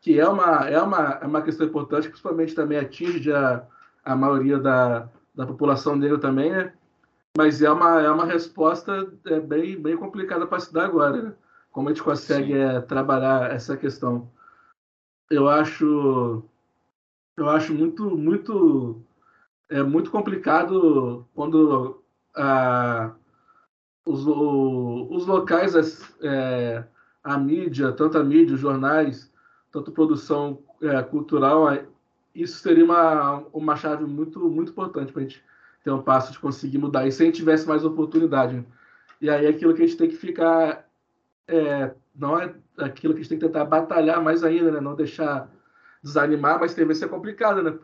[0.00, 3.66] Que é uma, é uma, é uma questão importante, principalmente também atinge a,
[4.04, 6.72] a maioria da, da população negra também, né?
[7.36, 11.34] Mas é uma, é uma resposta é, bem, bem complicada para se dar agora, né?
[11.70, 14.28] Como a gente consegue é, trabalhar essa questão.
[15.30, 16.42] Eu acho,
[17.36, 19.00] eu acho muito, muito,
[19.68, 22.02] é muito complicado quando
[22.34, 23.12] a,
[24.04, 25.74] os, o, os locais,
[26.20, 26.84] é,
[27.22, 29.29] a mídia, tanto a mídia, os jornais,
[29.72, 31.66] tanto produção é, cultural,
[32.34, 35.42] isso seria uma, uma chave muito, muito importante para a gente
[35.82, 37.06] ter um passo de conseguir mudar.
[37.06, 38.64] E se a gente tivesse mais oportunidade.
[39.20, 40.88] E aí aquilo que a gente tem que ficar.
[41.48, 44.80] É, não é aquilo que a gente tem que tentar batalhar mais ainda, né?
[44.80, 45.50] Não deixar
[46.02, 47.78] desanimar, mas tem vezes é complicado, né?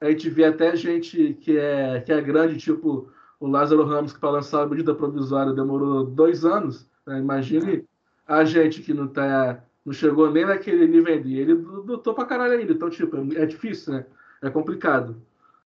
[0.00, 4.20] A gente vê até gente que é, que é grande, tipo o Lázaro Ramos, que
[4.20, 6.88] para lançar a medida provisória demorou dois anos.
[7.04, 7.18] Né?
[7.18, 7.84] Imagine
[8.26, 11.38] a gente que não está não chegou nem naquele nível ali.
[11.38, 12.72] Ele lutou pra caralho ainda.
[12.72, 14.06] Então, tipo, é difícil, né?
[14.40, 15.20] É complicado.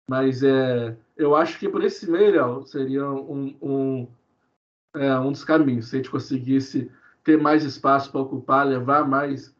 [0.09, 4.09] Mas é, eu acho que por esse meio, seria um, um,
[4.95, 5.89] é, um dos caminhos.
[5.89, 6.91] Se a gente conseguisse
[7.23, 9.55] ter mais espaço para ocupar, levar mais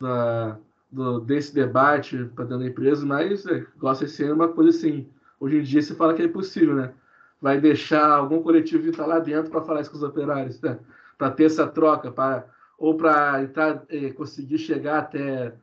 [0.00, 0.58] da,
[0.90, 5.08] do, desse debate para dentro da empresa, mas é, gosta de ser uma coisa assim.
[5.38, 6.92] Hoje em dia se fala que é impossível, né?
[7.40, 10.78] Vai deixar algum coletivo estar lá dentro para falar isso com os operários, né?
[11.16, 12.44] Para ter essa troca, para
[12.78, 13.42] ou para
[13.88, 15.54] eh, conseguir chegar até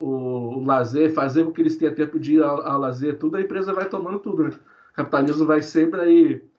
[0.00, 3.36] o, o, lazer, fazer com que eles tenham tempo de ir ao, ao lazer, tudo
[3.36, 4.50] a empresa vai tomando tudo, né?
[4.50, 6.51] O capitalismo vai sempre aí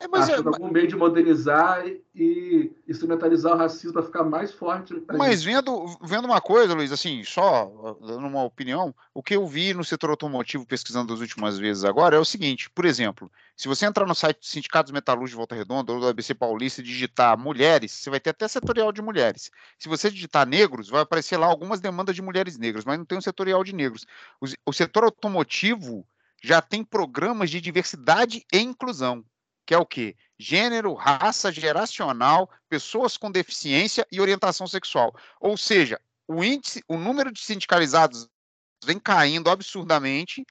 [0.00, 4.50] é, mas achando é, algum meio de modernizar e instrumentalizar o racismo para ficar mais
[4.50, 4.94] forte.
[5.12, 9.74] Mas vendo, vendo uma coisa, Luiz, assim, só dando uma opinião, o que eu vi
[9.74, 13.84] no setor automotivo pesquisando as últimas vezes agora é o seguinte, por exemplo, se você
[13.84, 17.38] entrar no site do Sindicatos Metalúrgicos de Volta Redonda ou do ABC Paulista e digitar
[17.38, 19.50] mulheres, você vai ter até setorial de mulheres.
[19.78, 23.18] Se você digitar negros, vai aparecer lá algumas demandas de mulheres negras, mas não tem
[23.18, 24.06] um setorial de negros.
[24.40, 26.06] O, o setor automotivo
[26.42, 29.22] já tem programas de diversidade e inclusão
[29.70, 30.16] que é o quê?
[30.36, 35.14] Gênero, raça, geracional, pessoas com deficiência e orientação sexual.
[35.40, 38.28] Ou seja, o índice, o número de sindicalizados
[38.84, 40.44] vem caindo absurdamente.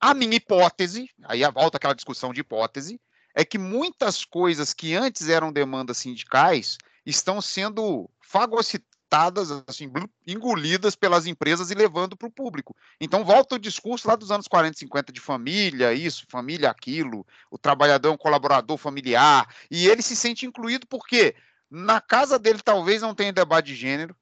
[0.00, 3.00] A minha hipótese, aí volta aquela discussão de hipótese,
[3.32, 9.90] é que muitas coisas que antes eram demandas sindicais estão sendo fagocitadas cortadas, assim,
[10.26, 12.76] engolidas pelas empresas e levando para o público.
[13.00, 17.26] Então volta o discurso lá dos anos 40 e 50 de família, isso, família, aquilo,
[17.50, 21.34] o trabalhador é um colaborador familiar, e ele se sente incluído porque
[21.70, 24.14] na casa dele talvez não tenha debate de gênero,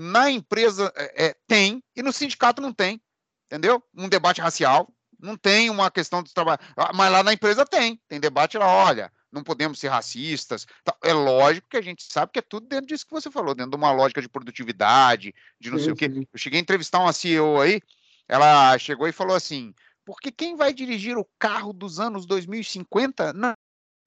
[0.00, 3.00] na empresa é, é, tem, e no sindicato não tem,
[3.46, 3.82] entendeu?
[3.94, 8.00] Um debate racial, não tem uma questão do trabalho, ah, mas lá na empresa tem,
[8.08, 10.66] tem debate lá, olha, não podemos ser racistas.
[11.04, 13.70] É lógico que a gente sabe que é tudo dentro disso que você falou, dentro
[13.70, 16.10] de uma lógica de produtividade, de não sim, sei o quê.
[16.10, 16.26] Sim.
[16.32, 17.80] Eu cheguei a entrevistar uma CEO aí,
[18.26, 19.72] ela chegou e falou assim:
[20.04, 23.54] porque quem vai dirigir o carro dos anos 2050 não é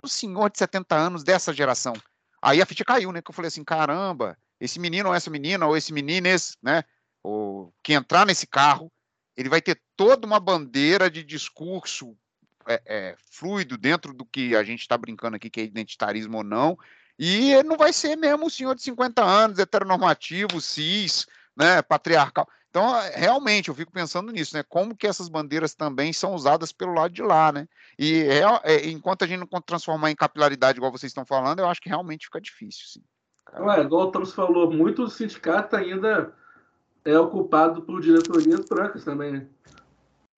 [0.03, 1.93] o senhor de 70 anos dessa geração.
[2.41, 3.21] Aí a ficha caiu, né?
[3.21, 6.83] Que eu falei assim: caramba, esse menino ou essa menina, ou esse menino, esse, né?
[7.21, 8.91] Ou que entrar nesse carro,
[9.37, 12.17] ele vai ter toda uma bandeira de discurso
[12.69, 16.43] é, é, fluido dentro do que a gente está brincando aqui, que é identitarismo ou
[16.43, 16.77] não,
[17.17, 21.25] e não vai ser mesmo o senhor de 50 anos, heteronormativo, cis,
[21.57, 22.47] né, patriarcal.
[22.69, 24.63] Então, realmente, eu fico pensando nisso, né?
[24.69, 27.67] Como que essas bandeiras também são usadas pelo lado de lá, né?
[27.97, 31.67] E é, é, enquanto a gente não transformar em capilaridade, igual vocês estão falando, eu
[31.67, 33.03] acho que realmente fica difícil, sim.
[33.59, 36.31] Ué, igual o Thomas falou, muito sindicato ainda
[37.03, 39.47] é ocupado por diretorias brancas também, né?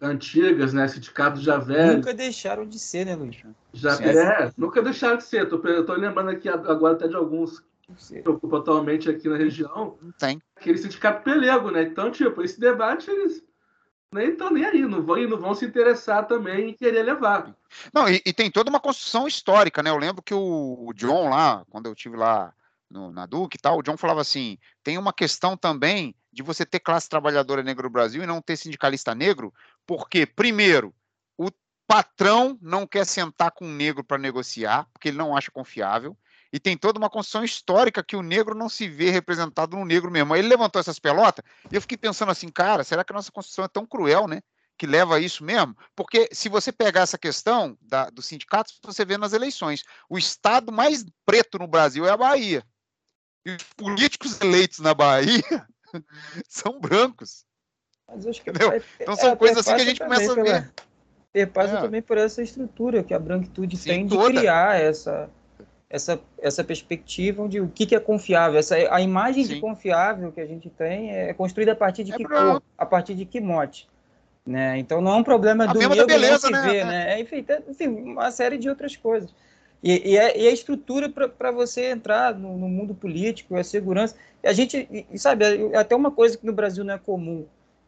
[0.02, 0.88] Antigas, né?
[0.88, 1.98] Sindicatos já velhos.
[1.98, 3.38] Nunca deixaram de ser, né, Luiz?
[3.74, 5.44] Já é, nunca deixaram de ser.
[5.44, 7.64] Estou lembrando aqui agora até de alguns
[8.08, 9.98] que ocupam atualmente aqui na região.
[10.18, 10.42] Tem.
[10.56, 11.84] Aquele sindicato pelego, né?
[11.84, 13.44] Então, tipo, esse debate eles
[14.14, 17.56] nem estão nem aí, não vão, não vão se interessar também em querer levar.
[17.94, 19.90] Não, e, e, tem toda uma construção histórica, né?
[19.90, 22.54] Eu lembro que o, o John lá, quando eu tive lá
[22.90, 26.66] no, na Duque e tal, o John falava assim: tem uma questão também de você
[26.66, 29.54] ter classe trabalhadora negra no Brasil e não ter sindicalista negro,
[29.86, 30.94] Porque, primeiro,
[31.38, 31.50] o
[31.88, 36.18] patrão não quer sentar com um negro para negociar, porque ele não acha confiável.
[36.54, 40.12] E tem toda uma construção histórica que o negro não se vê representado no negro
[40.12, 40.34] mesmo.
[40.34, 43.32] Aí ele levantou essas pelotas e eu fiquei pensando assim, cara, será que a nossa
[43.32, 44.42] Constituição é tão cruel, né?
[44.78, 45.78] Que leva a isso mesmo?
[45.96, 49.84] Porque se você pegar essa questão da, dos sindicatos, você vê nas eleições.
[50.10, 52.66] O estado mais preto no Brasil é a Bahia.
[53.46, 55.44] E os políticos eleitos na Bahia
[56.50, 57.46] são brancos.
[58.14, 60.72] Mas acho que é, então são é, coisas assim que a gente começa a ver.
[61.32, 61.82] Perpassa é.
[61.82, 64.38] também por essa estrutura que a branquitude Sim, tem de toda.
[64.38, 65.30] criar essa,
[65.90, 68.60] essa, essa perspectiva de o que, que é confiável.
[68.60, 69.56] Essa, a imagem Sim.
[69.56, 72.86] de confiável que a gente tem é construída a partir de é que cor, a
[72.86, 73.88] partir de que mote.
[74.46, 74.78] Né?
[74.80, 76.72] Então não é um problema a do negro beleza, não se né?
[76.72, 77.14] ver, né?
[77.14, 79.34] É, enfim, tem, enfim, uma série de outras coisas.
[79.84, 84.16] E, e, a, e a estrutura para você entrar no, no, mundo político, a segurança.
[84.44, 87.46] A gente, e, sabe, é até uma coisa que no Brasil não é comum,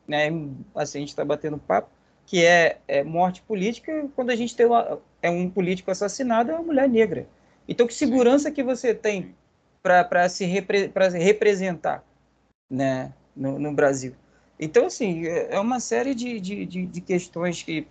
[0.07, 0.27] né?
[0.75, 1.89] Assim, a gente está batendo papo,
[2.25, 6.55] que é, é, morte política, quando a gente tem uma, é um político assassinado, é
[6.55, 7.27] uma mulher negra.
[7.67, 9.35] Então, que segurança que você tem
[9.81, 12.03] para se repre, representar
[12.69, 14.13] né, no, no, Brasil?
[14.59, 17.87] Então, assim, é, é uma série de, de, de, de questões que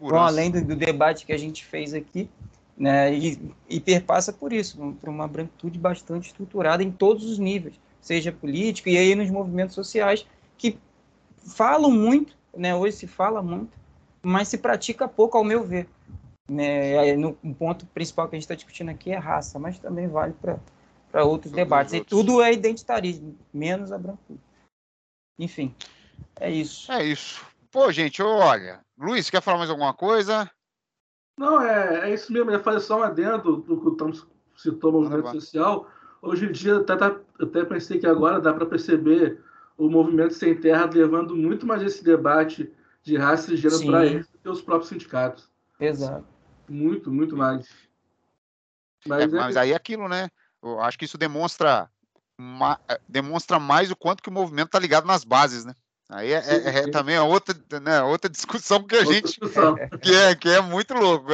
[0.00, 2.28] vão além do, do, debate que a gente fez aqui,
[2.76, 7.74] né, e, e perpassa por isso, por uma branquitude bastante estruturada em todos os níveis,
[8.00, 10.78] seja político e aí nos movimentos sociais, que
[11.46, 13.76] falam muito, né, hoje se fala muito,
[14.22, 15.88] mas se pratica pouco, ao meu ver.
[16.48, 20.08] Né, no, o ponto principal que a gente está discutindo aqui é raça, mas também
[20.08, 21.94] vale para outros debates.
[21.94, 22.10] Outros.
[22.12, 24.40] E tudo é identitarismo, menos a branquitude.
[25.38, 25.74] Enfim,
[26.38, 26.90] é isso.
[26.90, 27.44] É isso.
[27.70, 28.80] Pô, gente, olha.
[28.98, 30.50] Luiz, quer falar mais alguma coisa?
[31.38, 32.50] Não, é, é isso mesmo.
[32.50, 34.12] Eu ia fazer só um adendo do que o Tom
[34.56, 35.88] citou no movimento social.
[36.20, 39.42] Hoje em dia, até, tá, até pensei que agora dá para perceber
[39.80, 42.70] o movimento sem terra levando muito mais esse debate
[43.02, 45.50] de raça e gênero para eles do que os próprios sindicatos.
[45.80, 46.26] Exato.
[46.68, 47.66] Muito, muito mais.
[49.06, 50.28] Mas, é, é mas aí é aquilo, né?
[50.62, 51.88] Eu acho que isso demonstra,
[52.38, 55.72] ma, é, demonstra mais o quanto que o movimento está ligado nas bases, né?
[56.10, 59.40] Aí é, é, é também outra, né, outra discussão que a outra gente.
[60.02, 61.28] Que é, que é muito louco.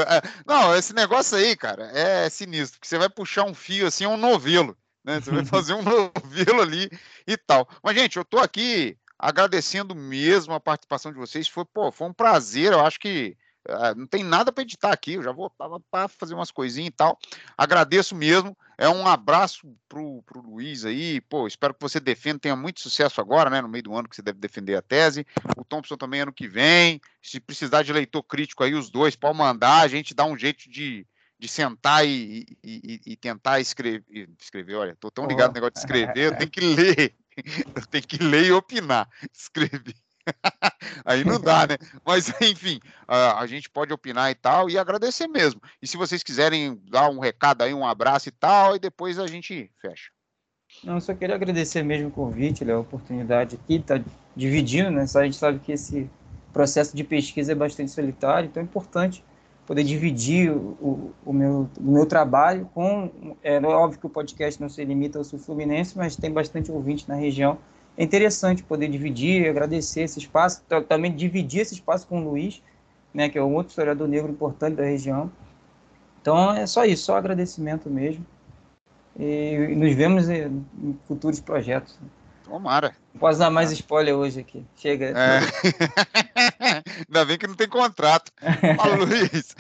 [0.47, 2.79] Não, esse negócio aí, cara, é sinistro.
[2.79, 4.77] Porque você vai puxar um fio assim, um novelo.
[5.07, 5.21] Né?
[5.21, 6.91] Você vai fazer um novelo ali
[7.27, 7.69] e tal.
[7.81, 11.47] Mas, gente, eu tô aqui agradecendo mesmo a participação de vocês.
[11.47, 12.73] Foi, pô, foi um prazer.
[12.73, 13.37] Eu acho que
[13.69, 15.13] uh, não tem nada para editar aqui.
[15.13, 17.17] Eu já voltava para fazer umas coisinhas e tal.
[17.57, 18.59] Agradeço mesmo.
[18.77, 21.21] É um abraço pro, pro Luiz aí.
[21.21, 23.63] Pô, espero que você defenda, tenha muito sucesso agora, né?
[23.63, 25.25] No meio do ano que você deve defender a tese.
[25.57, 27.01] O Thompson também ano que vem.
[27.23, 29.83] Se precisar de leitor crítico aí, os dois, pode mandar.
[29.83, 31.07] A gente dá um jeito de,
[31.39, 34.75] de sentar e, e, e tentar escrever, escrever.
[34.75, 37.15] Olha, tô tão ligado no negócio de escrever, eu tenho que ler.
[37.77, 39.07] Eu tenho que ler e opinar.
[39.31, 39.95] Escrever.
[41.05, 41.77] Aí não dá, né?
[42.03, 45.61] Mas, enfim, a, a, gente pode opinar e tal, e agradecer mesmo.
[45.81, 49.27] E se vocês quiserem dar um recado aí, um abraço e tal, e depois a
[49.27, 50.11] gente fecha.
[50.83, 54.03] Não, só queria agradecer mesmo o convite, a oportunidade aqui, tá
[54.35, 55.03] dividindo, né?
[55.03, 56.11] A gente sabe que esse
[56.53, 59.23] processo de pesquisa é bastante solitário, então é importante
[59.67, 63.11] poder dividir o, o, meu, o meu trabalho com.
[63.43, 67.09] É óbvio que o podcast não se limita ao Sul Fluminense, mas tem bastante ouvinte
[67.09, 67.59] na região
[67.97, 72.63] é interessante poder dividir, agradecer esse espaço, também dividir esse espaço com o Luiz,
[73.13, 75.33] né, que é um outro historiador negro importante da região.
[76.21, 78.25] Então é só isso, só agradecimento mesmo.
[79.19, 80.63] E nos vemos em
[81.09, 81.99] futuros projetos.
[82.47, 82.95] Tomara.
[83.13, 84.65] Não posso dar mais spoiler hoje aqui.
[84.77, 85.07] Chega.
[85.07, 85.41] É.
[87.09, 88.31] Ainda bem que não tem contrato.
[88.77, 89.57] Fala, Luiz.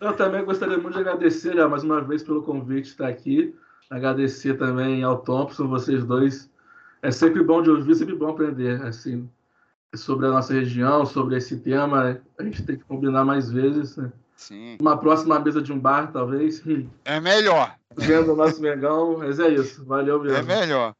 [0.00, 3.54] Eu também gostaria muito de agradecer já mais uma vez pelo convite de estar aqui.
[3.88, 6.50] Agradecer também ao Thompson, vocês dois
[7.02, 9.28] é sempre bom de ouvir, sempre bom aprender, assim,
[9.94, 12.20] sobre a nossa região, sobre esse tema.
[12.38, 14.12] A gente tem que combinar mais vezes, né?
[14.36, 14.76] Sim.
[14.80, 16.62] Uma próxima mesa de um bar, talvez.
[17.04, 17.74] É melhor.
[17.96, 19.84] Vendo o nosso Mengão, mas é isso.
[19.84, 20.36] Valeu mesmo.
[20.38, 20.94] É melhor.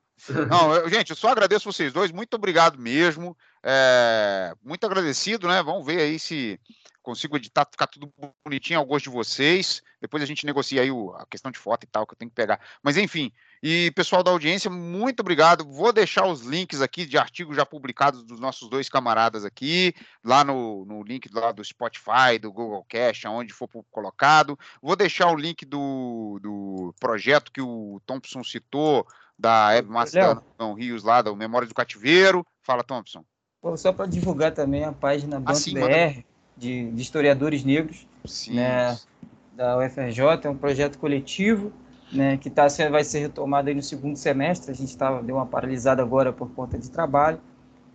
[0.49, 2.11] Não, eu, gente, eu só agradeço vocês dois.
[2.11, 3.37] Muito obrigado mesmo.
[3.63, 5.63] É, muito agradecido, né?
[5.63, 6.61] Vamos ver aí se
[7.03, 8.13] consigo editar, ficar tudo
[8.45, 9.83] bonitinho ao gosto de vocês.
[10.01, 12.31] Depois a gente negocia aí o, a questão de foto e tal, que eu tenho
[12.31, 12.61] que pegar.
[12.83, 13.33] Mas enfim,
[13.63, 15.65] e pessoal da audiência, muito obrigado.
[15.65, 19.95] Vou deixar os links aqui de artigos já publicados dos nossos dois camaradas aqui,
[20.25, 24.59] lá no, no link lá do Spotify, do Google Cache, aonde for colocado.
[24.81, 29.07] Vou deixar o link do, do projeto que o Thompson citou,
[29.41, 32.47] da Hebe Macedão Rios, lá do Memória do Cativeiro.
[32.63, 33.25] Fala, Thompson.
[33.77, 36.23] só para divulgar também a página Banco assim, BR,
[36.57, 38.57] de, de, historiadores negros, Sim.
[38.57, 38.99] né,
[39.55, 41.73] da UFRJ, é um projeto coletivo
[42.13, 44.71] né, que tá, vai ser retomado aí no segundo semestre.
[44.71, 47.41] A gente tá, deu uma paralisada agora por conta de trabalho.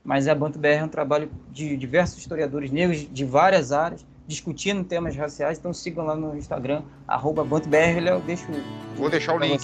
[0.03, 4.83] mas a Banto BR é um trabalho de diversos historiadores negros de várias áreas, discutindo
[4.83, 8.47] temas raciais, então sigam lá no Instagram, arroba BantoBR, eu deixo...
[8.95, 9.63] Vou deixar o link,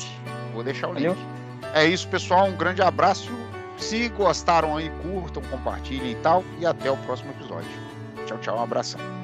[0.54, 1.14] vou deixar o Valeu?
[1.14, 1.41] link.
[1.74, 3.32] É isso, pessoal, um grande abraço,
[3.78, 7.70] se gostaram aí, curtam, compartilhem e tal, e até o próximo episódio.
[8.26, 9.21] Tchau, tchau, um abração.